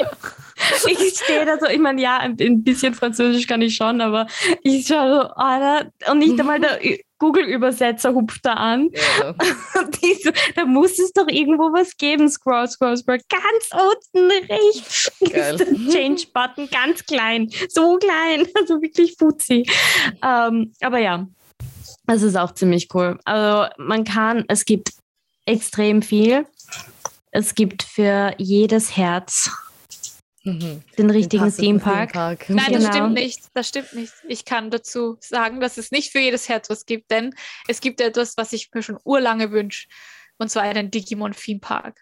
Ich 0.87 1.19
stehe 1.19 1.45
da 1.45 1.57
so, 1.59 1.67
ich 1.67 1.79
meine, 1.79 2.01
ja, 2.01 2.17
ein, 2.17 2.35
bisschen 2.63 2.93
Französisch 2.93 3.47
kann 3.47 3.61
ich 3.61 3.75
schon, 3.75 4.01
aber 4.01 4.27
ich 4.63 4.87
schaue 4.87 5.09
so, 5.09 5.21
Alter, 5.35 5.91
und 6.09 6.19
nicht 6.19 6.39
einmal 6.39 6.59
der 6.59 6.79
Google-Übersetzer 7.19 8.13
hupft 8.13 8.45
da 8.45 8.53
an. 8.53 8.89
Ja, 8.93 9.35
so, 10.23 10.31
da 10.55 10.65
muss 10.65 10.99
es 10.99 11.13
doch 11.13 11.27
irgendwo 11.27 11.71
was 11.73 11.95
geben. 11.97 12.29
Scroll, 12.29 12.67
scroll, 12.67 12.97
scroll. 12.97 13.19
Ganz 13.29 13.69
unten 13.71 14.31
rechts 14.51 15.11
Geil. 15.31 15.55
ist 15.55 15.59
der 15.59 15.93
Change-Button, 15.93 16.69
ganz 16.69 17.05
klein. 17.05 17.49
So 17.69 17.97
klein, 17.97 18.47
also 18.59 18.81
wirklich 18.81 19.15
futzi. 19.17 19.65
Ähm, 20.21 20.73
aber 20.81 20.99
ja, 20.99 21.27
das 22.07 22.21
ist 22.21 22.35
auch 22.35 22.53
ziemlich 22.53 22.89
cool. 22.93 23.17
Also 23.25 23.71
man 23.77 24.03
kann, 24.03 24.45
es 24.47 24.65
gibt 24.65 24.91
extrem 25.45 26.01
viel. 26.01 26.45
Es 27.31 27.55
gibt 27.55 27.83
für 27.83 28.33
jedes 28.37 28.95
Herz 28.95 29.49
Mhm. 30.45 30.81
den 30.97 31.09
richtigen 31.09 31.43
passenden 31.43 31.79
Themepark. 31.81 32.49
Nein, 32.49 32.71
das 32.71 32.83
Genau. 32.83 32.91
stimmt 32.93 33.13
nicht. 33.13 33.39
Das 33.53 33.67
stimmt 33.67 33.93
nicht. 33.93 34.13
Ich 34.27 34.45
kann 34.45 34.69
dazu 34.71 35.17
sagen, 35.19 35.59
dass 35.59 35.77
es 35.77 35.91
nicht 35.91 36.11
für 36.11 36.19
jedes 36.19 36.47
Herz 36.49 36.69
was 36.69 36.85
gibt, 36.85 37.11
denn 37.11 37.33
es 37.67 37.81
gibt 37.81 37.99
etwas, 37.99 38.37
was 38.37 38.53
ich 38.53 38.69
mir 38.73 38.83
schon 38.83 38.99
urlange 39.03 39.51
wünsche, 39.51 39.87
und 40.37 40.49
zwar 40.49 40.63
einen 40.63 40.91
Digimon 40.91 41.33
Theme 41.33 41.59
Park. 41.59 42.01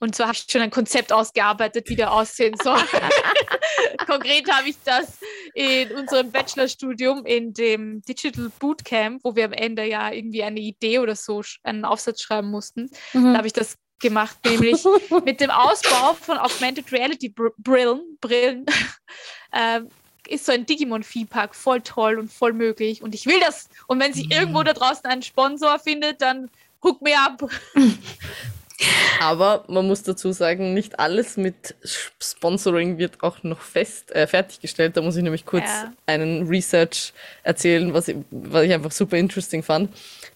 Und 0.00 0.16
zwar 0.16 0.26
habe 0.28 0.36
ich 0.36 0.46
schon 0.50 0.60
ein 0.62 0.70
Konzept 0.72 1.12
ausgearbeitet, 1.12 1.88
wie 1.88 1.94
der 1.96 2.12
aussehen 2.12 2.56
soll. 2.60 2.76
Konkret 4.06 4.50
habe 4.50 4.68
ich 4.68 4.76
das 4.84 5.18
in 5.54 5.92
unserem 5.92 6.30
Bachelorstudium 6.32 7.24
in 7.24 7.52
dem 7.54 8.02
Digital 8.02 8.50
Bootcamp, 8.58 9.20
wo 9.24 9.36
wir 9.36 9.44
am 9.44 9.52
Ende 9.52 9.84
ja 9.86 10.10
irgendwie 10.12 10.42
eine 10.42 10.60
Idee 10.60 10.98
oder 10.98 11.14
so, 11.16 11.42
einen 11.62 11.84
Aufsatz 11.84 12.20
schreiben 12.22 12.50
mussten. 12.50 12.90
Da 13.12 13.18
Mhm. 13.20 13.36
habe 13.36 13.46
ich 13.46 13.52
das 13.52 13.76
gemacht, 14.02 14.36
nämlich 14.44 14.84
mit 15.24 15.40
dem 15.40 15.50
Ausbau 15.50 16.14
von 16.20 16.36
Augmented 16.36 16.92
Reality 16.92 17.30
Br 17.30 17.50
Brillen, 17.56 18.00
Brillen 18.20 18.66
ähm, 19.52 19.88
ist 20.28 20.46
so 20.46 20.52
ein 20.52 20.66
Digimon 20.66 21.02
Theme 21.02 21.26
Park 21.26 21.54
voll 21.54 21.80
toll 21.80 22.18
und 22.18 22.30
voll 22.30 22.52
möglich 22.52 23.02
und 23.02 23.14
ich 23.14 23.26
will 23.26 23.40
das 23.40 23.68
und 23.86 23.98
wenn 24.00 24.12
sich 24.12 24.30
irgendwo 24.30 24.62
da 24.62 24.72
draußen 24.74 25.06
einen 25.06 25.22
Sponsor 25.22 25.78
findet, 25.78 26.20
dann 26.20 26.50
hook 26.82 27.00
mir 27.00 27.18
ab. 27.18 27.42
Aber 29.20 29.64
man 29.68 29.86
muss 29.86 30.02
dazu 30.02 30.32
sagen, 30.32 30.74
nicht 30.74 30.98
alles 30.98 31.36
mit 31.36 31.76
Sponsoring 32.20 32.98
wird 32.98 33.22
auch 33.22 33.42
noch 33.44 33.60
fest 33.60 34.10
äh, 34.10 34.26
fertiggestellt. 34.26 34.96
Da 34.96 35.02
muss 35.02 35.16
ich 35.16 35.22
nämlich 35.22 35.46
kurz 35.46 35.66
Ja. 35.66 35.92
einen 36.06 36.48
Research 36.48 37.12
erzählen, 37.44 37.94
was 37.94 38.08
ich, 38.08 38.16
was 38.30 38.64
ich 38.64 38.72
einfach 38.72 38.90
super 38.90 39.16
interesting 39.16 39.62
fand. 39.62 39.90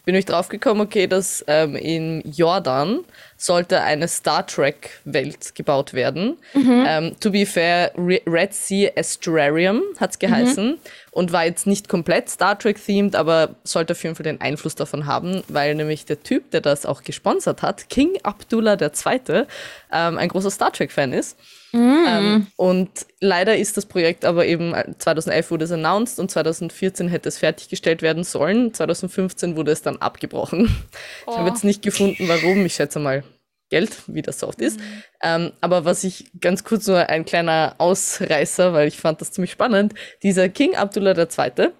Bin 0.06 0.14
ich 0.14 0.24
drauf 0.24 0.48
gekommen, 0.48 0.80
okay, 0.80 1.08
dass 1.08 1.44
ähm, 1.48 1.74
in 1.74 2.22
Jordan 2.30 3.00
sollte 3.36 3.80
eine 3.82 4.06
Star 4.06 4.46
Trek-Welt 4.46 5.56
gebaut 5.56 5.94
werden. 5.94 6.38
Ähm, 6.86 7.16
to 7.18 7.32
be 7.32 7.44
fair, 7.44 7.90
Re 7.98 8.20
Red 8.24 8.54
Sea 8.54 8.92
Estuarium 8.94 9.82
hat 9.98 10.12
es 10.12 10.18
geheißen 10.20 10.78
und 11.10 11.32
war 11.32 11.44
jetzt 11.44 11.66
nicht 11.66 11.88
komplett 11.88 12.28
Star 12.30 12.56
Trek-themed, 12.56 13.16
aber 13.16 13.56
sollte 13.64 13.94
auf 13.94 14.02
jeden 14.04 14.14
Fall 14.14 14.22
den 14.22 14.40
Einfluss 14.40 14.76
davon 14.76 15.06
haben, 15.06 15.42
weil 15.48 15.74
nämlich 15.74 16.04
der 16.04 16.22
Typ, 16.22 16.52
der 16.52 16.60
das 16.60 16.86
auch 16.86 17.02
gesponsert 17.02 17.62
hat, 17.62 17.88
King 17.88 18.16
Abdullah 18.22 18.78
II., 18.80 19.44
ähm, 19.92 20.18
ein 20.18 20.28
großer 20.28 20.52
Star 20.52 20.72
Trek-Fan 20.72 21.12
ist. 21.12 21.36
Ähm, 21.72 22.46
und 22.56 22.90
leider 23.20 23.56
ist 23.56 23.76
das 23.76 23.86
Projekt 23.86 24.24
aber 24.24 24.46
eben, 24.46 24.72
äh, 24.74 24.94
2011 24.98 25.50
wurde 25.50 25.64
es 25.64 25.72
announced 25.72 26.18
und 26.18 26.30
2014 26.30 27.08
hätte 27.08 27.28
es 27.28 27.38
fertiggestellt 27.38 28.02
werden 28.02 28.24
sollen. 28.24 28.72
2015 28.72 29.56
wurde 29.56 29.72
es 29.72 29.82
dann 29.82 29.96
abgebrochen. 29.98 30.74
Ich 31.22 31.34
habe 31.36 31.44
Oh. 31.44 31.52
jetzt 31.52 31.64
nicht 31.64 31.82
gefunden, 31.82 32.28
warum. 32.28 32.64
Ich 32.64 32.74
schätze 32.74 32.98
mal 32.98 33.24
Geld, 33.68 33.96
wie 34.06 34.22
das 34.22 34.38
so 34.40 34.48
oft 34.48 34.60
ist. 34.60 34.78
Ähm, 35.22 35.52
aber 35.60 35.84
was 35.84 36.04
ich 36.04 36.30
ganz 36.40 36.62
kurz 36.62 36.86
nur 36.86 37.08
ein 37.08 37.24
kleiner 37.24 37.74
Ausreißer, 37.78 38.72
weil 38.72 38.86
ich 38.88 38.96
fand 38.98 39.20
das 39.20 39.32
ziemlich 39.32 39.50
spannend. 39.50 39.92
Dieser 40.22 40.48
King 40.48 40.76
Abdullah 40.76 41.16
II. 41.18 41.70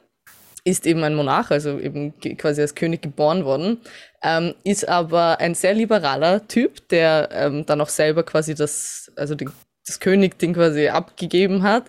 ist 0.65 0.85
eben 0.85 1.05
ein 1.05 1.15
Monarch, 1.15 1.53
also 1.53 1.79
eben 1.79 2.13
quasi 2.39 2.61
als 2.61 2.75
König 2.75 3.03
geboren 3.03 3.45
worden, 3.45 3.81
ähm, 4.21 4.55
ist 4.65 4.89
aber 4.89 5.39
ein 5.39 5.55
sehr 5.55 5.75
liberaler 5.75 6.49
Typ, 6.49 6.89
der 6.89 7.29
ähm, 7.33 7.65
dann 7.67 7.81
auch 7.81 7.89
selber 7.89 8.25
quasi 8.25 8.57
das, 8.57 9.13
also 9.15 9.37
den, 9.37 9.53
das 9.87 10.01
Königding 10.01 10.55
quasi 10.55 10.89
abgegeben 10.89 11.63
hat 11.63 11.85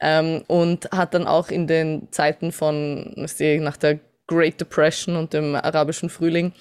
ähm, 0.00 0.42
und 0.46 0.90
hat 0.92 1.14
dann 1.14 1.26
auch 1.26 1.48
in 1.48 1.66
den 1.66 2.08
Zeiten 2.10 2.52
von, 2.52 3.12
nach 3.16 3.76
der 3.76 3.98
Great 4.26 4.60
Depression 4.60 5.16
und 5.16 5.32
dem 5.32 5.54
arabischen 5.56 6.08
Frühling 6.08 6.52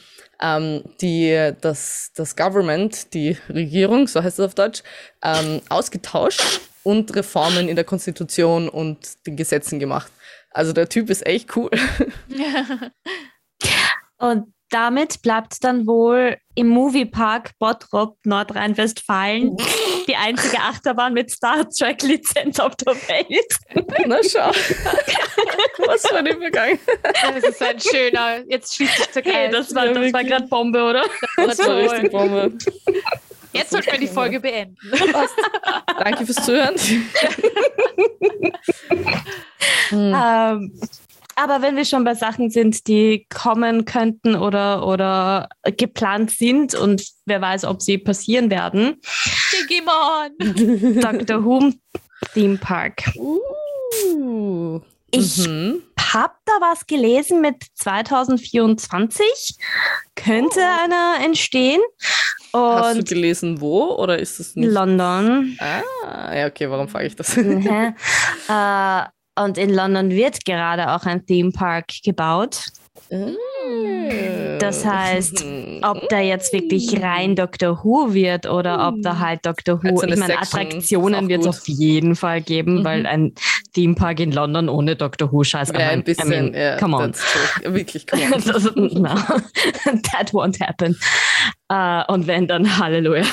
ähm, 0.41 0.83
die, 1.01 1.51
das, 1.61 2.11
das 2.15 2.35
Government, 2.35 3.13
die 3.13 3.37
Regierung, 3.49 4.07
so 4.07 4.23
heißt 4.23 4.39
es 4.39 4.45
auf 4.45 4.55
Deutsch, 4.55 4.83
ähm, 5.23 5.61
ausgetauscht 5.69 6.61
und 6.83 7.15
Reformen 7.15 7.67
in 7.67 7.75
der 7.75 7.85
Konstitution 7.85 8.69
und 8.69 9.25
den 9.27 9.35
Gesetzen 9.35 9.79
gemacht. 9.79 10.11
Also 10.51 10.73
der 10.73 10.89
Typ 10.89 11.09
ist 11.09 11.25
echt 11.25 11.55
cool. 11.55 11.69
Und 14.17 14.53
damit 14.69 15.21
bleibt 15.21 15.63
dann 15.63 15.87
wohl 15.87 16.37
im 16.55 16.67
Moviepark 16.67 17.51
Bottrop, 17.59 18.17
Nordrhein-Westfalen, 18.23 19.57
die 20.07 20.15
einzige 20.15 20.59
Achterbahn 20.59 21.13
mit 21.13 21.31
Star 21.31 21.67
Trek-Lizenz 21.69 22.59
auf 22.59 22.75
der 22.75 22.95
Welt. 22.95 23.87
Na 24.07 24.17
schau. 24.23 24.51
Was 25.85 26.07
für 26.07 26.17
ein 26.17 26.27
Übergang. 26.27 26.79
Das 27.03 27.43
ist 27.43 27.61
ein 27.61 27.79
schöner. 27.79 28.43
Jetzt 28.47 28.75
schließt 28.75 28.97
sich 28.97 29.07
der 29.07 29.21
Kreis. 29.21 29.33
Hey, 29.33 29.51
das 29.51 29.73
war, 29.73 29.85
Ja, 29.85 29.93
das 29.93 30.13
war 30.13 30.23
gerade 30.23 30.47
Bombe, 30.47 30.83
oder? 30.83 31.05
Das 31.37 31.59
war 31.59 31.77
richtig 31.77 32.11
Bombe. 32.11 32.57
Jetzt 33.53 33.71
sollten 33.71 33.91
wir 33.91 33.99
die 33.99 34.07
Folge 34.07 34.39
beenden. 34.39 34.77
Danke 35.99 36.25
fürs 36.25 36.45
Zuhören. 36.45 36.75
Hm. 36.77 37.09
Ähm, 39.91 40.79
aber 41.43 41.61
wenn 41.61 41.75
wir 41.75 41.85
schon 41.85 42.03
bei 42.03 42.15
Sachen 42.15 42.49
sind, 42.49 42.87
die 42.87 43.25
kommen 43.29 43.85
könnten 43.85 44.35
oder, 44.35 44.85
oder 44.85 45.49
geplant 45.77 46.31
sind 46.31 46.75
und 46.75 47.03
wer 47.25 47.41
weiß, 47.41 47.65
ob 47.65 47.81
sie 47.81 47.97
passieren 47.97 48.49
werden, 48.49 48.99
Digimon! 49.53 50.99
Dr. 51.01 51.43
Who 51.43 51.71
Theme 52.33 52.57
Park. 52.57 53.03
Uh. 53.17 54.79
Ich 55.11 55.47
Mhm. 55.47 55.81
habe 56.13 56.33
da 56.45 56.51
was 56.59 56.85
gelesen 56.85 57.41
mit 57.41 57.63
2024. 57.75 59.57
Könnte 60.15 60.59
einer 60.83 61.15
entstehen. 61.23 61.81
Hast 62.53 62.95
du 62.95 62.99
Und 62.99 63.09
gelesen, 63.09 63.61
wo 63.61 63.95
oder 63.95 64.19
ist 64.19 64.39
es 64.39 64.55
nicht? 64.55 64.69
London. 64.71 65.57
Ah, 65.59 66.35
ja, 66.35 66.47
okay, 66.47 66.69
warum 66.69 66.87
frage 66.87 67.07
ich 67.07 67.15
das? 67.15 67.35
Mhm. 67.37 67.65
äh, 68.49 69.03
und 69.43 69.57
in 69.57 69.73
London 69.73 70.11
wird 70.11 70.45
gerade 70.45 70.91
auch 70.93 71.05
ein 71.05 71.25
Theme 71.25 71.51
Park 71.51 71.87
gebaut. 72.03 72.65
Das 74.59 74.85
heißt, 74.85 75.43
ob 75.81 76.07
da 76.09 76.19
jetzt 76.19 76.53
wirklich 76.53 77.01
rein 77.01 77.35
Doctor 77.35 77.83
Who 77.83 78.13
wird 78.13 78.45
oder 78.47 78.87
ob 78.87 79.01
da 79.01 79.17
halt 79.17 79.45
Doctor 79.45 79.81
Who, 79.81 79.89
Als 79.89 80.03
eine 80.03 80.13
ich 80.13 80.19
meine, 80.19 80.37
Attraktionen 80.39 81.27
wird 81.27 81.41
es 81.41 81.47
auf 81.47 81.67
jeden 81.67 82.15
Fall 82.15 82.41
geben, 82.41 82.79
Mhm. 82.79 82.83
weil 82.83 83.05
ein 83.07 83.33
Theme 83.73 83.95
Park 83.95 84.19
in 84.19 84.31
London 84.31 84.69
ohne 84.69 84.95
Doctor 84.95 85.31
Who 85.31 85.43
scheiß 85.43 85.73
Wäre 85.73 85.89
ein 85.89 86.03
bisschen, 86.03 86.27
I 86.27 86.29
mean, 86.29 86.53
ja, 86.53 86.77
come 86.77 86.97
on. 86.97 87.13
Wirklich, 87.63 88.05
come 88.05 88.23
on. 88.25 88.31
Das, 88.45 88.63
no, 88.75 89.15
that 90.11 90.31
won't 90.33 90.59
happen. 90.59 90.95
Äh, 91.69 92.11
und 92.11 92.27
wenn, 92.27 92.47
dann 92.47 92.77
Halleluja. 92.77 93.25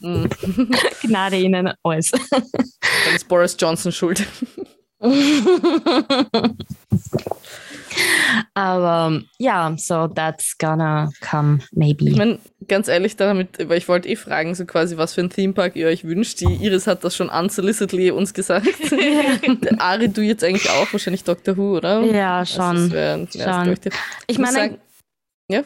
Mhm. 0.00 0.28
Gnade 1.02 1.36
ihnen 1.36 1.72
alles. 1.82 2.12
Dann 2.12 3.14
ist 3.14 3.28
Boris 3.28 3.56
Johnson 3.58 3.92
schuld. 3.92 4.26
Aber 8.54 9.20
ja, 9.38 9.74
so 9.76 10.08
that's 10.08 10.56
gonna 10.58 11.10
come 11.20 11.58
maybe. 11.72 12.08
Ich 12.08 12.16
meine, 12.16 12.38
ganz 12.68 12.88
ehrlich, 12.88 13.16
damit, 13.16 13.68
weil 13.68 13.78
ich 13.78 13.88
wollte 13.88 14.08
eh 14.08 14.16
fragen, 14.16 14.54
so 14.54 14.64
quasi, 14.64 14.96
was 14.96 15.14
für 15.14 15.20
ein 15.22 15.30
Themepark 15.30 15.76
ihr 15.76 15.88
euch 15.88 16.04
wünscht. 16.04 16.40
Die 16.40 16.54
Iris 16.64 16.86
hat 16.86 17.04
das 17.04 17.14
schon 17.16 17.28
unsolicitedly 17.28 18.10
uns 18.10 18.32
gesagt. 18.34 18.66
Ari, 19.78 20.08
du 20.08 20.22
jetzt 20.22 20.42
eigentlich 20.44 20.70
auch, 20.70 20.90
wahrscheinlich 20.92 21.24
Doctor 21.24 21.56
Who, 21.56 21.76
oder? 21.76 22.00
ja, 22.02 22.38
Also 22.38 22.54
schon. 22.62 22.74
das 22.76 22.90
wär, 22.92 23.18
das 23.18 23.32
schon. 23.34 23.76
ich, 24.26 24.38
meine, 24.38 24.52
sagen- 24.52 24.78
ja? 25.48 25.62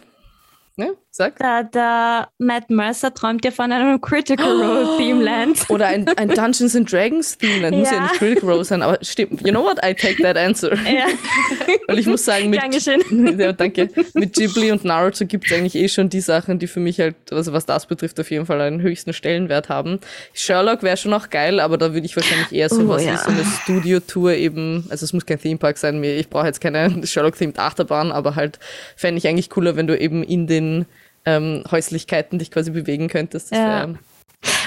Ja, 0.78 0.88
sag. 1.16 1.36
der, 1.38 1.64
der 1.64 2.28
Matt 2.38 2.70
Mercer 2.70 3.12
träumt 3.12 3.44
ja 3.44 3.50
von 3.50 3.72
einem 3.72 4.00
Critical 4.00 4.50
Role 4.62 4.88
Themeland. 4.98 5.58
Oder 5.68 5.86
ein, 5.88 6.06
ein 6.16 6.28
Dungeons 6.34 6.76
and 6.76 6.90
Dragons 6.90 7.36
Themeland. 7.38 7.76
Muss 7.76 7.90
ja 7.90 7.96
Ja. 7.96 8.02
nicht 8.02 8.14
Critical 8.14 8.50
Role 8.50 8.64
sein, 8.64 8.82
aber 8.82 8.98
stimmt. 9.02 9.40
You 9.46 9.50
know 9.52 9.64
what? 9.64 9.78
I 9.84 9.94
take 9.94 10.22
that 10.22 10.36
answer. 10.36 10.74
ja, 10.84 11.06
Weil 11.88 11.98
ich 11.98 12.06
muss 12.06 12.24
sagen, 12.24 12.50
mit, 12.50 12.60
Dankeschön. 12.62 13.00
ja, 13.38 13.52
danke. 13.52 13.88
Mit 14.14 14.34
Ghibli 14.34 14.70
und 14.72 14.84
Naruto 14.84 15.24
gibt 15.26 15.46
es 15.46 15.52
eigentlich 15.56 15.74
eh 15.74 15.88
schon 15.88 16.08
die 16.08 16.20
Sachen, 16.20 16.58
die 16.58 16.66
für 16.66 16.80
mich 16.80 17.00
halt, 17.00 17.16
also 17.32 17.52
was 17.52 17.66
das 17.66 17.86
betrifft, 17.86 18.18
auf 18.20 18.30
jeden 18.30 18.46
Fall 18.46 18.60
einen 18.60 18.80
höchsten 18.82 19.12
Stellenwert 19.12 19.68
haben. 19.68 20.00
Sherlock 20.34 20.82
wäre 20.82 20.96
schon 20.96 21.12
auch 21.14 21.30
geil, 21.30 21.60
aber 21.60 21.78
da 21.78 21.92
würde 21.94 22.06
ich 22.06 22.14
wahrscheinlich 22.16 22.52
eher 22.52 22.68
so 22.68 22.82
Oh, 22.82 22.88
was 22.88 23.04
ja. 23.04 23.14
wie 23.14 23.16
so 23.16 23.30
eine 23.30 23.44
Studio-Tour 23.44 24.32
eben, 24.32 24.86
also 24.90 25.04
es 25.04 25.12
muss 25.12 25.24
kein 25.26 25.40
Themepark 25.40 25.78
sein, 25.78 26.02
ich 26.04 26.28
brauche 26.28 26.46
jetzt 26.46 26.60
keine 26.60 27.06
Sherlock-themed 27.06 27.58
Achterbahn, 27.58 28.12
aber 28.12 28.36
halt 28.36 28.58
fände 28.96 29.18
ich 29.18 29.26
eigentlich 29.26 29.50
cooler, 29.50 29.76
wenn 29.76 29.86
du 29.86 29.98
eben 29.98 30.22
in 30.22 30.46
den 30.46 30.86
ähm, 31.26 31.64
Häuslichkeiten 31.70 32.38
dich 32.38 32.50
quasi 32.50 32.70
bewegen 32.70 33.08
könntest. 33.08 33.52
Das 33.52 33.58
Ja. 33.58 33.88
wär, 33.88 33.94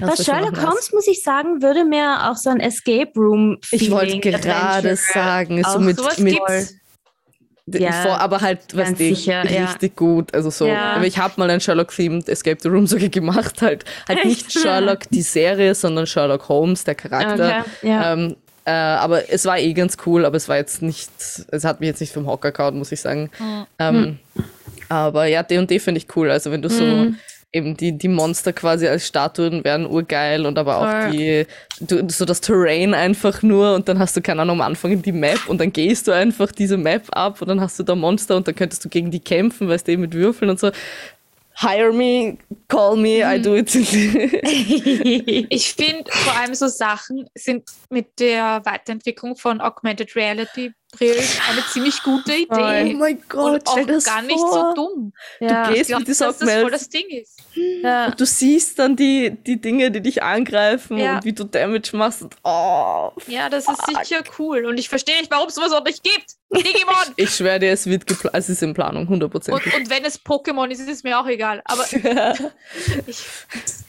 Bei 0.02 0.08
wär 0.08 0.16
schon 0.16 0.26
Sherlock. 0.26 0.62
Holmes, 0.62 0.92
muss 0.94 1.08
ich 1.08 1.24
sagen, 1.24 1.62
würde 1.62 1.86
mir 1.86 2.30
auch 2.30 2.36
so 2.36 2.50
ein 2.50 2.60
Escape 2.60 3.12
Room 3.16 3.58
Ich 3.72 3.90
wollte 3.90 4.20
gerade 4.20 4.96
sagen, 4.96 5.64
so 5.64 5.80
mit, 5.80 5.98
mit 6.20 7.82
Ja, 7.82 7.92
vor, 7.92 8.20
aber 8.20 8.42
halt, 8.42 8.60
was 8.76 8.88
ganz 8.88 8.98
die 8.98 9.14
sicher, 9.14 9.50
ja. 9.50 9.66
richtig 9.66 9.96
gut, 9.96 10.34
also 10.34 10.50
so. 10.50 10.66
Ja. 10.66 10.94
Aber 10.94 11.06
ich 11.06 11.18
habe 11.20 11.36
mal 11.38 11.50
ein 11.50 11.62
Sherlock-themed 11.62 12.28
Escape 12.28 12.58
the 12.62 12.68
Room 12.68 12.88
sogar 12.88 13.10
gemacht, 13.10 13.62
halt. 13.62 13.86
Halt 14.08 14.26
nicht? 14.26 14.52
Sherlock 14.52 15.02
die 15.12 15.22
Serie, 15.22 15.76
sondern 15.76 16.08
Sherlock 16.08 16.50
Holmes, 16.50 16.84
der 16.84 16.96
Charakter. 16.96 17.64
Okay. 17.82 18.00
Ähm, 18.04 18.36
äh, 18.66 18.72
aber 18.72 19.32
es 19.32 19.46
war 19.46 19.58
eh 19.60 19.74
ganz 19.74 19.98
cool, 20.06 20.26
aber 20.26 20.38
es 20.38 20.50
war 20.50 20.58
jetzt 20.58 20.82
nicht, 20.82 21.10
es 21.52 21.64
hat 21.64 21.80
mich 21.80 21.88
jetzt 21.88 22.02
nicht 22.02 22.14
vom 22.14 22.28
Hocker 22.28 22.52
gehauen, 22.52 22.78
muss 22.78 22.92
ich 22.92 23.02
sagen. 23.02 23.30
Ähm, 23.78 24.20
Aber 24.90 25.26
ja, 25.26 25.44
D&D 25.44 25.80
finde 25.80 26.00
ich 26.00 26.08
cool, 26.16 26.30
also 26.32 26.52
wenn 26.52 26.62
du 26.62 26.70
so 26.70 26.84
Mhm. 26.84 27.18
eben 27.52 27.78
die, 27.78 27.98
die 27.98 28.08
Monster 28.08 28.54
quasi 28.54 28.88
als 28.88 29.08
Statuen 29.08 29.64
wären 29.64 29.86
urgeil 29.86 30.46
und 30.46 30.58
aber 30.58 30.78
auch 30.78 30.90
Voll. 30.90 31.12
die, 31.12 31.46
du, 31.80 32.08
so 32.10 32.26
das 32.26 32.42
Terrain 32.42 32.94
einfach 32.94 33.42
nur 33.42 33.76
und 33.76 33.88
dann 33.88 33.98
hast 34.00 34.16
du, 34.18 34.22
keine 34.22 34.42
Ahnung, 34.44 34.58
am 34.62 34.68
Anfang 34.68 35.02
die 35.02 35.12
Map 35.12 35.48
und 35.48 35.60
dann 35.60 35.72
gehst 35.74 36.08
du 36.08 36.12
einfach 36.12 36.52
diese 36.52 36.78
Map 36.78 37.04
ab 37.12 37.42
und 37.42 37.48
dann 37.48 37.62
hast 37.62 37.80
du 37.80 37.84
da 37.84 37.96
Monster 37.96 38.36
und 38.36 38.48
dann 38.48 38.56
könntest 38.56 38.84
du 38.86 38.90
gegen 38.90 39.10
die 39.12 39.20
kämpfen, 39.20 39.68
weißt 39.70 39.88
du, 39.88 39.92
eben 39.94 40.02
mit 40.04 40.14
Würfeln 40.14 40.52
und 40.52 40.60
so. 40.60 40.72
Hire 41.62 41.92
me, 41.92 42.38
call 42.70 42.96
me, 42.96 43.20
I 43.22 43.42
do 43.42 43.56
it. 43.56 43.70
Ich 45.50 45.74
finde 45.74 46.10
vor 46.10 46.36
allem 46.38 46.54
so 46.56 46.68
Sachen 46.68 47.28
sind 47.36 47.64
mit 47.90 48.20
der 48.20 48.62
Weiterentwicklung 48.64 49.36
von 49.36 49.60
Augmented 49.60 50.16
Reality 50.16 50.72
eine 51.02 51.64
ziemlich 51.72 52.02
gute 52.04 52.32
oh 52.32 52.36
Idee. 52.36 52.94
mein 52.96 53.22
Gott, 53.30 53.54
und 53.54 53.68
auch 53.68 53.86
das 53.86 54.04
gar 54.06 54.20
vor. 54.20 54.24
nicht 54.24 54.40
so 54.40 54.74
dumm. 54.74 55.14
ja. 55.40 55.68
Du 55.68 55.74
gehst 55.74 55.88
glaube, 55.90 56.02
mit 56.02 56.10
dass 56.10 56.18
dieser 56.18 56.34
das 56.34 56.62
voll 56.62 56.72
das 56.72 56.90
Ding 56.90 57.08
ist. 57.10 57.38
ja. 57.84 58.12
Du 58.12 58.26
siehst 58.26 58.80
dann 58.80 58.96
die, 58.96 59.32
die 59.46 59.62
Dinge, 59.62 59.92
die 59.92 60.02
dich 60.02 60.24
angreifen 60.24 60.98
Ja. 60.98 61.16
und 61.18 61.26
wie 61.26 61.34
du 61.34 61.44
Damage 61.44 61.96
machst. 61.96 62.24
Und, 62.24 62.36
oh, 62.44 63.12
Ja, 63.28 63.50
das 63.50 63.68
ist 63.70 63.86
sicher 63.86 64.24
cool. 64.40 64.66
Und 64.66 64.78
ich 64.80 64.90
verstehe 64.90 65.18
nicht, 65.20 65.30
warum 65.32 65.48
es 65.48 65.56
sowas 65.56 65.72
auch 65.72 65.84
nicht 65.84 66.04
gibt. 66.04 66.36
Digimon! 66.52 67.14
ich 67.16 67.30
schwöre 67.30 67.60
dir, 67.60 67.72
es 67.72 67.86
wird 67.86 68.06
gepla- 68.06 68.32
es 68.34 68.50
ist 68.50 68.64
in 68.64 68.74
Planung, 68.74 69.08
100%. 69.08 69.52
Und, 69.52 69.74
und 69.74 69.90
wenn 69.90 70.04
es 70.04 70.20
Pokémon 70.24 70.68
ist, 70.70 70.80
ist 70.80 70.90
es 70.90 71.04
mir 71.04 71.20
auch 71.20 71.28
egal. 71.28 71.62
Aber 71.66 71.84
ich 73.08 73.24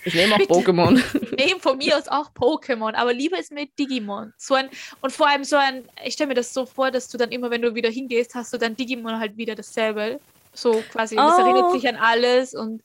ich 0.04 0.14
nehme 0.14 0.34
auch 0.34 0.38
Bitte. 0.38 0.52
Pokémon. 0.52 1.02
nehme 1.36 1.60
von 1.60 1.78
mir 1.78 1.96
aus 1.96 2.08
auch 2.08 2.30
Pokémon. 2.32 2.94
Aber 2.94 3.12
lieber 3.12 3.38
ist 3.38 3.52
mir 3.52 3.66
Digimon. 3.78 4.32
So 4.36 4.54
ein, 4.54 4.68
und 5.00 5.12
vor 5.12 5.28
allem 5.28 5.44
so 5.44 5.56
ein, 5.56 5.84
ich 6.04 6.14
stelle 6.14 6.28
mir 6.28 6.34
das 6.34 6.52
so 6.52 6.66
vor, 6.66 6.90
dass 6.90 7.08
du 7.08 7.18
dann 7.18 7.30
immer, 7.32 7.50
wenn 7.50 7.62
du 7.62 7.74
wieder 7.74 7.90
hingehst, 7.90 8.34
hast 8.34 8.52
du 8.52 8.58
dann 8.58 8.76
Digimon 8.76 9.18
halt 9.18 9.36
wieder 9.36 9.54
dasselbe. 9.54 10.20
So 10.52 10.82
quasi, 10.92 11.16
das 11.16 11.34
Oh. 11.38 11.40
erinnert 11.42 11.72
sich 11.72 11.88
an 11.88 11.96
alles 11.96 12.54
und 12.54 12.82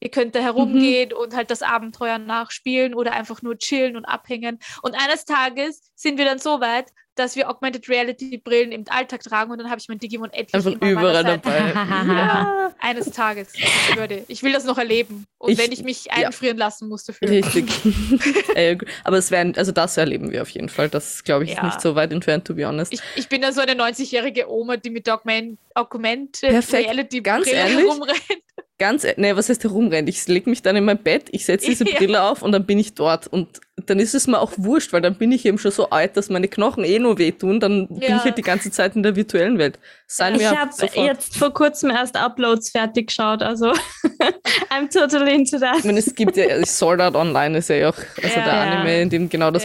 Ihr 0.00 0.10
könnt 0.10 0.34
da 0.34 0.40
herumgehen 0.40 1.12
und 1.12 1.36
halt 1.36 1.48
das 1.48 1.62
Abenteuer 1.62 2.18
nachspielen 2.18 2.92
oder 2.92 3.12
einfach 3.12 3.40
nur 3.42 3.56
chillen 3.56 3.96
und 3.96 4.04
abhängen. 4.04 4.58
Und 4.82 4.96
eines 4.96 5.24
Tages 5.26 5.92
sind 5.96 6.18
wir 6.18 6.24
dann 6.24 6.38
so 6.38 6.60
weit, 6.60 6.86
dass 7.16 7.34
wir 7.34 7.48
Augmented 7.48 7.88
Reality 7.88 8.36
Brillen 8.36 8.72
im 8.72 8.84
Alltag 8.90 9.22
tragen 9.22 9.50
und 9.50 9.56
dann 9.56 9.70
habe 9.70 9.80
ich 9.80 9.88
mein 9.88 9.98
Digimon 9.98 10.28
endlich 10.34 10.52
Einfach 10.54 10.72
immer 10.72 10.90
überall 10.90 11.24
dabei. 11.24 11.72
Ja, 12.06 12.74
eines 12.78 13.10
Tages. 13.10 13.54
Ich, 13.54 13.96
würde. 13.96 14.22
ich 14.28 14.42
will 14.42 14.52
das 14.52 14.64
noch 14.64 14.76
erleben. 14.76 15.24
Und 15.38 15.52
Ich- 15.52 15.58
wenn 15.58 15.72
ich 15.72 15.82
mich 15.82 16.04
ja. 16.04 16.12
einfrieren 16.26 16.58
lassen 16.58 16.88
muss 16.90 17.04
dafür. 17.04 17.28
Richtig. 17.30 17.64
Äh, 18.54 18.78
Aber 19.04 19.18
es 19.18 19.30
werden, 19.30 19.54
also 19.56 19.70
das 19.72 19.96
erleben 19.98 20.30
wir 20.30 20.40
auf 20.42 20.48
jeden 20.50 20.68
Fall. 20.70 20.88
Das 20.88 21.24
glaube 21.24 21.44
ich 21.44 21.50
ist 21.50 21.56
Ja. 21.58 21.64
nicht 21.66 21.80
so 21.80 21.94
weit 21.94 22.10
entfernt, 22.12 22.46
to 22.46 22.54
be 22.54 22.66
honest. 22.66 22.92
Ich, 22.92 23.00
ich 23.14 23.28
bin 23.28 23.42
da 23.42 23.52
so 23.52 23.60
eine 23.60 23.72
90-jährige 23.72 24.50
Oma, 24.50 24.76
die 24.78 24.88
mit 24.90 25.08
Augment, 25.10 25.58
Augmented 25.74 26.48
Perfekt. 26.50 26.86
Reality 26.88 27.20
Ganz 27.20 27.44
Brille 27.46 27.56
ehrlich? 27.58 27.76
herumrennt. 27.78 28.22
Ganz, 28.78 29.04
e- 29.04 29.14
nee, 29.16 29.34
was 29.36 29.48
heißt 29.48 29.62
herumrennen? 29.64 30.08
Ich 30.08 30.26
lege 30.26 30.48
mich 30.50 30.62
dann 30.62 30.76
in 30.76 30.84
mein 30.84 31.02
Bett, 31.02 31.28
ich 31.32 31.44
setze 31.46 31.66
diese 31.68 31.84
Ja. 31.88 31.96
Brille 31.98 32.22
auf 32.22 32.42
und 32.42 32.52
dann 32.52 32.64
bin 32.66 32.78
ich 32.78 32.94
dort. 32.94 33.26
Und 33.26 33.60
dann 33.84 33.98
ist 33.98 34.14
es 34.14 34.26
mir 34.26 34.40
auch 34.40 34.52
wurscht, 34.56 34.92
weil 34.94 35.02
dann 35.02 35.16
bin 35.16 35.30
ich 35.32 35.44
eben 35.44 35.58
schon 35.58 35.70
so 35.70 35.90
alt, 35.90 36.16
dass 36.16 36.30
meine 36.30 36.48
Knochen 36.48 36.82
eh 36.82 36.98
nur 36.98 37.18
wehtun. 37.18 37.60
Dann 37.60 37.86
bin 37.88 38.00
Ja. 38.00 38.16
ich 38.16 38.24
halt 38.24 38.38
die 38.38 38.42
ganze 38.42 38.70
Zeit 38.70 38.96
in 38.96 39.02
der 39.02 39.16
virtuellen 39.16 39.58
Welt. 39.58 39.78
Sign 40.06 40.36
Ich 40.36 40.46
habe 40.46 40.70
jetzt 40.94 41.36
vor 41.36 41.52
kurzem 41.52 41.90
erst 41.90 42.16
Uploads 42.16 42.70
fertig 42.70 43.08
geschaut, 43.08 43.42
also 43.42 43.72
I'm 44.70 44.90
totally 44.92 45.34
into 45.34 45.58
that. 45.58 45.78
Ich 45.78 45.84
meine, 45.84 45.98
es 45.98 46.14
gibt 46.14 46.36
ja, 46.38 46.64
Sword 46.64 47.00
Art 47.00 47.16
Online 47.16 47.58
ist 47.58 47.68
ja 47.68 47.90
auch, 47.90 47.96
also 48.22 48.38
Ja. 48.38 48.44
der 48.44 48.52
Anime, 48.54 49.02
in 49.02 49.10
dem 49.10 49.28
genau 49.28 49.50
das, 49.50 49.62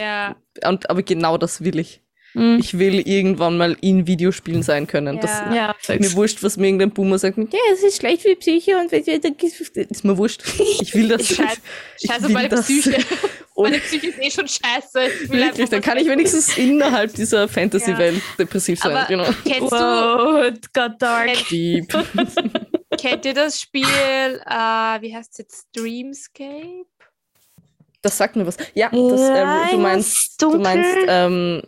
und, 0.66 0.90
aber 0.90 1.02
genau 1.02 1.38
das 1.38 1.64
will 1.64 1.78
ich. 1.78 2.02
Mhm. 2.34 2.58
Ich 2.60 2.78
will 2.78 3.06
irgendwann 3.06 3.56
mal 3.58 3.76
in 3.80 4.06
Videospielen 4.06 4.62
sein 4.62 4.86
können. 4.86 5.20
Das, 5.20 5.30
Ja. 5.50 5.54
Ja, 5.54 5.74
Ist 5.94 6.00
mir 6.00 6.12
wurscht, 6.14 6.42
was 6.42 6.56
mir 6.56 6.66
irgendein 6.66 6.90
Boomer 6.90 7.18
sagt. 7.18 7.36
Ja, 7.38 7.44
es 7.74 7.82
ist 7.82 7.98
schlecht 7.98 8.22
für 8.22 8.28
die 8.28 8.36
Psyche 8.36 8.78
und 8.78 8.92
ist 8.92 10.04
mir 10.04 10.16
wurscht. 10.16 10.42
Ich 10.80 10.94
will 10.94 11.08
das. 11.08 11.26
Scheiß, 11.34 11.58
ich 12.00 12.08
scheiße 12.10 12.20
auf 12.22 12.28
will 12.28 12.32
meine 12.34 12.48
das. 12.48 12.66
Psyche. 12.66 12.96
Meine 13.54 13.78
Psyche 13.80 14.06
ist 14.08 14.18
eh 14.18 14.30
schon 14.30 14.48
scheiße. 14.48 15.12
Ich 15.24 15.30
will 15.30 15.40
wirklich, 15.42 15.68
dann 15.68 15.82
kann 15.82 15.98
ich 15.98 16.08
wenigstens 16.08 16.56
innerhalb 16.56 17.12
dieser 17.14 17.46
Fantasy-Welt 17.48 18.20
depressiv 18.38 18.80
sein. 18.80 18.92
Aber 18.96 19.04
Genau. 19.06 19.24
kennst, 19.44 19.70
du, 19.72 19.76
Wow, 19.76 20.46
it 20.46 20.72
got 20.72 20.92
dark. 20.98 21.26
kennt, 21.34 21.50
Deep. 21.50 21.86
kennt 22.98 23.24
ihr 23.26 23.34
das 23.34 23.60
Spiel, 23.60 23.84
äh, 23.84 25.02
wie 25.02 25.14
heißt 25.14 25.32
es 25.32 25.38
jetzt, 25.38 25.66
Dreamscape? 25.76 26.86
Das 28.00 28.16
sagt 28.16 28.36
mir 28.36 28.46
was. 28.46 28.56
Ja, 28.74 28.88
das, 28.88 29.20
Ja, 29.20 29.62
ähm, 29.64 29.68
du 29.68 29.76
ich 29.76 29.82
meinst, 29.82 30.42
du 30.42 30.58
meinst, 30.58 30.96
ähm, 31.06 31.62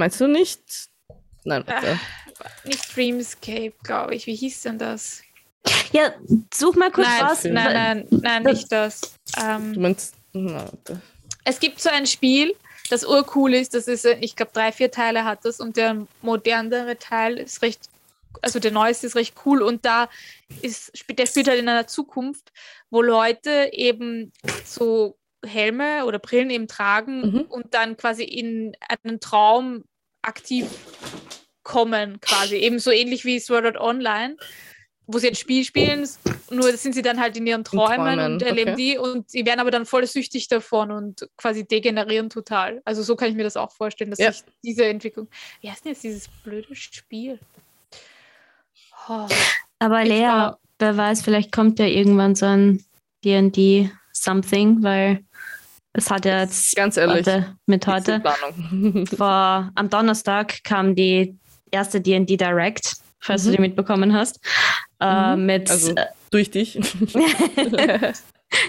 meinst 0.00 0.20
du 0.20 0.26
nicht? 0.26 0.60
Nein, 1.44 1.62
warte. 1.66 1.98
Nicht 2.64 2.96
Dreamscape, 2.96 3.74
glaube 3.82 4.14
ich. 4.14 4.26
Wie 4.26 4.34
hieß 4.34 4.62
denn 4.62 4.78
das? 4.78 5.22
Ja, 5.92 6.12
such 6.52 6.74
mal 6.74 6.90
kurz 6.90 7.06
nein, 7.06 7.22
raus. 7.22 7.44
nein, 7.44 7.54
nein, 7.54 8.06
nein, 8.10 8.44
Das- 8.44 8.54
nicht 8.54 8.72
das. 8.72 9.00
Ähm, 9.40 9.74
du 9.74 9.80
meinst, 9.80 10.14
na, 10.32 10.54
warte. 10.64 11.00
Es 11.44 11.60
gibt 11.60 11.80
so 11.80 11.88
ein 11.90 12.06
Spiel, 12.06 12.54
das 12.88 13.04
urcool 13.04 13.54
ist. 13.54 13.74
Das 13.74 13.88
ist, 13.88 14.04
äh, 14.04 14.16
ich 14.20 14.36
glaube, 14.36 14.52
drei, 14.54 14.72
vier 14.72 14.90
Teile 14.90 15.24
hat 15.24 15.44
das 15.44 15.60
und 15.60 15.76
der 15.76 16.06
modernere 16.22 16.98
Teil 16.98 17.38
ist 17.38 17.62
recht, 17.62 17.88
also 18.42 18.58
der 18.58 18.70
neueste 18.72 19.06
ist 19.06 19.16
recht 19.16 19.34
cool 19.44 19.62
und 19.62 19.84
da 19.84 20.08
ist, 20.62 20.96
spielt- 20.96 21.18
der 21.18 21.26
spielt 21.26 21.48
halt 21.48 21.58
in 21.60 21.68
einer 21.68 21.86
Zukunft, 21.86 22.52
wo 22.90 23.02
Leute 23.02 23.70
eben 23.72 24.32
so 24.64 25.16
Helme 25.44 26.04
oder 26.06 26.18
Brillen 26.18 26.50
eben 26.50 26.68
tragen 26.68 27.20
Mhm. 27.20 27.40
und 27.42 27.74
dann 27.74 27.96
quasi 27.96 28.24
in 28.24 28.74
einen 29.04 29.20
Traum 29.20 29.84
aktiv 30.22 30.66
kommen, 31.62 32.20
quasi. 32.20 32.56
Eben 32.56 32.78
so 32.78 32.90
ähnlich 32.90 33.24
wie 33.24 33.38
Sword 33.38 33.64
Art 33.64 33.76
Online, 33.76 34.36
wo 35.06 35.18
sie 35.18 35.28
ein 35.28 35.34
Spiel 35.34 35.64
spielen, 35.64 36.08
nur 36.50 36.72
sind 36.76 36.94
sie 36.94 37.02
dann 37.02 37.20
halt 37.20 37.36
in 37.36 37.46
ihren 37.46 37.64
Träumen, 37.64 37.96
Träumen, 37.96 38.32
und 38.34 38.42
erleben 38.42 38.72
okay. 38.74 38.92
die 38.92 38.98
und 38.98 39.28
sie 39.30 39.44
werden 39.44 39.60
aber 39.60 39.70
dann 39.70 39.86
voll 39.86 40.06
süchtig 40.06 40.48
davon 40.48 40.90
und 40.90 41.28
quasi 41.36 41.66
degenerieren 41.66 42.30
total. 42.30 42.80
Also 42.84 43.02
so 43.02 43.16
kann 43.16 43.28
ich 43.28 43.34
mir 43.34 43.42
das 43.44 43.56
auch 43.56 43.72
vorstellen, 43.72 44.10
dass 44.10 44.18
Ja. 44.20 44.32
sich 44.32 44.44
diese 44.62 44.84
Entwicklung. 44.86 45.28
Wie 45.60 45.70
heißt 45.70 45.84
denn 45.84 45.92
jetzt 45.92 46.04
dieses 46.04 46.28
blöde 46.44 46.74
Spiel? 46.76 47.38
Oh, 49.08 49.26
Aber 49.80 50.04
Lea, 50.04 50.22
war- 50.26 50.58
wer 50.78 50.96
weiß, 50.96 51.22
vielleicht 51.22 51.52
kommt 51.52 51.78
ja 51.78 51.86
irgendwann 51.86 52.34
so 52.34 52.46
ein 52.46 52.84
D&D 53.24 53.90
something, 54.12 54.82
weil 54.82 55.24
es 55.92 56.10
hat 56.10 56.24
ja 56.24 56.40
jetzt 56.42 56.74
Ganz 56.76 56.96
ehrlich. 56.96 57.26
heute, 57.26 57.56
mit 57.66 57.86
heute, 57.86 58.22
vor, 59.16 59.70
am 59.74 59.88
Donnerstag 59.90 60.62
kam 60.64 60.94
die 60.94 61.36
erste 61.70 62.00
D&D 62.00 62.36
Direct, 62.36 62.96
falls 63.20 63.44
du 63.44 63.50
Mhm. 63.50 63.54
die 63.56 63.60
mitbekommen 63.60 64.12
hast, 64.14 64.40
äh, 65.00 65.36
Mhm. 65.36 65.46
mit 65.46 65.70
Also- 65.70 65.94
Durch 66.30 66.50
dich. 66.50 66.78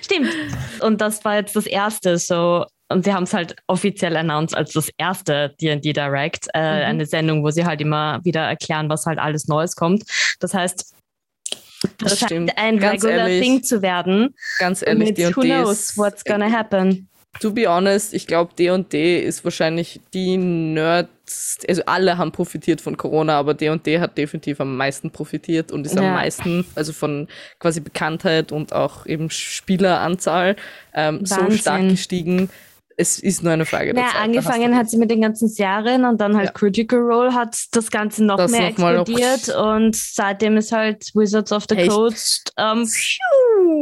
Stimmt. 0.02 0.30
Und 0.82 1.02
das 1.02 1.24
war 1.26 1.36
jetzt 1.36 1.56
das 1.56 1.66
erste 1.68 2.18
so. 2.18 2.66
Und 2.90 3.06
sie 3.06 3.14
haben 3.14 3.24
es 3.24 3.34
halt 3.34 3.56
offiziell 3.68 4.18
announced 4.18 4.56
als 4.58 4.74
das 4.74 4.90
erste 4.98 5.56
D&D 5.62 5.94
Direct, 5.94 6.48
äh, 6.54 6.60
Mhm. 6.82 6.86
eine 6.90 7.06
Sendung, 7.06 7.44
wo 7.44 7.50
sie 7.52 7.66
halt 7.66 7.80
immer 7.82 8.20
wieder 8.24 8.42
erklären, 8.42 8.90
was 8.90 9.06
halt 9.06 9.18
alles 9.18 9.48
Neues 9.48 9.76
kommt. 9.76 10.04
Das 10.40 10.54
heißt, 10.54 10.94
Das 11.82 11.92
das 12.12 12.20
scheint 12.20 12.32
stimmt. 12.32 12.58
ein 12.58 12.80
Ganz 12.80 13.04
regular 13.04 13.28
ehrlich, 13.30 13.42
Thing 13.42 13.64
zu 13.64 13.82
werden. 13.82 14.36
Ganz 14.60 14.82
ehrlich, 14.86 15.18
Mit 15.18 15.36
who 15.38 15.42
knows 15.42 15.98
what's 15.98 16.24
gonna 16.26 16.52
happen. 16.52 17.08
To 17.40 17.52
be 17.52 17.68
honest, 17.68 18.14
ich 18.14 18.28
glaube, 18.28 18.52
D&D 18.58 19.20
ist 19.24 19.44
wahrscheinlich 19.44 20.00
die 20.14 20.38
Nerds, 20.38 21.60
also 21.68 21.82
alle 21.86 22.18
haben 22.18 22.32
profitiert 22.32 22.82
von 22.82 22.98
Corona, 22.98 23.40
aber 23.40 23.54
D&D 23.54 24.00
hat 24.00 24.18
definitiv 24.18 24.60
am 24.60 24.76
meisten 24.76 25.12
profitiert 25.12 25.72
und 25.72 25.86
ist 25.86 25.98
am 25.98 26.04
Ja. 26.04 26.14
meisten, 26.14 26.66
also 26.76 26.92
von 26.94 27.28
quasi 27.60 27.80
Bekanntheit 27.80 28.52
und 28.52 28.74
auch 28.74 29.06
eben 29.06 29.30
Spieleranzahl, 29.30 30.56
ähm, 30.94 31.26
so 31.26 31.50
stark 31.52 31.88
gestiegen. 31.90 32.50
Es 32.98 33.18
ist 33.18 33.42
nur 33.42 33.54
eine 33.54 33.66
Frage 33.66 33.94
der 33.94 34.04
Naja, 34.04 34.14
Zeit. 34.14 34.22
angefangen 34.22 34.76
hat 34.78 34.90
sie 34.90 34.98
mit 34.98 35.10
den 35.10 35.22
ganzen 35.22 35.48
Serien 35.48 36.06
und 36.06 36.20
dann 36.22 36.36
halt 36.36 36.48
Ja. 36.48 36.52
Critical 36.52 37.00
Role 37.00 37.34
hat 37.34 37.56
das 37.72 37.90
Ganze 37.90 38.24
noch 38.24 38.38
Das 38.38 38.52
mehr 38.52 38.70
noch 38.72 38.78
mal 38.78 38.94
noch- 38.98 39.08
explodiert 39.08 39.50
und 39.58 39.96
seitdem 39.96 40.58
ist 40.58 40.72
halt 40.72 41.10
Wizards 41.16 41.52
of 41.52 41.64
the 41.70 41.76
Echt? 41.78 41.90
Coast 41.90 42.54
ähm, 42.58 42.86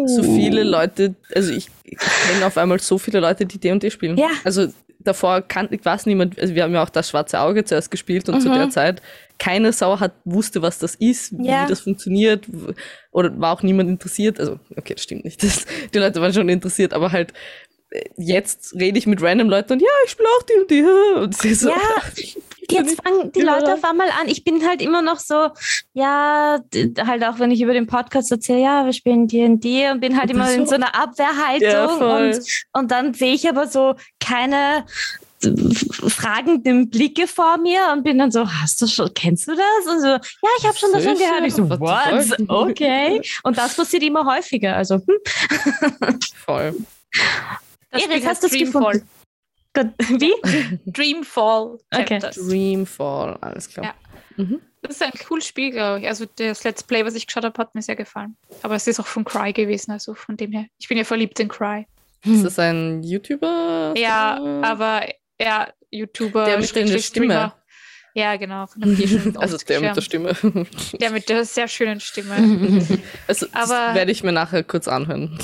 so 0.06 0.24
viele 0.24 0.64
Leute, 0.64 1.16
also 1.34 1.52
ich, 1.52 1.68
kenne 1.84 2.46
auf 2.46 2.58
einmal 2.58 2.80
so 2.80 2.98
viele 2.98 3.20
Leute, 3.20 3.46
die 3.46 3.60
D&D 3.60 3.90
spielen. 3.92 4.18
Ja. 4.18 4.30
Also 4.44 4.68
davor 5.00 5.42
kann, 5.42 5.68
ich 5.72 5.84
weiß 5.84 6.06
niemand, 6.06 6.40
also 6.40 6.54
wir 6.56 6.64
haben 6.64 6.74
ja 6.74 6.84
auch 6.84 6.90
das 6.90 7.10
Schwarze 7.10 7.40
Auge 7.40 7.64
zuerst 7.64 7.90
gespielt 7.90 8.28
und 8.30 8.42
zu 8.42 8.50
Mhm. 8.50 8.54
der 8.54 8.70
Zeit 8.70 9.02
keine 9.38 9.72
Sau 9.72 10.00
hat 10.02 10.12
wusste, 10.26 10.62
was 10.62 10.80
das 10.80 10.96
ist, 10.96 11.32
Ja. 11.32 11.64
wie 11.64 11.70
das 11.70 11.80
funktioniert 11.80 12.46
oder 13.12 13.40
war 13.40 13.54
auch 13.54 13.64
niemand 13.64 13.90
interessiert. 13.90 14.40
Also 14.40 14.60
okay, 14.76 14.94
das 14.96 15.04
stimmt 15.04 15.24
nicht. 15.24 15.42
Das, 15.42 15.66
die 15.94 15.98
Leute 15.98 16.22
waren 16.22 16.34
schon 16.34 16.50
interessiert, 16.50 16.94
aber 16.94 17.12
halt 17.14 17.34
jetzt 18.18 18.76
rede 18.76 18.98
ich 19.00 19.08
mit 19.08 19.22
random 19.22 19.50
Leuten 19.50 19.74
und 19.74 19.82
ja, 19.82 19.88
ich 20.06 20.12
spiele 20.12 20.30
auch 20.38 20.44
D&D 20.44 20.84
und 21.22 21.36
sie 21.36 21.54
so, 21.54 21.70
Ja, 21.70 21.76
Jetzt 22.72 23.02
fangen 23.02 23.32
die. 23.32 23.42
Leute 23.42 23.74
auf 23.74 23.84
einmal 23.84 24.10
an. 24.22 24.28
Ich 24.28 24.44
bin 24.44 24.64
halt 24.68 24.80
immer 24.84 25.02
noch 25.02 25.18
so, 25.20 25.50
ja, 25.94 26.60
halt 27.04 27.24
auch 27.26 27.40
wenn 27.40 27.50
ich 27.50 27.62
über 27.62 27.74
den 27.74 27.88
Podcast 27.88 28.32
erzähle, 28.32 28.62
ja, 28.62 28.86
wir 28.86 28.94
spielen 28.94 29.28
D&D 29.28 29.90
und 29.90 30.02
bin 30.02 30.16
halt 30.16 30.30
Und 30.30 30.36
immer 30.36 30.46
das 30.46 30.54
in 30.54 30.66
so- 30.66 30.70
so 30.70 30.76
einer 30.76 30.94
Abwehrhaltung 30.94 31.62
Ja, 31.68 32.18
und, 32.18 32.40
und 32.74 32.92
dann 32.92 33.16
sehe 33.16 33.34
ich 33.34 33.50
aber 33.50 33.66
so 33.66 33.96
keine 34.20 34.86
fragenden 36.10 36.90
Blicke 36.92 37.26
vor 37.26 37.58
mir 37.58 37.80
und 37.94 38.04
bin 38.04 38.20
dann 38.20 38.30
so, 38.32 38.48
hast 38.48 38.82
du 38.84 38.88
schon, 38.88 39.12
kennst 39.16 39.48
du 39.48 39.56
das? 39.56 39.92
Und 39.92 40.02
so, 40.02 40.08
ja, 40.08 40.50
ich 40.60 40.66
habe 40.68 40.78
schon 40.78 40.92
davon 40.92 41.18
gehört. 41.18 41.46
Ich 41.48 41.54
so, 41.56 41.68
What? 41.70 42.38
Okay. 42.50 43.22
Und 43.42 43.58
das 43.58 43.74
passiert 43.76 44.04
immer 44.04 44.26
häufiger. 44.26 44.76
Also, 44.76 44.96
hm. 44.96 46.20
voll. 46.46 46.76
Das 47.92 48.04
Erik, 48.04 48.18
hast 48.26 48.26
heißt 48.26 48.44
du 48.44 48.48
es 48.48 48.54
Dreamfall. 48.54 48.92
gefunden? 48.94 49.10
Gut. 49.74 50.22
Wie? 50.22 50.34
Dreamfall 50.92 51.78
Okay. 51.94 52.06
Chapters. 52.20 52.36
Dreamfall, 52.48 53.38
alles 53.42 53.70
klar. 53.70 53.86
Ja. 53.86 54.44
Mhm. 54.44 54.62
Das 54.82 54.96
ist 54.96 55.04
ein 55.04 55.12
cooles 55.28 55.46
Spiel, 55.46 55.72
glaube 55.72 56.00
ich. 56.02 56.08
Also 56.08 56.26
das 56.38 56.64
Let's 56.64 56.84
Play, 56.84 57.06
was 57.06 57.14
ich 57.16 57.28
geschaut 57.28 57.44
habe, 57.44 57.58
hat 57.62 57.76
mir 57.76 57.82
sehr 57.82 57.96
gefallen. 57.98 58.38
Aber 58.62 58.76
es 58.76 58.88
ist 58.88 59.00
auch 59.00 59.06
von 59.06 59.26
Cry 59.26 59.52
gewesen, 59.52 59.92
also 59.92 60.14
von 60.14 60.38
dem 60.38 60.52
her. 60.54 60.66
Ich 60.80 60.88
bin 60.88 60.98
ja 60.98 61.04
verliebt 61.04 61.40
in 61.40 61.50
Cry. 61.50 61.86
Ist 62.26 62.44
das 62.46 62.58
ein 62.60 63.04
YouTuber? 63.04 63.94
Ja, 63.98 64.40
aber 64.62 65.04
er 65.38 65.74
YouTuber, 65.92 66.46
Der 66.46 66.60
mit 66.60 66.76
der 66.76 67.00
Stimme. 67.00 67.54
Ja, 68.16 68.36
genau, 68.38 68.66
also 69.38 69.58
der 69.58 69.82
mit 69.82 69.96
der 69.96 70.02
Stimme. 70.02 70.36
Der 70.94 71.12
mit 71.12 71.30
der 71.30 71.46
sehr 71.46 71.68
schönen 71.68 72.00
Stimme. 72.00 72.36
Also 73.28 73.46
das 73.46 73.70
Aber- 73.72 73.94
werde 73.96 74.12
ich 74.12 74.24
mir 74.24 74.32
nachher 74.32 74.64
kurz 74.64 74.88
anhören. 74.88 75.38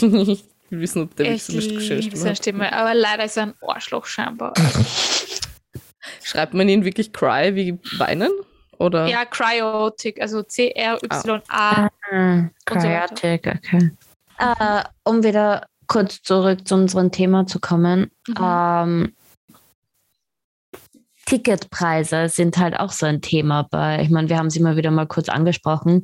Will 0.69 0.81
wissen, 0.81 1.03
ob 1.03 1.15
der 1.15 1.33
Ich 1.33 1.47
wirklich 1.49 2.11
so 2.11 2.17
seine 2.17 2.31
hat. 2.31 2.37
Stimme, 2.37 2.73
aber 2.73 2.93
leider 2.93 3.25
ist 3.25 3.37
er 3.37 3.43
ein 3.43 3.53
Arschloch 3.61 4.05
scheinbar. 4.05 4.53
Schreibt 6.23 6.53
man 6.53 6.69
ihn 6.69 6.85
wirklich 6.85 7.13
Cry 7.13 7.55
wie 7.55 7.79
weinen? 7.97 8.31
Oder? 8.77 9.07
Ja, 9.07 9.25
Cryotic, 9.25 10.21
also 10.21 10.43
C-R-Y-A. 10.43 11.89
Weiter. 12.11 12.51
Chaotic, 12.65 13.47
okay. 13.47 13.91
Äh, 14.37 14.83
um 15.03 15.23
wieder 15.23 15.67
kurz 15.87 16.21
zurück 16.21 16.67
zu 16.67 16.75
unserem 16.75 17.11
Thema 17.11 17.47
zu 17.47 17.59
kommen. 17.59 18.11
Mhm. 18.27 18.35
Ähm, 18.41 19.15
Ticketpreise 21.25 22.29
sind 22.29 22.57
halt 22.57 22.79
auch 22.79 22.91
so 22.91 23.05
ein 23.05 23.21
Thema 23.21 23.63
bei, 23.63 24.01
ich 24.01 24.09
meine, 24.09 24.29
wir 24.29 24.37
haben 24.37 24.49
sie 24.49 24.59
mal 24.59 24.77
wieder 24.77 24.91
mal 24.91 25.07
kurz 25.07 25.29
angesprochen. 25.29 26.03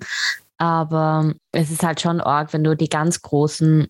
aber 0.57 1.34
es 1.51 1.72
ist 1.72 1.84
halt 1.84 2.01
schon 2.01 2.22
arg, 2.22 2.53
wenn 2.53 2.64
du 2.64 2.76
die 2.76 2.89
ganz 2.89 3.22
großen 3.22 3.88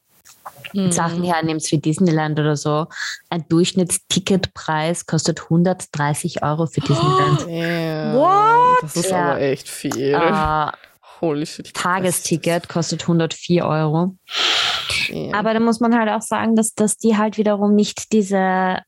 Mhm. 0.73 0.91
Sachen 0.91 1.23
hernimmst 1.23 1.71
wie 1.71 1.77
Disneyland 1.79 2.39
oder 2.39 2.55
so. 2.55 2.87
Ein 3.29 3.45
Durchschnittsticketpreis 3.49 5.05
kostet 5.05 5.41
130 5.43 6.43
Euro 6.43 6.65
für 6.67 6.81
Disneyland. 6.81 7.45
Yeah. 7.47 8.13
What? 8.15 8.83
Das 8.83 8.95
ist 8.95 9.11
Ja. 9.11 9.31
aber 9.31 9.41
echt 9.41 9.67
viel. 9.69 10.13
Äh, 10.13 10.67
Holy 11.19 11.45
shit. 11.45 11.73
Tagesticket 11.73 12.67
kostet 12.69 13.01
104 13.03 13.65
Euro. 13.65 14.15
Ja. 15.09 15.33
Aber 15.37 15.53
da 15.53 15.59
muss 15.59 15.79
man 15.79 15.97
halt 15.97 16.09
auch 16.09 16.21
sagen, 16.21 16.55
dass, 16.55 16.73
dass 16.73 16.97
die 16.97 17.17
halt 17.17 17.37
wiederum 17.37 17.75
nicht 17.75 18.11
diese 18.11 18.79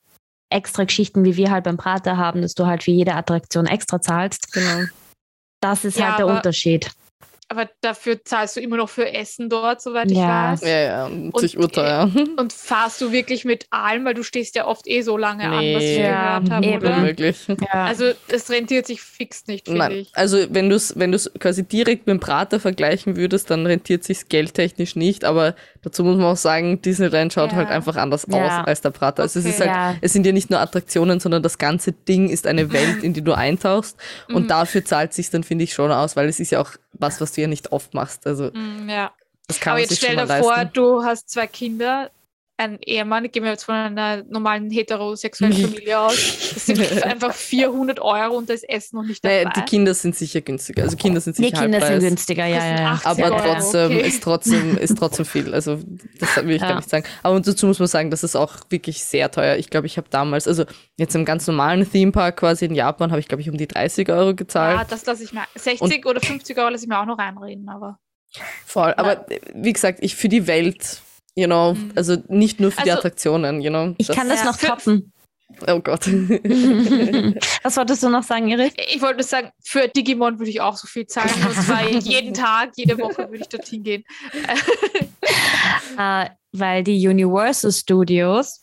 extra 0.50 0.84
Geschichten, 0.86 1.26
wie 1.26 1.36
wir 1.38 1.52
halt 1.52 1.64
beim 1.66 1.78
Prater 1.78 2.18
haben, 2.18 2.42
dass 2.42 2.54
du 2.54 2.66
halt 2.66 2.84
für 2.84 2.92
jede 2.92 3.16
Attraktion 3.16 3.66
extra 3.66 4.02
zahlst. 4.02 4.52
genau. 4.54 4.86
Das 5.62 5.86
ist 5.86 5.98
Ja, 5.98 6.10
halt 6.10 6.20
der 6.20 6.28
Unterschied. 6.28 6.92
Aber 7.54 7.70
dafür 7.82 8.24
zahlst 8.26 8.56
du 8.56 8.62
immer 8.62 8.78
noch 8.78 8.90
für 8.90 9.14
Essen 9.14 9.48
dort, 9.48 9.80
soweit 9.80 10.10
Ja. 10.10 10.54
ich 10.56 10.62
weiß. 10.62 10.70
Ja, 10.70 10.80
ja, 10.80 11.10
natürlich 11.10 11.58
urteuer. 11.60 12.10
Und 12.38 12.52
fahrst 12.52 13.00
du 13.00 13.12
wirklich 13.12 13.46
mit 13.46 13.68
allem, 13.70 14.06
weil 14.06 14.16
du 14.16 14.24
stehst 14.24 14.56
ja 14.56 14.66
oft 14.66 14.88
eh 14.88 15.02
so 15.04 15.18
lange 15.18 15.44
an, 15.44 15.52
was 15.54 15.84
ich 15.84 15.98
Nee. 15.98 16.02
Ja, 16.02 16.40
gehört 16.40 16.52
habe, 16.52 16.66
eben. 16.66 16.78
oder? 16.78 16.96
Unmöglich. 16.98 17.38
Ja. 17.48 17.86
Also 17.86 18.06
es 18.28 18.50
rentiert 18.50 18.88
sich 18.88 19.02
fix 19.02 19.46
nicht, 19.46 19.66
finde 19.68 19.80
Nein, 19.80 19.92
ich. 19.92 20.10
also 20.14 20.38
wenn 20.50 20.70
du 20.70 20.76
es 20.76 20.98
wenn 20.98 21.12
du's 21.12 21.30
quasi 21.40 21.64
direkt 21.64 22.08
mit 22.08 22.16
dem 22.16 22.20
Prater 22.20 22.60
vergleichen 22.60 23.16
würdest, 23.18 23.52
dann 23.52 23.68
rentiert 23.68 24.04
sich 24.04 24.30
geldtechnisch 24.30 24.96
nicht, 24.96 25.26
aber 25.26 25.56
dazu 25.84 26.04
muss 26.04 26.18
man 26.18 26.26
auch 26.26 26.38
sagen, 26.38 26.82
Disneyland 26.82 27.32
schaut 27.34 27.52
Ja. 27.52 27.58
halt 27.58 27.70
einfach 27.70 27.96
anders 27.98 28.26
Ja. 28.30 28.62
aus 28.62 28.68
als 28.68 28.82
der 28.82 28.90
Prater. 28.90 29.24
Also 29.24 29.40
es 29.40 29.46
ist 29.46 29.60
halt, 29.60 29.70
Ja. 29.70 29.96
es 30.02 30.14
sind 30.14 30.26
ja 30.26 30.32
nicht 30.32 30.50
nur 30.50 30.60
Attraktionen, 30.60 31.20
sondern 31.20 31.44
das 31.44 31.58
ganze 31.58 31.92
Ding 31.92 32.30
ist 32.30 32.48
eine 32.48 32.72
Welt, 32.74 33.04
in 33.04 33.14
die 33.14 33.22
du 33.22 33.34
eintauchst 33.34 33.98
und 34.30 34.44
Mhm. 34.44 34.48
dafür 34.48 34.84
zahlt 34.86 35.14
sich 35.14 35.30
dann 35.30 35.44
finde 35.44 35.64
ich 35.66 35.74
schon 35.74 35.92
aus, 35.92 36.16
weil 36.16 36.28
es 36.30 36.40
ist 36.40 36.52
ja 36.52 36.62
auch 36.62 36.72
was, 36.94 37.22
was 37.22 37.34
du 37.34 37.42
ja 37.42 37.48
nicht 37.48 37.72
oft 37.72 37.94
machst. 37.94 38.26
Also 38.26 38.50
Mm, 38.54 38.90
ja. 38.90 39.12
das 39.48 39.60
kann 39.60 39.72
Aber 39.72 39.76
man 39.76 39.82
jetzt 39.82 39.90
sich 39.90 40.00
stell 40.00 40.16
dir 40.16 40.28
vor, 40.28 40.66
du 40.66 41.04
hast 41.04 41.30
zwei 41.30 41.48
Kinder, 41.48 42.10
einen 42.58 42.80
Ehemann, 42.82 43.32
gehen 43.32 43.44
wir 43.44 43.52
jetzt 43.52 43.64
von 43.64 43.76
einer 43.76 44.24
normalen 44.24 44.70
heterosexuellen 44.70 45.56
Familie 45.56 46.00
aus. 46.00 46.16
Das 46.54 46.66
sind 46.66 46.80
einfach 47.04 47.34
400 47.34 48.00
Euro 48.00 48.36
und 48.36 48.50
das 48.50 48.64
Essen 48.64 48.98
noch 48.98 49.06
nicht 49.06 49.24
dabei. 49.24 49.44
Naja, 49.44 49.54
die 49.56 49.62
Kinder 49.62 49.94
sind 49.94 50.16
sicher 50.16 50.42
günstiger. 50.42 50.84
Also 50.84 50.96
Kinder 50.96 51.20
sind 51.20 51.38
die 51.38 51.44
sicher 51.46 51.62
Kinder 51.62 51.82
sind 51.86 52.00
günstiger, 52.00 52.46
ja, 52.46 52.66
ja. 52.66 52.80
ja. 52.80 52.92
80 52.92 53.08
aber 53.08 53.36
Euro, 53.36 53.54
trotzdem 53.54 53.92
okay. 53.92 54.08
ist 54.08 54.24
trotzdem 54.24 54.78
ist 54.78 54.98
trotzdem 54.98 55.26
viel. 55.26 55.54
Also 55.54 55.80
das 56.20 56.36
will 56.38 56.56
ich 56.56 56.62
Ja. 56.62 56.70
gar 56.70 56.76
nicht 56.78 56.90
sagen. 56.90 57.06
Aber 57.24 57.40
dazu 57.40 57.66
muss 57.66 57.80
man 57.80 57.88
sagen, 57.88 58.12
das 58.12 58.24
ist 58.24 58.36
auch 58.36 58.58
wirklich 58.70 59.04
sehr 59.04 59.32
teuer. 59.32 59.56
Ich 59.58 59.70
glaube, 59.70 59.88
ich 59.88 59.98
habe 59.98 60.08
damals, 60.10 60.48
also 60.48 60.66
jetzt 60.98 61.16
im 61.16 61.26
ganz 61.26 61.48
normalen 61.48 61.90
Themepark 61.90 62.38
quasi 62.38 62.66
in 62.66 62.76
Japan, 62.76 63.12
habe 63.12 63.20
ich 63.20 63.28
glaube 63.28 63.42
ich 63.42 63.50
um 63.50 63.58
die 63.58 63.68
30 63.68 64.10
Euro 64.10 64.28
ja, 64.28 64.32
gezahlt. 64.34 64.92
das 64.92 65.06
lasse 65.06 65.24
ich 65.24 65.34
mir. 65.34 65.44
60 65.56 66.06
oder 66.06 66.22
50 66.22 66.58
Euro 66.60 66.70
lasse 66.70 66.86
ich 66.86 66.90
mir 66.90 67.00
auch 67.00 67.06
noch 67.06 67.18
reinreden, 67.18 67.68
aber. 67.70 68.00
Voll. 68.66 68.94
Aber 68.98 69.30
äh, 69.32 69.40
wie 69.54 69.74
gesagt, 69.74 70.00
ich 70.02 70.16
für 70.16 70.30
die 70.30 70.48
Welt, 70.48 71.02
you 71.36 71.46
know, 71.46 71.74
Mhm. 71.74 71.92
also 71.96 72.18
nicht 72.28 72.60
nur 72.60 72.72
für 72.72 72.84
die 72.84 72.92
Also, 72.92 73.00
Attraktionen, 73.00 73.62
you 73.62 73.70
know. 73.70 73.96
Ich 73.98 74.08
kann 74.08 74.30
das 74.30 74.40
Ja, 74.40 74.46
noch 74.46 74.58
toppen. 74.58 75.12
Oh 75.68 75.80
Gott. 75.80 76.08
Was 77.64 77.78
wolltest 77.78 78.02
du 78.02 78.10
noch 78.10 78.24
sagen, 78.24 78.50
Iris? 78.50 78.74
Ich 78.92 79.02
wollte 79.02 79.18
nur 79.18 79.24
sagen, 79.24 79.52
für 79.64 79.88
Digimon 79.88 80.40
würde 80.40 80.50
ich 80.50 80.62
auch 80.62 80.76
so 80.76 80.88
viel 80.88 81.06
zahlen. 81.06 81.30
Und 81.48 81.54
zwar 81.54 81.88
jeden 81.88 82.34
Tag, 82.34 82.72
jede 82.76 82.98
Woche 82.98 83.30
würde 83.30 83.38
ich 83.38 83.50
dorthin 83.50 83.84
gehen. 83.84 84.04
Äh, 85.98 86.30
weil 86.52 86.84
die 86.84 87.08
Universal 87.08 87.72
Studios 87.72 88.62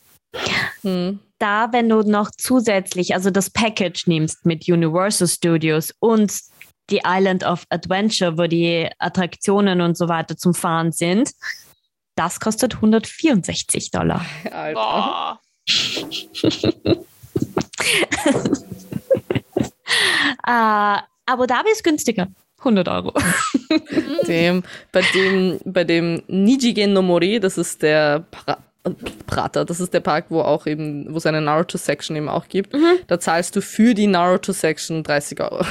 hm. 0.81 1.19
da, 1.39 1.71
wenn 1.71 1.87
du 1.87 2.01
noch 2.01 2.29
zusätzlich, 2.37 3.13
also 3.15 3.31
das 3.31 3.49
Package 3.49 4.05
nimmst 4.07 4.45
mit 4.45 4.67
Universal 4.67 5.27
Studios 5.27 5.93
und 5.99 6.33
die 6.89 7.01
Island 7.05 7.43
of 7.45 7.63
Adventure, 7.69 8.37
wo 8.37 8.47
die 8.47 8.89
Attraktionen 8.99 9.79
und 9.81 9.97
so 9.97 10.09
weiter 10.09 10.35
zum 10.35 10.53
Fahren 10.53 10.91
sind, 10.91 11.31
das 12.15 12.39
kostet 12.39 12.75
164 12.75 13.91
Dollar. 13.91 14.25
Alter. 14.51 15.39
Äh, 20.47 20.97
Abu 21.25 21.45
Dhabi 21.45 21.71
ist 21.71 21.83
günstiger. 21.83 22.27
100 22.59 22.87
Euro. 22.87 23.13
Dem, 24.27 24.63
bei 24.91 25.01
dem, 25.13 25.59
bei 25.65 25.83
dem 25.83 26.21
Nijigen 26.27 26.93
no 26.93 27.01
Mori, 27.01 27.39
das 27.39 27.57
ist 27.57 27.81
der 27.81 28.19
pra 28.31 28.57
Prater, 29.27 29.63
das 29.63 29.79
ist 29.79 29.93
der 29.93 29.99
Park, 29.99 30.25
wo 30.29 30.41
auch 30.41 30.65
eben, 30.65 31.05
wo 31.13 31.17
es 31.17 31.25
eine 31.27 31.39
Naruto-Section 31.39 32.15
eben 32.15 32.27
auch 32.27 32.47
gibt. 32.47 32.73
Mhm. 32.73 32.97
Da 33.05 33.19
zahlst 33.19 33.55
du 33.55 33.61
für 33.61 33.93
die 33.93 34.07
Naruto-Section 34.07 35.03
30 35.03 35.39
Euro. 35.39 35.63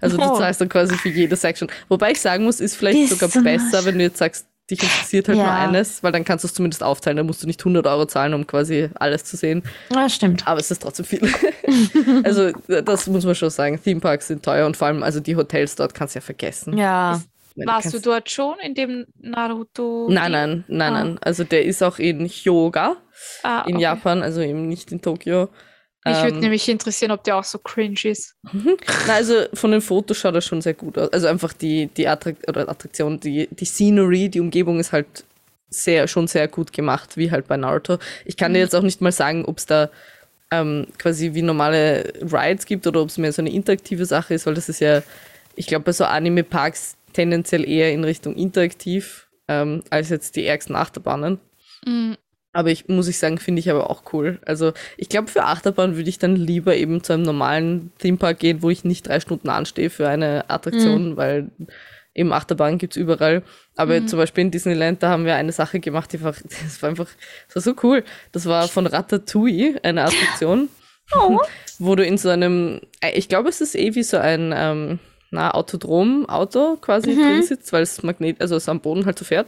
Also 0.00 0.16
du 0.16 0.22
Oh. 0.22 0.38
zahlst 0.38 0.62
dann 0.62 0.70
quasi 0.70 0.96
für 0.96 1.10
jede 1.10 1.36
Section. 1.36 1.68
Wobei 1.90 2.12
ich 2.12 2.20
sagen 2.22 2.44
muss, 2.44 2.60
ist 2.60 2.76
vielleicht 2.76 2.98
Ist 2.98 3.10
sogar 3.10 3.28
so 3.28 3.42
besser, 3.42 3.84
wenn 3.84 3.98
du 3.98 4.04
jetzt 4.04 4.16
sagst, 4.16 4.46
dich 4.70 4.82
interessiert 4.82 5.28
halt 5.28 5.38
nur 5.38 5.46
Ja. 5.46 5.58
eines, 5.58 6.02
weil 6.02 6.12
dann 6.12 6.24
kannst 6.24 6.44
du 6.44 6.48
es 6.48 6.54
zumindest 6.54 6.82
aufteilen. 6.82 7.16
Dann 7.18 7.26
musst 7.26 7.42
du 7.42 7.46
nicht 7.46 7.60
100 7.64 7.86
Euro 7.86 8.06
zahlen, 8.06 8.32
um 8.34 8.46
quasi 8.46 8.88
alles 8.94 9.24
zu 9.24 9.36
sehen. 9.36 9.62
Ja, 9.94 10.08
stimmt. 10.08 10.46
Aber 10.48 10.58
es 10.60 10.70
ist 10.70 10.82
trotzdem 10.82 11.04
viel. 11.04 11.20
also 12.24 12.50
das 12.68 13.06
muss 13.06 13.24
man 13.24 13.34
schon 13.34 13.50
sagen. 13.50 13.80
Themeparks 13.82 14.28
sind 14.28 14.42
teuer 14.42 14.66
und 14.66 14.76
vor 14.76 14.86
allem, 14.88 15.02
also 15.02 15.20
die 15.20 15.36
Hotels 15.36 15.76
dort 15.76 15.94
kannst 15.94 16.14
du 16.14 16.18
ja 16.18 16.22
vergessen. 16.22 16.76
Ja. 16.78 17.20
Du 17.56 17.66
Warst 17.66 17.94
du 17.94 18.00
dort 18.00 18.30
schon 18.30 18.56
in 18.64 18.74
dem 18.74 19.06
Naruto? 19.20 20.08
Nein, 20.10 20.32
nein, 20.32 20.64
nein, 20.66 20.92
Ah. 20.92 21.04
nein. 21.04 21.18
Also 21.20 21.44
der 21.44 21.64
ist 21.64 21.82
auch 21.84 21.98
in 22.00 22.26
Hyoga 22.26 22.96
Ah, 23.44 23.62
in 23.68 23.74
okay. 23.76 23.82
Japan, 23.82 24.22
also 24.24 24.40
eben 24.40 24.66
nicht 24.66 24.90
in 24.90 25.00
Tokio. 25.00 25.48
Mich 26.06 26.22
würde 26.22 26.34
Ähm, 26.34 26.40
nämlich 26.40 26.68
interessieren, 26.68 27.12
ob 27.12 27.24
der 27.24 27.36
auch 27.36 27.44
so 27.44 27.58
cringe 27.58 27.98
ist. 28.04 28.34
Na, 29.06 29.14
also 29.14 29.46
von 29.54 29.70
den 29.70 29.80
Fotos 29.80 30.18
schaut 30.18 30.34
er 30.34 30.42
schon 30.42 30.60
sehr 30.60 30.74
gut 30.74 30.98
aus. 30.98 31.10
Also 31.12 31.28
einfach 31.28 31.54
die, 31.54 31.86
die 31.86 32.06
Attrakt 32.06 32.46
oder 32.46 32.68
Attraktion, 32.68 33.18
die, 33.20 33.48
die 33.50 33.64
Scenery, 33.64 34.28
die 34.28 34.40
Umgebung 34.40 34.80
ist 34.80 34.92
halt 34.92 35.24
sehr, 35.70 36.06
schon 36.06 36.26
sehr 36.26 36.46
gut 36.48 36.72
gemacht, 36.72 37.16
wie 37.16 37.30
halt 37.30 37.48
bei 37.48 37.56
Naruto. 37.56 37.98
Ich 38.26 38.36
kann 38.36 38.52
dir 38.52 38.60
jetzt 38.60 38.74
auch 38.74 38.82
nicht 38.82 39.00
mal 39.00 39.12
sagen, 39.12 39.44
ob 39.46 39.58
es 39.58 39.66
da 39.66 39.88
ähm, 40.50 40.86
quasi 40.98 41.34
wie 41.34 41.42
normale 41.42 42.12
Rides 42.20 42.66
gibt 42.66 42.86
oder 42.86 43.00
ob 43.00 43.08
es 43.08 43.18
mehr 43.18 43.32
so 43.32 43.42
eine 43.42 43.50
interaktive 43.52 44.04
Sache 44.04 44.34
ist, 44.34 44.46
weil 44.46 44.54
das 44.54 44.68
ist 44.68 44.80
ja, 44.80 45.02
ich 45.56 45.66
glaube, 45.66 45.86
bei 45.86 45.92
so 45.92 46.04
Anime-Parks 46.04 46.96
tendenziell 47.12 47.68
eher 47.68 47.92
in 47.92 48.04
Richtung 48.04 48.36
interaktiv 48.36 49.26
ähm, 49.48 49.82
als 49.90 50.10
jetzt 50.10 50.36
die 50.36 50.46
ärgsten 50.46 50.76
Achterbahnen. 50.76 51.40
Mm, 51.86 52.12
Aber 52.54 52.70
ich 52.70 52.88
muss 52.88 53.08
ich 53.08 53.18
sagen, 53.18 53.38
finde 53.38 53.60
ich 53.60 53.70
aber 53.70 53.90
auch 53.90 54.04
cool. 54.12 54.38
Also 54.46 54.72
ich 54.96 55.08
glaube, 55.08 55.28
für 55.28 55.44
Achterbahn 55.44 55.96
würde 55.96 56.08
ich 56.08 56.18
dann 56.18 56.36
lieber 56.36 56.74
eben 56.76 57.02
zu 57.02 57.12
einem 57.12 57.24
normalen 57.24 57.92
Themepark 57.98 58.38
gehen, 58.38 58.62
wo 58.62 58.70
ich 58.70 58.84
nicht 58.84 59.08
drei 59.08 59.18
Stunden 59.18 59.48
anstehe 59.48 59.90
für 59.90 60.08
eine 60.08 60.48
Attraktion, 60.48 61.16
weil 61.16 61.50
eben 62.14 62.32
Achterbahn 62.32 62.78
gibt's 62.78 62.96
überall. 62.96 63.42
Aber 63.74 64.06
zum 64.06 64.20
Beispiel 64.20 64.42
in 64.42 64.50
Disneyland, 64.52 65.02
da 65.02 65.10
haben 65.10 65.24
wir 65.24 65.34
eine 65.34 65.50
Sache 65.50 65.80
gemacht, 65.80 66.12
die 66.12 66.22
war, 66.22 66.32
das 66.64 66.80
war 66.80 66.88
einfach, 66.88 67.08
das 67.48 67.56
war 67.56 67.62
so 67.62 67.74
cool. 67.82 68.04
Das 68.30 68.46
war 68.46 68.68
von 68.68 68.86
Ratatouille, 68.86 69.80
eine 69.82 70.04
Attraktion, 70.04 70.68
wo 71.80 71.96
du 71.96 72.04
in 72.04 72.18
so 72.18 72.28
einem, 72.28 72.80
äh, 73.00 73.10
ich 73.18 73.28
glaube, 73.28 73.48
es 73.48 73.60
ist 73.60 73.74
eh 73.74 73.96
wie 73.96 74.04
so 74.04 74.16
ein, 74.16 74.54
ähm, 74.56 74.98
na, 75.34 75.50
Autodrom-Auto 75.52 76.76
quasi 76.80 77.14
drin 77.14 77.42
sitzt, 77.42 77.72
weil 77.72 77.82
es 77.82 78.02
Magnet, 78.02 78.40
also 78.40 78.56
es 78.56 78.68
am 78.68 78.80
Boden 78.80 79.04
halt 79.06 79.18
so 79.18 79.24
fährt. 79.24 79.46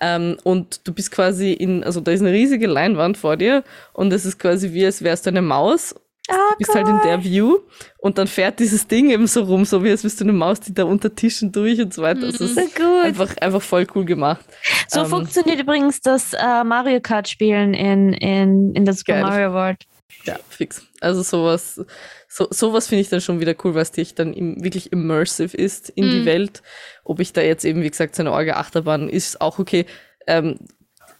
Ähm, 0.00 0.36
und 0.44 0.86
du 0.86 0.92
bist 0.92 1.10
quasi 1.12 1.52
in, 1.52 1.84
also 1.84 2.00
da 2.00 2.10
ist 2.12 2.20
eine 2.20 2.32
riesige 2.32 2.66
Leinwand 2.66 3.16
vor 3.16 3.36
dir 3.36 3.62
und 3.92 4.12
es 4.12 4.24
ist 4.24 4.38
quasi 4.38 4.72
wie, 4.72 4.84
als 4.84 5.02
wärst 5.02 5.26
du 5.26 5.30
eine 5.30 5.42
Maus. 5.42 5.94
Ah, 6.28 6.34
Du 6.52 6.56
bist 6.58 6.74
halt 6.74 6.88
in 6.88 6.98
der 7.04 7.22
View 7.22 7.58
und 7.98 8.18
dann 8.18 8.26
fährt 8.26 8.58
dieses 8.58 8.88
Ding 8.88 9.10
eben 9.10 9.28
so 9.28 9.42
rum, 9.44 9.64
so 9.64 9.84
wie 9.84 9.90
als 9.90 10.02
wärst 10.02 10.18
du 10.20 10.24
eine 10.24 10.32
Maus, 10.32 10.58
die 10.58 10.74
da 10.74 10.82
unter 10.82 11.14
Tischen 11.14 11.52
durch 11.52 11.80
und 11.80 11.94
so 11.94 12.02
weiter. 12.02 12.24
Also 12.24 12.46
es 12.46 12.54
So 12.56 12.60
ist 12.62 12.74
gut. 12.74 13.04
einfach, 13.04 13.36
einfach 13.36 13.62
voll 13.62 13.86
cool 13.94 14.04
gemacht. 14.04 14.44
So 14.88 15.00
Ähm, 15.02 15.06
funktioniert 15.06 15.60
übrigens 15.60 16.00
das 16.00 16.32
äh, 16.32 16.64
Mario 16.64 17.00
Kart 17.00 17.28
Spielen 17.28 17.74
in, 17.74 18.12
in, 18.12 18.74
in 18.74 18.84
der 18.84 18.94
Super 18.94 19.12
Geil. 19.12 19.22
Mario 19.22 19.52
World. 19.52 19.78
Ja, 20.24 20.38
fix. 20.48 20.84
Also 21.00 21.22
sowas, 21.22 21.80
so, 22.28 22.48
sowas 22.50 22.88
finde 22.88 23.02
ich 23.02 23.08
dann 23.08 23.20
schon 23.20 23.38
wieder 23.40 23.54
cool, 23.64 23.74
weil 23.74 23.82
es 23.82 23.92
dich 23.92 24.14
dann 24.14 24.34
im, 24.34 24.62
wirklich 24.62 24.92
immersive 24.92 25.56
ist 25.56 25.88
in 25.90 26.10
die 26.10 26.20
Mhm. 26.20 26.24
Welt. 26.24 26.62
Ob 27.04 27.20
ich 27.20 27.32
da 27.32 27.42
jetzt 27.42 27.64
eben, 27.64 27.82
wie 27.82 27.90
gesagt, 27.90 28.16
so 28.16 28.22
eine 28.22 28.32
Orga 28.32 28.54
Achterbahn 28.56 29.08
ist 29.08 29.40
auch 29.40 29.58
okay. 29.58 29.86
Ähm, 30.26 30.58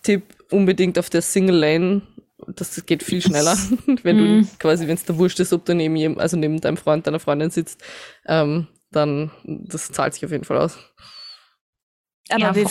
Tipp 0.02 0.22
unbedingt 0.50 0.98
auf 0.98 1.10
der 1.10 1.22
Single 1.22 1.56
Lane. 1.56 2.02
Das 2.48 2.84
geht 2.86 3.02
viel 3.02 3.22
schneller, 3.22 3.56
wenn 4.02 4.16
Mhm. 4.16 4.42
du 4.42 4.48
quasi, 4.58 4.86
wenn 4.86 4.94
es 4.94 5.04
da 5.04 5.16
wurscht 5.16 5.40
ist, 5.40 5.52
ob 5.52 5.64
du 5.64 5.74
neben 5.74 5.96
jem, 5.96 6.18
also 6.18 6.36
neben 6.36 6.60
deinem 6.60 6.76
Freund, 6.76 7.06
deiner 7.06 7.20
Freundin 7.20 7.50
sitzt, 7.50 7.82
ähm, 8.26 8.66
dann 8.90 9.30
das 9.44 9.90
zahlt 9.92 10.14
sich 10.14 10.24
auf 10.24 10.30
jeden 10.32 10.44
Fall 10.44 10.58
aus. 10.58 10.78
Aber 12.30 12.40
Ja, 12.40 12.54
wie, 12.54 12.64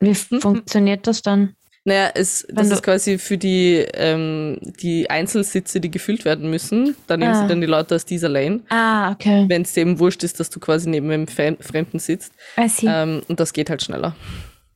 wie 0.00 0.14
funktioniert 0.40 1.06
das 1.06 1.22
dann? 1.22 1.54
Naja, 1.88 2.10
es, 2.14 2.46
das 2.50 2.70
ist 2.70 2.82
quasi 2.82 3.16
für 3.18 3.38
die, 3.38 3.84
ähm, 3.94 4.58
die 4.62 5.08
Einzelsitze, 5.08 5.80
die 5.80 5.90
gefüllt 5.90 6.24
werden 6.26 6.50
müssen. 6.50 6.94
Da 7.06 7.16
nehmen 7.16 7.32
Ah. 7.32 7.40
sie 7.42 7.48
dann 7.48 7.60
die 7.62 7.66
Leute 7.66 7.94
aus 7.94 8.04
dieser 8.04 8.28
Lane. 8.28 8.60
Ah, 8.68 9.10
okay. 9.12 9.46
wenn 9.48 9.62
es 9.62 9.74
eben 9.76 9.98
wurscht 9.98 10.22
ist, 10.22 10.38
dass 10.38 10.50
du 10.50 10.60
quasi 10.60 10.88
neben 10.90 11.10
einem 11.10 11.26
Fremden 11.26 11.98
sitzt. 11.98 12.32
I 12.58 12.68
see. 12.68 12.86
Ähm, 12.88 13.22
und 13.28 13.40
das 13.40 13.52
geht 13.54 13.70
halt 13.70 13.82
schneller. 13.82 14.14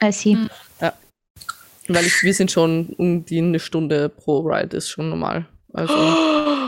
I 0.02 0.10
see. 0.10 0.36
Mhm. 0.36 0.48
Weil 1.88 2.06
ich, 2.06 2.22
wir 2.22 2.32
sind 2.32 2.50
schon 2.50 2.90
um 2.96 3.24
die 3.26 3.38
eine 3.38 3.58
Stunde 3.58 4.08
pro 4.08 4.38
Ride 4.40 4.76
ist 4.76 4.88
schon 4.88 5.10
normal. 5.10 5.46
Also 5.72 5.92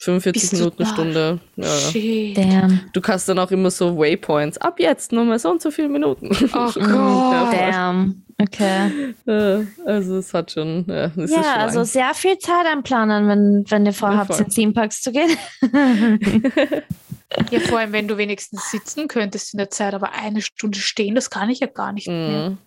45 0.00 0.40
Bist 0.42 0.52
Minuten, 0.54 0.82
da? 0.82 0.88
Stunde. 0.88 1.38
Ja. 1.56 2.32
Damn. 2.34 2.80
Du 2.92 3.00
kannst 3.00 3.28
dann 3.28 3.38
auch 3.38 3.50
immer 3.50 3.70
so 3.70 3.96
Waypoints. 3.98 4.58
Ab 4.58 4.80
jetzt 4.80 5.12
nur 5.12 5.24
mal 5.24 5.38
so 5.38 5.50
und 5.50 5.60
so 5.62 5.70
viele 5.70 5.88
Minuten. 5.88 6.30
Oh 6.54 6.70
Ja, 6.74 7.44
Gott. 7.44 7.52
Damn. 7.54 8.22
Okay. 8.40 9.14
Äh, 9.26 9.64
also 9.84 10.16
es 10.16 10.32
hat 10.32 10.50
schon. 10.52 10.86
Ja, 10.88 11.04
es 11.06 11.16
ist 11.16 11.30
Ja, 11.36 11.42
schon 11.42 11.52
also 11.60 11.78
lang. 11.80 11.84
sehr 11.86 12.14
viel 12.14 12.38
Zeit 12.38 12.64
einplanen, 12.66 13.28
wenn, 13.28 13.64
wenn 13.70 13.84
ihr 13.84 13.92
vorhabt, 13.92 14.32
voll. 14.34 14.44
in 14.46 14.50
Theme 14.50 14.72
Parks 14.72 15.02
zu 15.02 15.12
gehen. 15.12 15.36
Ja, 17.50 17.60
vor 17.60 17.78
allem, 17.78 17.92
wenn 17.92 18.08
du 18.08 18.16
wenigstens 18.16 18.70
sitzen 18.70 19.06
könntest 19.06 19.54
in 19.54 19.58
der 19.58 19.70
Zeit, 19.70 19.94
aber 19.94 20.12
eine 20.14 20.40
Stunde 20.42 20.78
stehen, 20.78 21.14
das 21.14 21.30
kann 21.30 21.48
ich 21.50 21.60
ja 21.60 21.66
gar 21.68 21.92
nicht 21.92 22.08
mehr. 22.08 22.50
Mhm. 22.50 22.58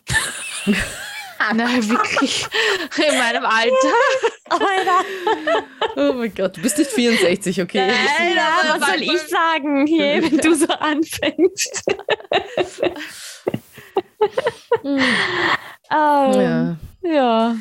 Nein, 1.56 1.90
wirklich. 1.90 2.46
In 2.98 3.18
meinem 3.18 3.46
Alter. 3.46 3.94
Alter. 4.50 5.06
Oh 5.96 6.14
mein 6.14 6.34
Gott, 6.34 6.58
du 6.58 6.62
bist 6.62 6.78
nicht 6.78 6.92
64, 6.92 7.62
okay? 7.62 7.88
Nein. 7.88 8.36
Ja, 8.36 8.78
was 8.80 8.88
soll 8.90 9.02
ich 9.02 9.22
sagen, 9.28 9.86
hier, 9.88 10.22
wenn 10.24 10.38
du 10.38 10.56
so 10.56 10.68
anfängst? 10.68 11.84
Ähm, 14.86 15.00
Ja. 15.92 16.78
ja. 17.04 17.56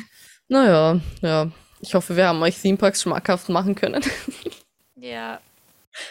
Naja, 0.47 0.99
ja. 1.21 1.47
Ich 1.81 1.93
hoffe, 1.95 2.15
wir 2.15 2.27
haben 2.27 2.41
euch 2.41 2.57
Theme 2.59 2.77
Parks 2.77 3.01
schmackhaft 3.01 3.49
machen 3.49 3.75
können. 3.75 4.03
Ja. 4.95 5.39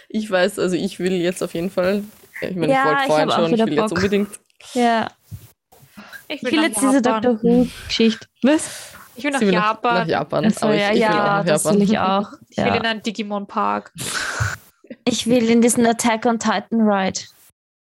Ich 0.09 0.31
weiß, 0.31 0.59
also 0.59 0.77
ich 0.77 0.99
will 0.99 1.13
jetzt 1.13 1.43
auf 1.43 1.55
jeden 1.55 1.71
Fall. 1.71 2.05
Ich 2.41 2.55
meine, 2.55 2.73
Ja, 2.73 3.03
ich 3.05 3.09
wollte 3.09 3.31
vorhin 3.31 3.31
schon, 3.31 3.45
ich 3.47 3.53
wieder 3.53 3.67
will 3.67 3.73
jetzt 3.75 3.89
Bock. 3.89 3.99
unbedingt. 3.99 4.29
Ja. 4.75 5.09
Ich 6.35 6.43
Ich 6.43 6.53
will 6.53 6.63
jetzt 6.63 6.81
diese 6.81 6.95
Japan. 7.01 7.23
Dr. 7.23 7.43
Who-Geschichte. 7.43 8.27
Was? 8.43 8.93
Ich 9.15 9.25
will 9.25 9.31
nach 9.33 9.39
Sie 9.41 9.47
will 9.47 9.53
Japan. 9.55 9.95
Nach 9.99 10.07
Japan. 10.07 10.45
Achso, 10.47 10.67
aber 10.67 10.75
ich, 10.75 10.81
ja, 10.81 10.89
ich 10.89 10.95
will 10.95 11.01
ja, 11.03 11.11
nach 11.39 11.45
das 11.45 11.65
Japan. 11.65 11.77
will 11.81 11.83
ich 11.91 11.99
auch. 11.99 12.29
Ich 12.51 12.57
will 12.59 12.67
in 12.67 12.75
Ja. 12.85 12.91
einen 12.91 13.03
Digimon 13.03 13.47
Park. 13.47 13.93
Ich 15.05 15.27
will 15.27 15.49
in 15.49 15.63
diesen 15.63 15.85
Attack 15.87 16.27
on 16.27 16.39
Titan 16.39 16.81
Ride. 16.83 17.19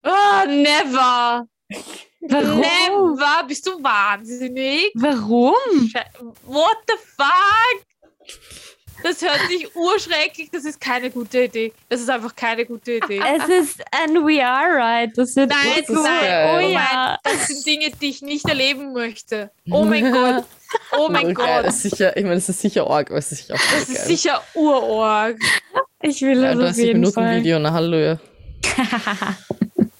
Oh, 0.05 0.45
never. 0.47 1.45
Warum? 2.21 2.59
Never. 2.59 3.43
Bist 3.47 3.65
du 3.67 3.71
wahnsinnig? 3.83 4.91
Warum? 4.95 5.53
What 6.45 6.77
the 6.87 6.93
fuck? 7.17 7.83
Das 9.03 9.21
hört 9.21 9.39
sich 9.49 9.75
urschrecklich. 9.75 10.49
Das 10.51 10.65
ist 10.65 10.79
keine 10.81 11.09
gute 11.09 11.43
Idee. 11.43 11.71
Das 11.87 12.01
ist 12.01 12.09
einfach 12.09 12.35
keine 12.35 12.65
gute 12.65 12.93
Idee. 12.93 13.21
Es 13.37 13.47
ist 13.47 13.81
ein 13.91 14.15
VR-Ride. 14.15 15.13
Das 15.15 15.35
wird 15.35 15.49
Nein, 15.49 15.83
Das 15.87 16.03
geil. 16.03 16.49
Oh 16.51 16.57
Oh 16.57 16.59
ja. 16.59 16.79
mein, 16.91 17.17
das 17.23 17.47
sind 17.47 17.65
Dinge, 17.65 17.91
die 18.01 18.09
ich 18.09 18.21
nicht 18.21 18.45
erleben 18.47 18.93
möchte. 18.93 19.51
Oh 19.71 19.83
mein 19.85 20.11
Gott. 20.11 20.43
Oh 20.97 21.07
mein 21.09 21.33
geil, 21.33 21.55
Gott. 21.57 21.65
das 21.65 21.83
ist 21.85 21.91
sicher, 21.91 22.15
ich 22.15 22.23
meine, 22.23 22.35
es 22.35 22.47
ist 22.49 22.61
sicher 22.61 22.85
arg, 22.87 23.09
aber 23.09 23.17
es 23.19 23.31
ist 23.31 23.47
sicher 23.47 23.55
auch 23.55 23.71
Das 23.71 23.89
ist 23.89 24.05
sicher 24.05 24.43
urorg. 24.53 25.37
Ich 26.01 26.21
will 26.21 26.41
Ja, 26.43 26.53
das 26.53 26.57
auf 26.57 26.61
30 26.75 26.83
jeden 26.85 26.99
Minuten 26.99 27.13
Fall. 27.15 27.37
Video, 27.39 27.59
na 27.59 27.71
Halleluja. 27.73 28.19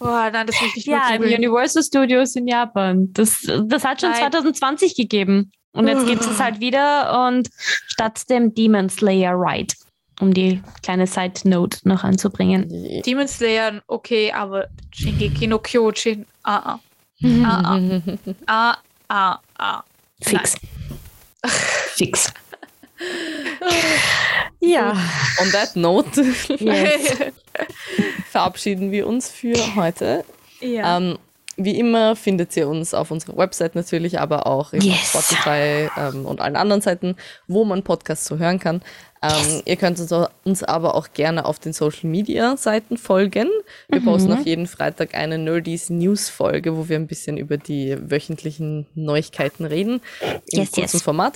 Oh 0.02 0.06
nein, 0.06 0.48
das 0.48 0.60
will 0.62 0.68
ich 0.70 0.76
nicht 0.76 0.88
Ja, 0.88 1.10
im. 1.14 1.24
Universal 1.24 1.84
Studios 1.84 2.34
in 2.38 2.48
Japan. 2.48 3.12
Das, 3.12 3.42
das 3.66 3.84
hat 3.84 4.00
schon 4.00 4.12
Nein. 4.12 4.32
2020 4.32 4.96
gegeben. 4.96 5.52
Und 5.74 5.88
jetzt 5.88 6.06
gibt 6.08 6.22
es 6.24 6.40
halt 6.40 6.60
wieder 6.60 7.28
und 7.28 7.50
statt 7.88 8.30
dem 8.30 8.54
Demon 8.54 8.90
Slayer 8.90 9.34
Ride, 9.34 9.76
um 10.20 10.34
die 10.34 10.62
kleine 10.84 11.06
Side 11.08 11.48
Note 11.48 11.78
noch 11.84 12.04
anzubringen. 12.04 12.68
Demon 13.06 13.28
Slayer, 13.28 13.82
okay, 13.88 14.32
aber 14.32 14.68
Shingeki 14.92 15.48
no 15.48 15.60
Kyojin, 15.60 16.26
ah, 16.44 16.80
ah, 17.24 17.80
ah, 18.48 18.78
ah, 19.10 19.40
ah. 19.58 19.84
Fix. 20.22 20.56
Fix. 21.96 22.34
ja. 24.60 24.92
On 25.42 25.52
that 25.52 25.76
note 25.76 26.22
Yes. 26.60 27.18
verabschieden 28.32 28.92
wir 28.92 29.08
uns 29.08 29.30
für 29.30 29.56
heute. 29.76 30.26
ja. 30.60 30.98
Ähm, 30.98 31.18
wie 31.60 31.78
immer 31.80 32.16
findet 32.16 32.56
ihr 32.58 32.68
uns 32.68 32.94
auf 32.94 33.12
unserer 33.12 33.38
Website 33.38 33.76
natürlich, 33.76 34.20
aber 34.20 34.48
auch 34.48 34.74
Yes. 34.74 35.16
auf 35.16 35.26
Spotify 35.26 35.90
ähm, 35.98 36.26
und 36.26 36.42
allen 36.42 36.56
anderen 36.56 36.82
Seiten, 36.82 37.16
wo 37.48 37.66
man 37.66 37.84
Podcasts 37.84 38.26
so 38.26 38.38
hören 38.38 38.60
kann. 38.60 38.82
Ähm, 39.22 39.62
Ihr 39.66 39.76
könnt 39.76 40.00
uns, 40.46 40.64
aber 40.64 40.96
auch 40.96 41.10
gerne 41.14 41.44
auf 41.44 41.60
den 41.60 41.74
Social 41.74 42.10
Media 42.10 42.56
Seiten 42.56 42.98
folgen. 42.98 43.50
Wir 43.90 44.02
posten 44.02 44.32
auf 44.32 44.46
jeden 44.46 44.66
Freitag 44.66 45.14
eine 45.14 45.38
Nerdies 45.38 45.90
News 45.90 46.30
Folge, 46.30 46.78
wo 46.78 46.88
wir 46.88 46.96
ein 46.96 47.08
bisschen 47.08 47.38
über 47.38 47.58
die 47.58 47.98
wöchentlichen 48.00 48.88
Neuigkeiten 48.96 49.66
reden. 49.66 50.00
Im 50.48 50.60
Yes, 50.60 50.72
kurzen 50.72 50.96
yes. 50.98 51.04
Format. 51.04 51.34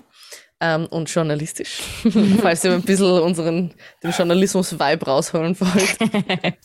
Ähm, 0.66 0.86
und 0.86 1.10
journalistisch, 1.10 1.82
falls 2.42 2.64
ihr 2.64 2.72
ein 2.72 2.84
bisschen 2.84 3.20
unseren 3.20 3.74
den 4.02 4.12
Journalismus-Vibe 4.12 5.06
rausholen 5.06 5.60
wollt. 5.60 5.98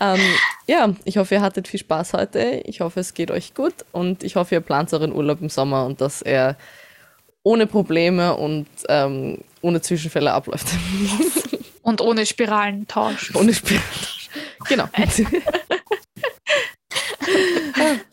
ähm, 0.00 0.20
ja, 0.66 0.90
ich 1.04 1.16
hoffe, 1.16 1.36
ihr 1.36 1.40
hattet 1.40 1.66
viel 1.66 1.80
Spaß 1.80 2.12
heute. 2.12 2.60
Ich 2.66 2.82
hoffe, 2.82 3.00
es 3.00 3.14
geht 3.14 3.30
euch 3.30 3.54
gut 3.54 3.72
und 3.92 4.22
ich 4.22 4.36
hoffe, 4.36 4.56
ihr 4.56 4.60
plant 4.60 4.92
euren 4.92 5.12
Urlaub 5.14 5.40
im 5.40 5.48
Sommer 5.48 5.86
und 5.86 6.02
dass 6.02 6.20
er 6.20 6.58
ohne 7.42 7.66
Probleme 7.66 8.36
und 8.36 8.66
ähm, 8.90 9.38
ohne 9.62 9.80
Zwischenfälle 9.80 10.30
abläuft. 10.30 10.66
Und 11.84 12.00
ohne 12.00 12.24
Spiralentausch. 12.26 13.34
ohne 13.34 13.52
Spiel. 13.52 13.80
Genau. 14.68 14.84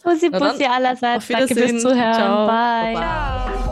Pussy, 0.01 0.29
Na 0.31 0.39
dann, 0.39 0.51
Pussy 0.51 0.65
allerseits. 0.65 1.27
Danke 1.27 1.53
fürs 1.53 1.79
Zuhören. 1.83 2.13
Ciao. 2.15 2.47
Bye. 2.47 2.95
Ciao. 2.95 3.68